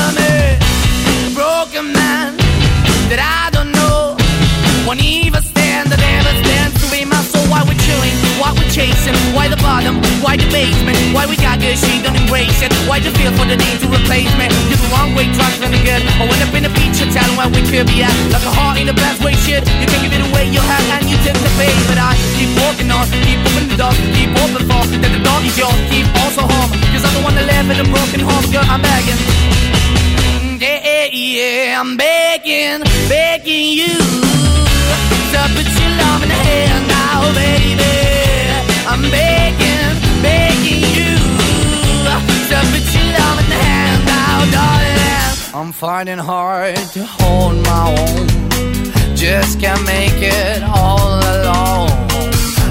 that 3.11 3.19
I 3.19 3.51
don't 3.51 3.75
know. 3.75 4.15
Won't 4.87 5.03
even 5.03 5.43
stand, 5.43 5.91
that 5.91 5.99
never 5.99 6.31
stands 6.47 6.79
to 6.79 6.87
be 6.87 7.03
my 7.03 7.19
soul. 7.27 7.43
Why 7.51 7.59
we're 7.67 7.75
chewing, 7.83 8.15
why 8.39 8.55
we're 8.55 8.71
chasing, 8.71 9.13
why 9.35 9.51
the 9.51 9.59
bottom, 9.59 9.99
why 10.23 10.39
the 10.39 10.47
basement, 10.47 10.95
why 11.11 11.27
we 11.27 11.35
got 11.35 11.59
good, 11.59 11.75
she 11.75 11.99
don't 11.99 12.15
embrace 12.15 12.63
it. 12.63 12.71
Why 12.87 13.03
the 13.03 13.11
feel 13.19 13.35
for 13.35 13.43
the 13.43 13.59
need 13.59 13.83
to 13.83 13.87
replace 13.91 14.31
me? 14.39 14.47
You're 14.71 14.79
the 14.79 14.89
wrong 14.95 15.11
way, 15.11 15.27
trying 15.35 15.59
to 15.59 15.67
good. 15.83 16.01
I 16.07 16.23
went 16.23 16.39
up 16.39 16.55
in 16.55 16.63
the 16.63 16.71
feature, 16.71 17.03
telling 17.11 17.35
where 17.35 17.51
we 17.51 17.61
could 17.67 17.91
be 17.91 17.99
at. 17.99 18.15
Like 18.31 18.47
a 18.47 18.53
heart 18.55 18.79
in 18.79 18.87
the 18.87 18.95
best 18.95 19.19
way, 19.19 19.35
shit. 19.43 19.67
You 19.67 19.87
can 19.91 19.99
give 20.07 20.15
it 20.15 20.23
away, 20.31 20.47
you 20.47 20.63
have, 20.63 20.85
and 20.95 21.11
you 21.11 21.19
take 21.27 21.35
the 21.35 21.51
pay. 21.59 21.71
But 21.91 21.99
I 21.99 22.15
keep 22.39 22.51
walking 22.63 22.87
on, 22.95 23.11
keep 23.27 23.43
opening 23.43 23.75
the 23.75 23.77
door, 23.77 23.93
keep 24.15 24.31
open 24.39 24.63
for 24.71 24.83
that 24.87 25.11
the 25.11 25.19
door 25.19 25.39
is 25.43 25.55
yours, 25.59 25.75
keep 25.91 26.07
also 26.23 26.47
home. 26.47 26.71
Cause 26.95 27.03
the 27.03 27.21
one 27.27 27.35
that 27.35 27.43
live 27.43 27.67
in 27.75 27.77
a 27.83 27.87
broken 27.91 28.23
home, 28.23 28.45
girl, 28.55 28.63
I'm 28.71 28.79
begging. 28.79 29.60
Yeah, 30.91 31.07
yeah, 31.13 31.79
I'm 31.79 31.95
begging, 31.95 32.81
begging 33.07 33.69
you 33.79 33.95
to 35.31 35.41
put 35.55 35.67
your 35.79 35.91
love 36.01 36.21
in 36.21 36.29
the 36.29 36.41
hand 36.49 36.83
now, 36.87 37.19
baby. 37.33 37.95
I'm 38.91 39.03
begging, 39.09 39.91
begging 40.21 40.83
you 40.97 41.15
to 42.49 42.57
put 42.71 42.85
your 42.95 43.09
love 43.19 43.37
in 43.41 43.47
the 43.53 43.59
hand 43.67 44.01
now, 44.05 44.37
darling. 44.57 45.55
I'm 45.59 45.71
fighting 45.71 46.17
hard 46.17 46.75
to 46.95 47.05
hold 47.05 47.55
my 47.71 47.83
own, 48.03 48.27
just 49.15 49.61
can't 49.61 49.83
make 49.85 50.19
it 50.19 50.61
all 50.61 51.19
alone. 51.35 51.89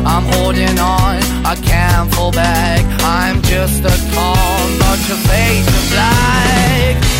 I'm 0.05 0.27
holding 0.35 0.79
on, 0.79 1.17
I 1.53 1.57
can't 1.65 2.13
fall 2.15 2.33
back. 2.33 2.85
I'm 3.01 3.41
just 3.43 3.81
a 3.83 3.97
call, 4.15 4.61
not 4.85 4.99
your 5.09 5.21
face 5.31 5.69
of 5.79 5.91
black. 5.93 7.20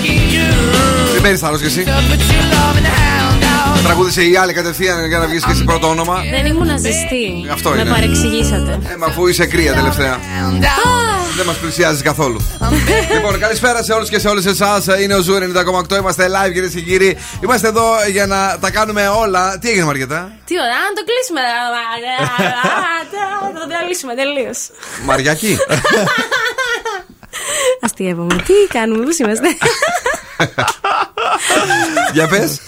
I'm 0.00 0.06
begging, 0.06 0.18
begging 0.18 0.34
you. 0.36 1.12
Δεν 1.12 1.22
μένει 1.22 1.38
άλλο 1.42 1.56
κι 1.58 1.64
εσύ. 1.64 1.84
To 1.86 1.90
put 1.90 2.20
your 2.32 2.44
loving 2.54 2.86
hand 2.86 3.42
out. 3.42 3.84
Τραγούδισε 3.84 4.22
η 4.22 4.36
άλλη 4.36 4.52
κατευθείαν 4.52 5.06
για 5.06 5.18
να 5.18 5.26
βγει 5.26 5.38
και 5.38 5.50
εσύ 5.50 5.64
πρώτο 5.64 5.88
όνομα. 5.88 6.22
Δεν 6.30 6.46
ήμουν 6.46 6.68
ζεστή. 6.78 7.46
Αυτό 7.52 7.70
Με 7.70 7.80
είναι. 7.80 7.90
παρεξηγήσατε. 7.90 8.78
Ε, 8.92 8.96
μα 8.96 9.06
αφού 9.06 9.26
είσαι 9.26 9.46
κρύα 9.46 9.72
τελευταία. 9.74 10.18
Δεν 11.36 11.44
μας 11.46 11.52
πλησιάζει 11.52 12.02
καθόλου. 12.02 12.40
λοιπόν, 13.14 13.38
καλησπέρα 13.38 13.82
σε 13.82 13.92
όλους 13.92 14.06
και 14.06 14.18
σε 14.18 14.28
όλες 14.28 14.42
εσάς. 14.50 14.82
Είναι 15.02 15.14
ο 15.14 15.20
Zoo 15.20 15.34
90,8. 15.90 15.96
Είμαστε 15.98 16.26
live, 16.34 16.52
κυρίες 16.52 16.68
και 16.68 16.80
κύριοι. 16.80 17.16
Είμαστε 17.44 17.68
εδώ 17.68 17.84
για 18.10 18.26
να 18.26 18.56
τα 18.60 18.70
κάνουμε 18.70 19.08
όλα. 19.08 19.58
Τι 19.58 19.68
έγινε, 19.68 19.84
Μαριέτα. 19.84 20.32
Τι 20.44 20.54
ωραία, 20.58 20.80
να 20.88 20.92
το 20.98 21.02
κλείσουμε. 21.08 21.40
Θα 23.54 23.60
το 23.60 23.66
διαλύσουμε 23.68 24.14
τελείως. 24.14 24.50
Μαριάκη. 25.04 25.56
Αστείευομαι. 27.80 28.34
Τι 28.36 28.52
κάνουμε, 28.72 29.04
πώς 29.04 29.18
είμαστε; 29.18 29.48
Για 32.12 32.28
πες. 32.28 32.60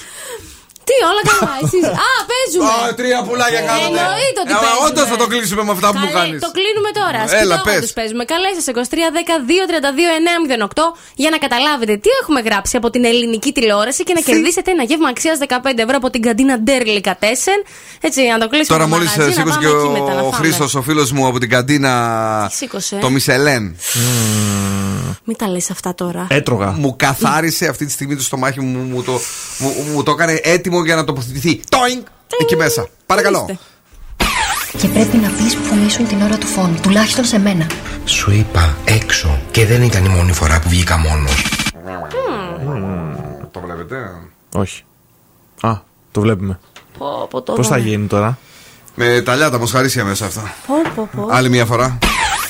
Τι, 0.88 0.94
όλα 1.10 1.22
καλά, 1.30 1.52
εσείς. 1.64 1.84
Α, 2.08 2.10
παίζουμε. 2.30 2.70
Α, 2.74 2.76
τρία 3.00 3.18
πουλάκια 3.26 3.60
κάνετε. 3.68 3.86
Εννοείται 3.90 4.40
ότι 4.44 4.52
Ε, 4.52 4.54
μα 4.56 4.60
παίζουμε. 4.64 4.86
όντως 4.88 5.06
θα 5.12 5.16
το 5.22 5.26
κλείσουμε 5.32 5.62
με 5.68 5.72
αυτά 5.76 5.88
που 5.92 5.98
μου 6.02 6.08
Καλέ, 6.10 6.18
κάνεις. 6.18 6.38
Το 6.46 6.50
κλείνουμε 6.58 6.90
τώρα. 7.00 7.22
Έλα, 7.42 7.56
Σπιτόγα 7.56 7.66
πες. 7.68 7.80
τους 7.84 7.92
παίζουμε. 7.98 8.22
Καλέ 8.32 8.48
σα 8.56 8.60
2310-232-908 8.72 10.84
για 11.22 11.30
να 11.34 11.38
καταλάβετε 11.44 11.94
τι 12.04 12.10
έχουμε 12.20 12.40
γράψει 12.48 12.74
από 12.80 12.88
την 12.94 13.02
ελληνική 13.10 13.50
τηλεόραση 13.56 14.02
και 14.08 14.14
να 14.18 14.22
κερδίσετε 14.28 14.68
ένα 14.76 14.84
γεύμα 14.90 15.08
αξίας 15.14 15.36
15 15.48 15.78
ευρώ 15.86 15.96
από 16.02 16.08
την 16.14 16.22
καντίνα 16.26 16.54
Ντέρλι 16.64 17.00
Κατέσεν. 17.08 17.58
Έτσι, 18.00 18.18
να 18.34 18.38
το 18.42 18.46
κλείσουμε. 18.52 18.72
Τώρα 18.78 18.88
το 18.88 18.94
μόλις 18.94 19.08
μαγαζί, 19.16 19.28
να 19.28 19.34
σήκωσε 19.34 19.58
πάμε 19.58 19.66
και 19.66 19.72
εκεί 19.78 19.88
μετά 20.00 20.12
να 20.14 20.20
ο 20.20 20.22
φάμε. 20.30 20.36
Χρήστος, 20.40 20.74
ο 20.74 20.82
φίλος 20.82 21.12
μου 21.12 21.26
από 21.26 21.38
την 21.38 21.48
καντίνα. 21.54 21.92
Σήκωσε; 22.58 22.96
Το 23.00 23.10
Μισελέν. 23.10 23.76
Μην 25.24 25.36
τα 25.36 25.48
λες 25.48 25.70
αυτά 25.70 25.94
τώρα. 25.94 26.26
Έτρωγα. 26.30 26.70
Μου 26.70 26.94
καθάρισε 26.98 27.66
αυτή 27.68 27.86
τη 27.86 27.92
στιγμή 27.92 28.16
το 28.16 28.22
στομάχι 28.22 28.60
μου, 28.60 28.78
μου, 28.78 29.02
το, 29.02 29.20
μου, 29.58 29.74
μου 29.92 30.02
το 30.02 30.10
έκανε 30.10 30.40
έτοιμο 30.42 30.71
για 30.84 30.94
να 30.94 31.04
τοποθετηθεί. 31.04 31.60
Τόινγκ! 31.68 32.02
Εκεί 32.40 32.56
μέσα. 32.56 32.86
Παρακαλώ. 33.06 33.58
Και 34.78 34.88
πρέπει 34.88 35.16
να 35.16 35.28
πεις 35.28 35.56
που 35.56 35.76
ήσουν 35.86 36.06
την 36.08 36.22
ώρα 36.22 36.38
του 36.38 36.46
φόνου, 36.46 36.78
τουλάχιστον 36.82 37.24
σε 37.24 37.38
μένα. 37.38 37.66
Σου 38.04 38.30
είπα 38.30 38.76
έξω 38.84 39.40
και 39.50 39.66
δεν 39.66 39.82
ήταν 39.82 40.04
η 40.04 40.08
μόνη 40.08 40.32
φορά 40.32 40.60
που 40.60 40.68
βγήκα 40.68 40.96
μόνος. 40.98 41.44
Το 43.50 43.60
βλέπετε; 43.60 43.96
Όχι. 44.54 44.82
Α, 45.60 45.72
το 46.10 46.20
βλέπουμε. 46.20 46.58
Πω, 46.98 47.26
πω, 47.30 47.42
το 47.42 47.52
Πώς 47.52 47.66
θα 47.68 47.76
δούμε. 47.76 47.88
γίνει 47.88 48.06
τώρα; 48.06 48.38
Με 48.94 49.20
ταλιάτα, 49.24 49.58
μοσχαρίσια 49.58 50.04
μέσα 50.04 50.26
αυτά. 50.26 50.54
Πω, 50.66 50.74
πω, 50.94 51.08
πω. 51.16 51.26
Άλλη 51.30 51.48
μια 51.48 51.64
φορά. 51.66 51.98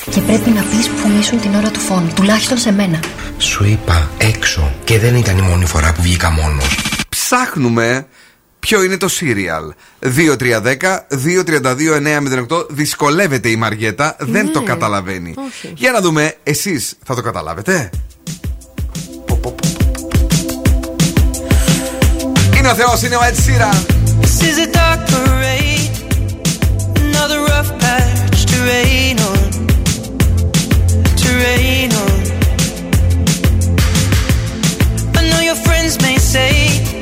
Και 0.09 0.19
πρέπει 0.21 0.49
να 0.49 0.61
πεις 0.61 0.87
που 0.89 1.11
ήσουν 1.19 1.39
την 1.41 1.55
ώρα 1.55 1.69
του 1.71 1.79
φόνου, 1.79 2.11
τουλάχιστον 2.15 2.57
σε 2.57 2.71
μένα. 2.71 2.99
Σου 3.37 3.63
είπα 3.65 4.09
έξω 4.17 4.71
και 4.83 4.99
δεν 4.99 5.15
ήταν 5.15 5.37
η 5.37 5.41
μόνη 5.41 5.65
φορά 5.65 5.93
που 5.93 6.01
βγήκα 6.01 6.29
μόνος. 6.29 6.77
Ψάχνουμε 7.37 8.07
ποιο 8.59 8.83
είναι 8.83 8.97
το 8.97 9.07
σύριαλ. 9.07 9.63
2-3-10-2-32-908. 12.49 12.65
Δυσκολεύεται 12.69 13.49
η 13.49 13.55
Μαριέτα, 13.55 14.15
δεν 14.19 14.45
Ναι. 14.45 14.51
το 14.51 14.61
καταλαβαίνει. 14.61 15.33
Όχι. 15.47 15.73
Για 15.77 15.91
να 15.91 16.01
δούμε, 16.01 16.35
εσείς 16.43 16.93
θα 17.05 17.15
το 17.15 17.21
καταλάβετε. 17.21 17.89
Είναι 22.57 22.67
ο 22.69 22.73
Θεός, 22.75 23.01
είναι 23.01 23.15
ο 23.15 23.19
Ed 23.19 23.33
Sheeran. 23.35 23.75
This 24.21 24.41
is 24.49 24.57
a 24.65 24.67
dark 24.79 24.99
parade, 25.13 25.95
another 27.05 27.39
rough 27.51 27.71
patch 27.83 28.39
to 28.51 28.57
rain 28.71 29.17
on, 29.31 29.41
to 31.21 31.29
rain 31.45 31.89
on. 32.03 32.15
I 35.19 35.21
know 35.29 35.41
your 35.49 35.59
friends 35.67 35.93
may 36.05 36.17
say 36.33 36.51
this 36.85 36.92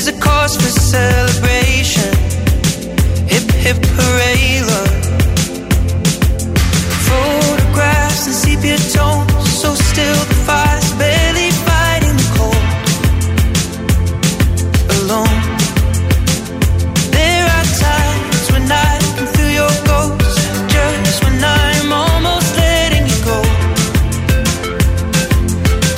is 0.00 0.08
a 0.08 0.18
cause 0.18 0.56
for 0.56 0.72
celebration. 0.96 2.10
Hip 3.32 3.48
hip 3.64 3.80
hooray. 3.96 4.40
Photographs 7.08 8.22
and 8.28 8.36
sepia 8.42 8.78
tones, 8.94 9.48
so 9.60 9.68
still 9.90 10.20
the 10.30 10.38
fire's 10.46 10.90
barely 11.00 11.50
fighting 11.66 12.16
the 12.20 12.28
cold. 12.36 12.66
Alone. 14.96 15.40
There 17.16 17.46
are 17.56 17.68
times 17.88 18.44
when 18.52 18.66
I 18.72 18.92
your 19.58 19.74
ghost, 19.90 20.38
just 20.74 21.18
when 21.24 21.38
I'm 21.62 21.88
almost 22.04 22.50
letting 22.56 23.06
you 23.12 23.18
go. 23.32 23.38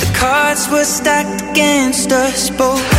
The 0.03 0.09
cards 0.21 0.63
were 0.71 0.87
stacked 0.97 1.41
against 1.51 2.09
changed 2.09 2.92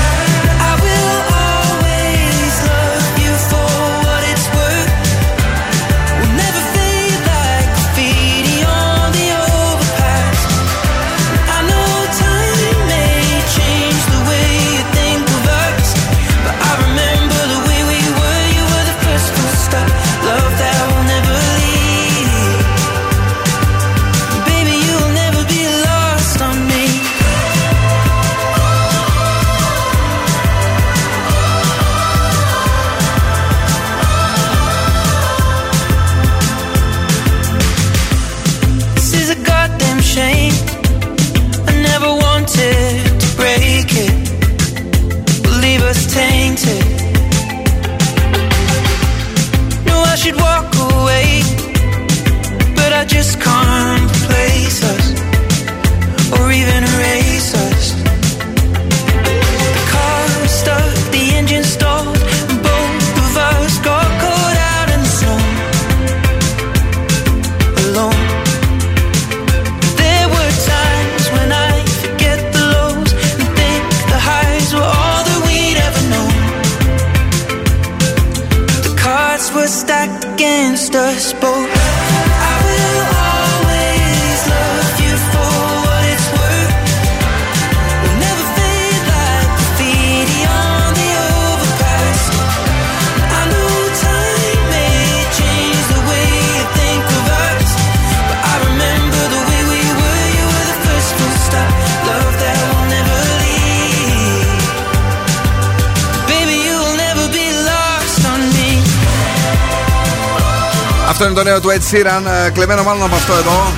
Αυτό 111.14 111.26
είναι 111.26 111.34
το 111.34 111.42
νέο 111.42 111.60
του 111.60 111.68
Ed 111.68 111.94
Sheeran. 111.94 112.22
ε, 112.46 112.50
Κλεμμένο 112.50 112.82
μάλλον 112.82 113.02
από 113.02 113.14
αυτό 113.14 113.32
εδώ. 113.32 113.72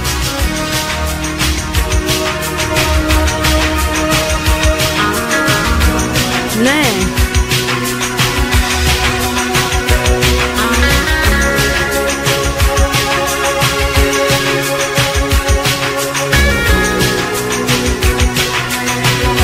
Ναι. 6.62 6.80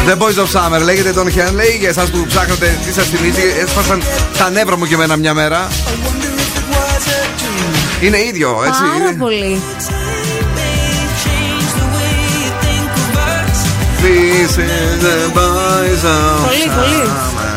The 0.07 0.19
Boys 0.19 0.45
of 0.45 0.77
Summer 0.77 0.81
λέγεται 0.83 1.13
τον 1.13 1.27
Henley. 1.29 1.79
Για 1.79 1.89
εσάς 1.89 2.11
που 2.11 2.25
ψάχνετε 2.29 2.79
τι 2.87 2.93
σας 2.93 3.09
θυμίζει, 3.09 3.43
έσπασαν 3.65 4.03
τα 4.39 4.51
νεύρα 4.51 4.77
μου 4.77 4.87
και 4.87 4.95
εμένα 4.95 5.17
μια 5.17 5.35
μέρα. 5.35 5.69
Είναι 8.03 8.19
ίδιο, 8.25 8.63
έτσι. 8.67 8.81
Πάρα 8.81 8.95
είναι. 9.11 9.19
πολύ. 9.19 9.61
This 14.05 14.53
is 14.59 15.01
the 15.07 15.19
boys 15.39 16.03
of 16.17 16.47
Πολύ, 16.47 16.67
πολύ. 16.79 17.01
summer. 17.07 17.51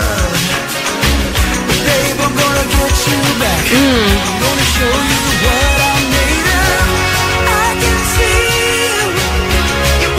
Babe, 1.86 2.20
I'm 2.26 2.34
gonna 2.40 2.66
get 2.76 2.96
you 3.08 3.18
back. 3.42 3.64
I'm 3.74 4.38
gonna 4.44 4.66
show 4.76 4.94
you 5.10 5.20
what 5.46 5.78
I'm 5.90 6.04
made 6.14 6.50
of. 6.64 6.86
I 7.64 7.66
can 7.82 7.98
see 8.14 8.44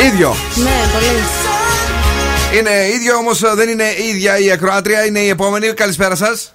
Ίδιο. 0.06 0.30
Ναι, 0.54 0.76
πολύ. 0.92 1.14
Είναι 2.58 2.74
ίδιο, 2.94 3.16
όμως 3.16 3.38
δεν 3.54 3.68
είναι 3.68 3.84
ίδια 4.10 4.38
η 4.38 4.50
ακροάτρια, 4.50 5.04
είναι 5.06 5.18
η 5.18 5.28
επόμενη. 5.28 5.72
Καλησπέρα 5.72 6.14
σας. 6.14 6.50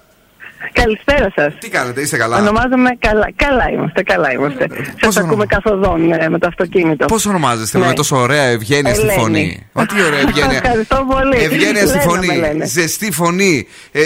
Καλησπέρα 0.72 1.32
σας. 1.34 1.54
Τι 1.60 1.68
κάνετε, 1.68 2.00
είστε 2.00 2.16
καλά; 2.16 2.36
Ονομάζομαι 2.38 2.90
καλά. 2.98 3.28
Καλά 3.36 3.70
είμαστε, 3.72 4.02
καλά 4.02 4.32
είμαστε. 4.32 4.66
Σας 5.00 5.16
ακούμε 5.16 5.46
καθοδόν 5.46 6.12
ε, 6.12 6.28
με 6.28 6.38
το 6.38 6.46
αυτοκίνητο. 6.46 7.04
Πώς 7.06 7.26
ονομάζεστε 7.26 7.78
Ναι. 7.78 7.86
με 7.86 7.92
τόσο 7.92 8.16
ωραία 8.16 8.42
ευγένεια 8.42 8.94
στη 8.94 9.02
Ελένη. 9.02 9.18
φωνή. 9.20 9.66
Μα 9.72 9.86
τι 9.86 10.02
ωραία 10.02 10.20
ευγένεια. 10.20 10.56
Ευχαριστώ 10.64 11.06
πολύ. 11.10 11.36
Ευγένεια 11.42 11.86
στη 11.86 11.96
Λένα 11.96 11.96
με 11.96 12.00
φωνή. 12.02 12.36
λένε. 12.38 12.64
Ζεστή 12.66 13.12
φωνή. 13.12 13.66
Ε, 13.92 14.02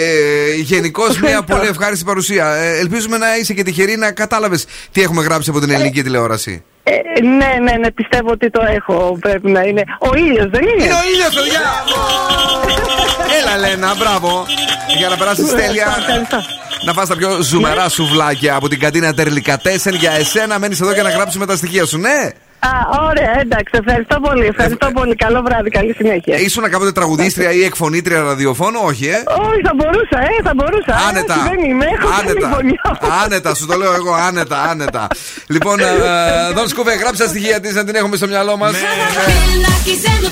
Γενικώς 0.57 1.19
μια 1.19 1.29
Ευχαριστώ. 1.29 1.55
πολύ 1.55 1.67
ευχάριστη 1.69 2.05
παρουσία. 2.05 2.55
Ε, 2.55 2.77
ελπίζουμε 2.77 3.17
να 3.17 3.37
είσαι 3.37 3.53
και 3.53 3.63
τυχερή 3.63 3.95
να 3.97 4.11
κατάλαβες 4.11 4.65
τι 4.91 5.01
έχουμε 5.01 5.23
γράψει 5.23 5.49
από 5.49 5.59
την 5.59 5.71
ελληνική 5.71 6.03
τηλεόραση. 6.03 6.63
Ε, 6.89 7.21
ναι, 7.21 7.57
ναι, 7.61 7.77
ναι, 7.77 7.91
πιστεύω 7.91 8.29
ότι 8.31 8.49
το 8.49 8.61
έχω. 8.67 9.17
Πρέπει 9.21 9.51
να 9.51 9.61
είναι. 9.61 9.83
Ο 9.99 10.15
ήλιος 10.15 10.49
δεν 10.49 10.61
είναι. 10.61 10.83
Είναι 10.83 10.93
ο 10.93 11.03
ήλιος, 11.13 11.33
παιδιά! 11.33 11.61
Έλα, 13.39 13.57
Λένα, 13.57 13.95
μπράβο. 13.95 14.45
Για 14.97 15.09
να 15.09 15.17
περάσει 15.17 15.43
τέλεια. 15.43 15.97
Να 16.85 16.93
φας 16.93 17.07
τα 17.07 17.15
πιο 17.15 17.41
ζουμερά 17.41 17.89
σουβλάκια 17.89 18.55
από 18.55 18.67
την 18.67 18.79
καντίνα 18.79 19.13
Τερλικατέσεν 19.13 19.95
για 19.95 20.11
εσένα. 20.11 20.59
Μένεις 20.59 20.81
εδώ 20.81 20.91
για 20.91 21.03
να 21.03 21.09
γράψουμε 21.09 21.45
τα 21.45 21.55
στοιχεία 21.55 21.85
σου, 21.85 21.97
ναι! 21.97 22.29
Α, 22.59 22.69
ωραία, 23.09 23.39
εντάξει, 23.39 23.73
ευχαριστώ 23.83 24.19
πολύ. 24.19 24.45
Ευχαριστώ 24.45 24.87
πολύ. 24.93 25.15
Καλό 25.15 25.41
βράδυ, 25.41 25.69
καλή 25.69 25.93
συνέχεια. 25.93 26.37
Ήσουν 26.39 26.69
κάποτε 26.69 26.91
τραγουδίστρια 26.91 27.51
ή 27.51 27.63
εκφωνήτρια 27.63 28.21
ραδιοφώνου, 28.21 28.79
όχι, 28.83 29.05
ε! 29.07 29.17
Όχι, 29.49 29.61
θα 29.67 29.71
μπορούσα, 29.75 30.17
ε, 30.19 30.41
θα 30.43 30.51
μπορούσα. 30.55 30.93
ε, 30.93 31.07
Άνετα. 31.09 31.33
όχι, 31.33 31.43
δεν 31.49 31.69
είμαι, 31.69 31.85
έχω 31.85 32.07
καλή 32.17 32.29
Άνετα. 32.29 32.47
φωνιά. 32.55 32.99
Άνετα, 33.23 33.55
σου 33.55 33.65
το 33.65 33.75
λέω 33.77 33.93
εγώ, 33.93 34.13
άνετα, 34.13 34.61
άνετα. 34.61 35.07
λοιπόν, 35.47 35.79
ε, 35.79 35.85
Δον 36.55 36.67
Σκούβε, 36.67 36.93
γράψε 36.95 37.23
τα 37.23 37.29
στοιχεία 37.29 37.59
της 37.59 37.73
να 37.73 37.83
την 37.83 37.95
έχουμε 37.95 38.15
στο 38.15 38.27
μυαλό 38.27 38.57
μας. 38.57 38.71
Bill 38.71 39.65
Nackis 39.65 40.03
and 40.11 40.23
the 40.25 40.31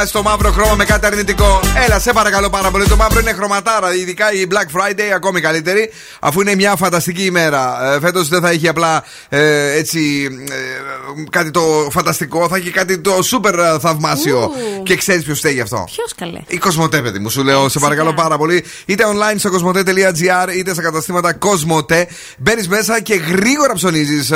γιατί 0.00 0.06
έχουμε 0.06 0.06
συνδυάσει 0.06 0.12
το 0.12 0.22
μαύρο 0.22 0.50
χρώμα 0.50 0.74
με 0.74 0.84
κάτι 0.84 1.06
αρνητικό. 1.06 1.60
Έλα, 1.86 1.98
σε 1.98 2.12
παρακαλώ 2.12 2.50
πάρα 2.50 2.70
πολύ. 2.70 2.86
Το 2.88 2.96
μαύρο 2.96 3.20
είναι 3.20 3.32
χρωματάρα. 3.32 3.94
Ειδικά 3.94 4.32
η 4.32 4.46
Black 4.50 4.78
Friday 4.78 5.10
ακόμη 5.14 5.40
καλύτερη. 5.40 5.90
Αφού 6.20 6.40
είναι 6.40 6.54
μια 6.54 6.76
φανταστική 6.76 7.24
ημέρα. 7.24 7.92
Ε, 7.94 8.00
Φέτος 8.00 8.28
δεν 8.28 8.40
θα 8.40 8.50
έχει 8.50 8.68
απλά 8.68 9.04
ε, 9.28 9.72
έτσι 9.78 10.28
ε, 10.50 11.30
κάτι 11.30 11.50
το 11.50 11.88
φανταστικό. 11.90 12.48
Θα 12.48 12.56
έχει 12.56 12.70
κάτι 12.70 12.98
το 12.98 13.12
super 13.32 13.54
ε, 13.54 13.78
θαυμάσιο. 13.78 14.38
Ου. 14.38 14.69
Και 14.90 14.96
ξέρεις 14.96 15.24
ποιος 15.24 15.38
φταίει 15.38 15.52
γι' 15.52 15.60
αυτό. 15.60 15.84
Ποιος 15.86 16.14
καλέ. 16.14 16.40
Η 16.46 16.58
Κοσμοτέ, 16.58 17.02
παιδί 17.02 17.18
μου, 17.18 17.30
σου 17.30 17.42
λέω, 17.42 17.68
σε 17.68 17.78
παρακαλώ 17.78 18.14
πάρα 18.14 18.36
πολύ. 18.36 18.64
Είτε 18.86 19.04
online 19.06 19.38
στο 19.38 19.50
κοσμοτέ.gr 19.50 20.56
είτε 20.56 20.72
στα 20.72 20.82
καταστήματα 20.82 21.32
Κοσμοτέ. 21.32 22.08
Μπαίνεις 22.38 22.68
μέσα 22.68 23.00
και 23.00 23.14
γρήγορα 23.14 23.74
ψωνίζεις 23.74 24.28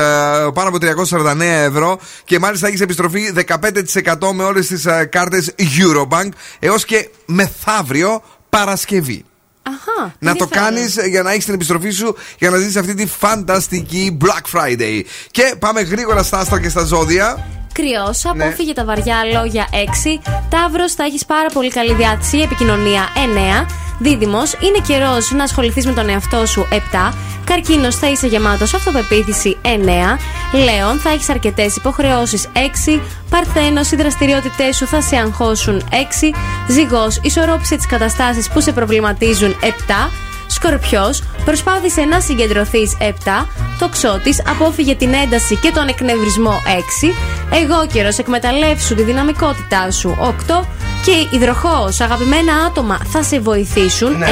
πάνω 0.54 0.68
από 0.68 0.78
349 0.80 1.40
ευρώ 1.40 1.98
και 2.24 2.38
μάλιστα 2.38 2.66
έχεις 2.66 2.80
επιστροφή 2.80 3.32
15% 3.46 4.32
με 4.34 4.44
όλες 4.44 4.66
τις 4.66 4.86
κάρτες 5.08 5.54
Eurobank 5.58 6.28
έως 6.58 6.84
και 6.84 7.08
μεθαύριο 7.26 8.22
Παρασκευή. 8.48 9.24
Αχά. 9.62 10.14
Να 10.18 10.34
το 10.34 10.44
ενδιαφέρον. 10.44 10.74
κάνεις 10.74 10.98
για 11.08 11.22
να 11.22 11.30
έχεις 11.30 11.44
την 11.44 11.54
επιστροφή 11.54 11.90
σου 11.90 12.16
για 12.38 12.50
να 12.50 12.56
ζήσει 12.56 12.78
αυτή 12.78 12.94
τη 12.94 13.06
φανταστική 13.06 14.16
Black 14.24 14.58
Friday. 14.58 15.02
Και 15.30 15.54
πάμε 15.58 15.80
γρήγορα 15.80 16.22
στα 16.22 16.38
άστρα 16.38 16.60
και 16.60 16.68
στα 16.68 16.84
ζώδια. 16.84 17.46
Κρυός, 17.78 18.24
Ναι. 18.34 18.44
απόφυγε 18.44 18.72
τα 18.72 18.84
βαριά 18.84 19.16
λόγια 19.32 19.66
6. 19.70 20.20
Ταύρος, 20.48 20.92
θα 20.92 21.04
έχεις 21.04 21.24
πάρα 21.24 21.48
πολύ 21.52 21.68
καλή 21.70 21.94
διάθεση. 21.94 22.38
Επικοινωνία 22.38 23.02
9. 23.14 23.66
Δίδυμος, 23.98 24.52
είναι 24.52 24.78
καιρός 24.86 25.30
να 25.30 25.44
ασχοληθείς 25.44 25.86
με 25.86 25.92
τον 25.92 26.08
εαυτό 26.08 26.46
σου 26.46 26.66
7. 26.70 27.12
Καρκίνος, 27.44 27.96
θα 27.96 28.08
είσαι 28.10 28.26
γεμάτος 28.26 28.74
αυτοπεποίθηση 28.74 29.56
9. 29.62 30.18
Λέων, 30.52 30.98
θα 30.98 31.10
έχεις 31.10 31.28
αρκετές 31.28 31.76
υποχρεώσεις 31.76 32.48
6. 32.52 33.00
Παρθένος, 33.30 33.90
οι 33.90 33.96
δραστηριότητές 33.96 34.76
σου 34.76 34.86
θα 34.86 35.00
σε 35.00 35.16
αγχώσουν 35.16 35.82
6. 35.90 36.34
Ζυγός, 36.68 37.18
ισορρόπησε 37.22 37.76
τις 37.76 37.86
καταστάσεις 37.86 38.48
που 38.48 38.60
σε 38.60 38.72
προβληματίζουν 38.72 39.56
7. 39.60 40.10
Σκορπιός, 40.54 41.22
προσπάθησε 41.44 42.00
να 42.00 42.20
συγκεντρωθείς 42.20 42.96
7. 43.00 43.46
Τοξότη, 43.78 44.34
απόφυγε 44.48 44.94
την 44.94 45.14
ένταση 45.14 45.56
και 45.56 45.70
τον 45.70 45.88
εκνευρισμό 45.88 46.62
6. 46.66 47.14
Εγώ 47.50 47.86
καιρο, 47.92 48.08
εκμεταλλεύσου 48.16 48.94
τη 48.94 49.02
δυναμικότητά 49.02 49.90
σου 49.90 50.16
8. 50.20 50.64
Και 51.04 51.36
υδροχό, 51.36 51.88
αγαπημένα 52.00 52.52
άτομα 52.66 52.98
θα 53.04 53.22
σε 53.22 53.40
βοηθήσουν. 53.40 54.18
Ναι. 54.18 54.26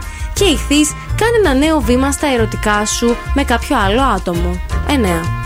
9. 0.00 0.02
Και 0.32 0.44
ηχθεί, 0.44 0.94
κάνε 1.16 1.36
ένα 1.44 1.54
νέο 1.54 1.80
βήμα 1.80 2.12
στα 2.12 2.26
ερωτικά 2.26 2.86
σου 2.86 3.16
με 3.34 3.44
κάποιο 3.44 3.76
άλλο 3.86 4.02
άτομο. 4.02 4.60
9. 4.86 5.38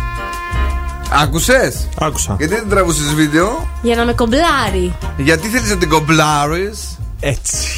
Άκουσες; 1.23 1.89
Άκουσα. 1.99 2.35
Γιατί 2.39 2.55
δεν 2.55 2.69
τραβούσες 2.69 3.15
βίντεο, 3.15 3.69
Για 3.83 3.97
να 3.97 4.05
με 4.05 4.13
κομπλάρει. 4.13 4.95
Γιατί 5.17 5.49
θέλεις 5.49 5.71
να 5.71 5.77
την 5.77 5.89
κομπλάρεις; 5.89 6.99
Έτσι. 7.21 7.69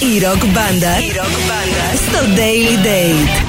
Η 0.00 0.18
ροκ 0.24 0.44
μπάντα 0.44 0.94
στο 2.06 2.18
Daily 2.36 2.86
Date. 2.86 3.42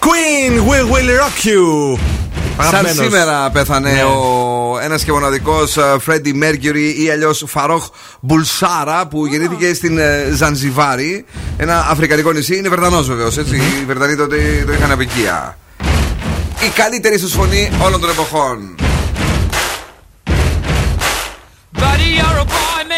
Queen 0.00 0.58
will 0.68 0.86
will 0.92 1.10
rock 1.20 1.46
you. 1.46 1.98
Σαν 2.56 2.74
Αγαπημένος. 2.74 3.12
σήμερα 3.12 3.50
πέθανε 3.50 3.90
Ναι. 3.92 4.02
ο 4.02 4.78
ένας 4.82 5.04
και 5.04 5.12
μοναδικός 5.12 5.76
Φρέντι 6.00 6.32
Μέρκιουρι 6.34 7.02
ή 7.04 7.10
αλλιώς 7.10 7.44
Φαρόχ 7.46 7.86
Μπουλσάρα 8.20 9.06
που 9.06 9.26
γεννήθηκε 9.26 9.74
στην 9.74 9.98
ε, 9.98 10.30
Ζανζιβάρη, 10.36 11.24
ένα 11.56 11.86
αφρικανικό 11.90 12.32
νησί. 12.32 12.56
Είναι 12.56 12.68
Βρετανός 12.68 13.06
βεβαίως, 13.06 13.38
έτσι. 13.38 13.56
Οι 13.56 13.84
Βρετανοί 13.86 14.16
τότε 14.16 14.36
το 14.66 14.72
είχαν 14.72 14.90
απικία. 14.90 15.58
Η 16.66 16.68
καλύτερη 16.74 17.18
σου 17.18 17.28
φωνή 17.28 17.70
όλων 17.82 18.00
των 18.00 18.10
εποχών. 18.10 18.74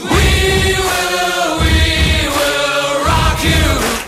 We 0.00 0.06
will, 0.06 1.58
we 1.58 2.28
will 2.36 3.04
rock 3.04 3.42
you. 3.42 4.07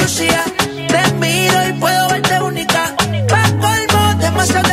Lucía. 0.00 0.44
Te 0.88 1.12
miro 1.14 1.68
y 1.68 1.72
puedo 1.74 2.08
verte 2.08 2.40
única. 2.40 2.94
Pa' 3.28 3.50
colmo, 3.60 4.14
demasiado 4.20 4.68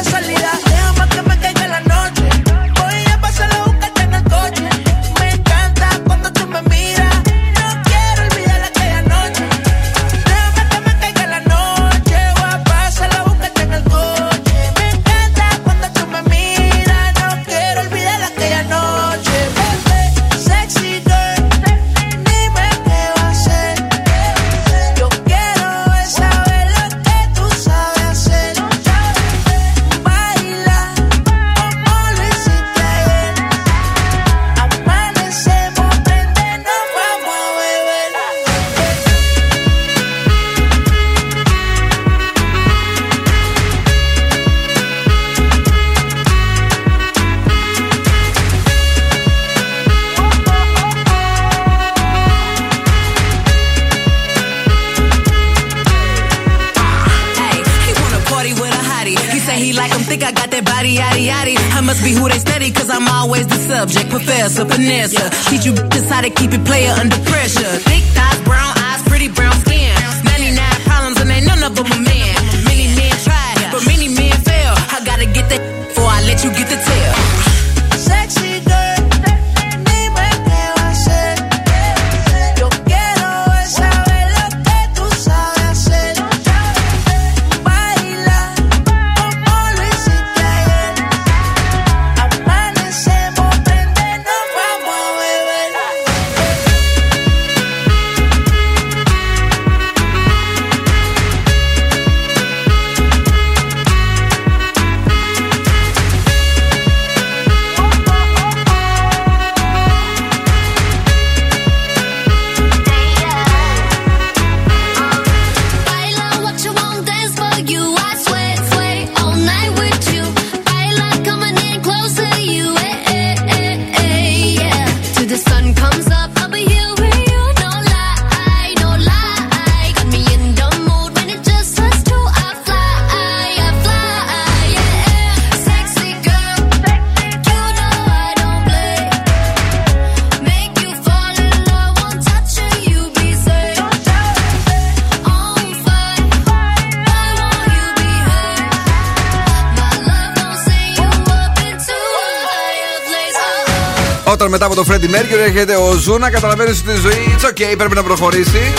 Freddie 155.07 155.15
Mercury 155.15 155.39
έρχεται 155.39 155.75
ο 155.75 155.91
Ζούνα, 155.91 156.29
καταλαβαίνεις 156.29 156.79
ότι 156.79 156.91
η 156.91 156.99
ζωή 156.99 157.35
it's 157.38 157.45
okay, 157.45 157.77
πρέπει 157.77 157.95
να 157.95 158.03
προχωρήσει. 158.03 158.73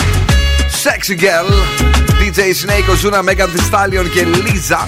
Sexy 0.83 1.19
Girl, 1.21 1.51
DJ 2.19 2.39
Snake, 2.39 2.91
ο 2.91 2.95
Ζούνα, 2.95 3.21
Megan 3.23 3.45
Thee 3.45 3.73
Stallion 3.73 4.09
και 4.13 4.25
Lisa. 4.33 4.87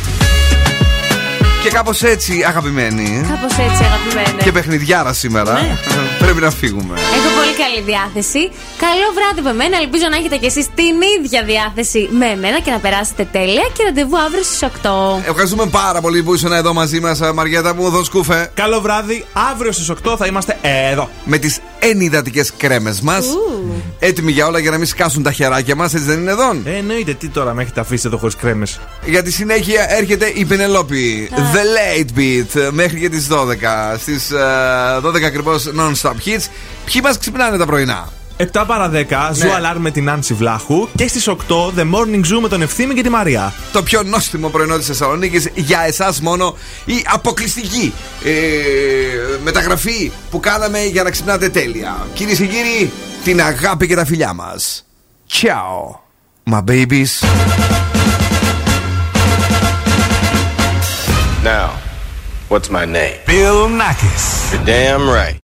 Και 1.63 1.69
κάπως 1.69 2.03
έτσι, 2.03 2.43
αγαπημένοι. 2.47 3.25
Κάπως 3.29 3.57
έτσι, 3.57 3.83
αγαπημένοι. 3.83 4.43
Και 4.43 4.51
παιχνιδιάρα 4.51 5.13
σήμερα. 5.13 5.53
Ναι. 5.53 5.77
Πρέπει 6.19 6.41
να 6.41 6.51
φύγουμε. 6.51 6.93
Έχω 6.93 7.29
πολύ 7.39 7.53
καλή 7.57 7.81
διάθεση. 7.81 8.51
Καλό 8.87 9.07
βράδυ 9.15 9.41
με 9.41 9.53
μένα. 9.53 9.77
Ελπίζω 9.77 10.03
να 10.09 10.17
έχετε 10.17 10.37
κι 10.37 10.45
εσείς 10.45 10.67
την 10.75 10.95
ίδια 11.17 11.43
διάθεση 11.43 12.09
με 12.11 12.25
εμένα 12.25 12.59
και 12.59 12.71
να 12.71 12.79
περάσετε 12.79 13.27
τέλεια. 13.31 13.63
Και 13.73 13.83
ραντεβού 13.83 14.17
αύριο 14.17 14.43
στις 14.43 14.63
8. 14.63 14.67
Ευχαριστούμε 15.27 15.65
πάρα 15.65 16.01
πολύ 16.01 16.23
που 16.23 16.33
ήσουν 16.33 16.51
εδώ 16.51 16.73
μαζί 16.73 16.99
μας, 16.99 17.19
Μαριέτα 17.33 17.75
μου, 17.75 17.89
Δον 17.89 18.03
Σκούφε. 18.03 18.51
Καλό 18.53 18.81
βράδυ. 18.81 19.25
Αύριο 19.51 19.71
στις 19.71 19.89
8 19.89 20.15
θα 20.17 20.25
είμαστε 20.25 20.57
εδώ. 20.61 21.09
Με 21.25 21.37
τις 21.37 21.59
ενυδατικές 21.79 22.53
κρέμες 22.57 23.01
μας. 23.01 23.25
Έτοιμοι 23.99 24.31
για 24.31 24.47
όλα 24.47 24.59
για 24.59 24.71
να 24.71 24.77
μην 24.77 24.87
σκάσουν 24.87 25.23
τα 25.23 25.31
χεράκια 25.31 25.75
μας, 25.75 25.93
έτσι 25.93 26.05
δεν 26.05 26.19
είναι 26.19 26.31
εδώ. 26.31 26.51
Ε, 26.63 26.77
εννοείται, 26.77 27.13
τι 27.13 27.29
τώρα 27.29 27.53
με 27.53 27.61
έχετε 27.61 27.79
αφήσει 27.79 28.03
εδώ 28.07 28.17
χωρίς 28.17 28.35
κρέμες; 28.35 28.79
Για 29.05 29.23
τη 29.23 29.31
συνέχεια 29.31 29.85
έρχεται 29.89 30.31
η 30.35 30.45
Πενελόπη. 30.45 31.29
The 31.33 31.63
Late 31.75 32.19
Beat 32.19 32.69
μέχρι 32.71 32.99
και 32.99 33.09
τις 33.09 33.27
12. 33.27 33.97
Στις 33.97 34.31
12 35.01 35.25
ακριβώς 35.25 35.71
non-stop 35.77 36.13
hits. 36.25 36.45
Ποιοι 36.85 37.01
μας 37.03 37.17
ξυπνάνε 37.17 37.57
τα 37.57 37.65
πρωινά; 37.65 38.09
7 38.41 38.63
παρα 38.67 38.91
10, 38.93 39.31
Zoo 39.33 39.51
Alarm 39.51 39.79
με 39.79 39.91
την 39.91 40.09
Άνση 40.09 40.33
Βλάχου 40.33 40.87
και 40.95 41.07
στις 41.07 41.27
8 41.27 41.33
The 41.77 41.81
Morning 41.81 42.25
Zoo 42.25 42.39
με 42.41 42.47
τον 42.47 42.61
Ευθύμη 42.61 42.93
και 42.93 43.01
τη 43.01 43.09
Μαρία. 43.09 43.53
Το 43.71 43.83
πιο 43.83 44.03
νόστιμο 44.03 44.49
πρωινό 44.49 44.77
της 44.77 44.85
Θεσσαλονίκης 44.85 45.49
για 45.55 45.83
εσάς 45.87 46.21
μόνο 46.21 46.57
η 46.85 47.05
αποκλειστική 47.05 47.93
ε, 48.23 48.31
μεταγραφή 49.43 50.11
που 50.31 50.39
κάναμε 50.39 50.83
για 50.83 51.03
να 51.03 51.09
ξυπνάτε 51.09 51.49
τέλεια. 51.49 52.07
Κυρίες 52.13 52.37
και 52.37 52.45
κύριοι, 52.45 52.91
την 53.23 53.41
αγάπη 53.41 53.87
και 53.87 53.95
τα 53.95 54.05
φιλιά 54.05 54.33
μας. 54.33 54.85
Ciao, 55.29 55.99
my 56.45 56.61
babies. 56.61 57.11
Now, 61.43 61.69
what's 62.49 62.69
my 62.69 62.85
name? 62.85 63.17
Bill 63.25 63.69
Nackis. 63.81 64.25
You're 64.51 64.65
damn 64.65 65.09
right. 65.09 65.37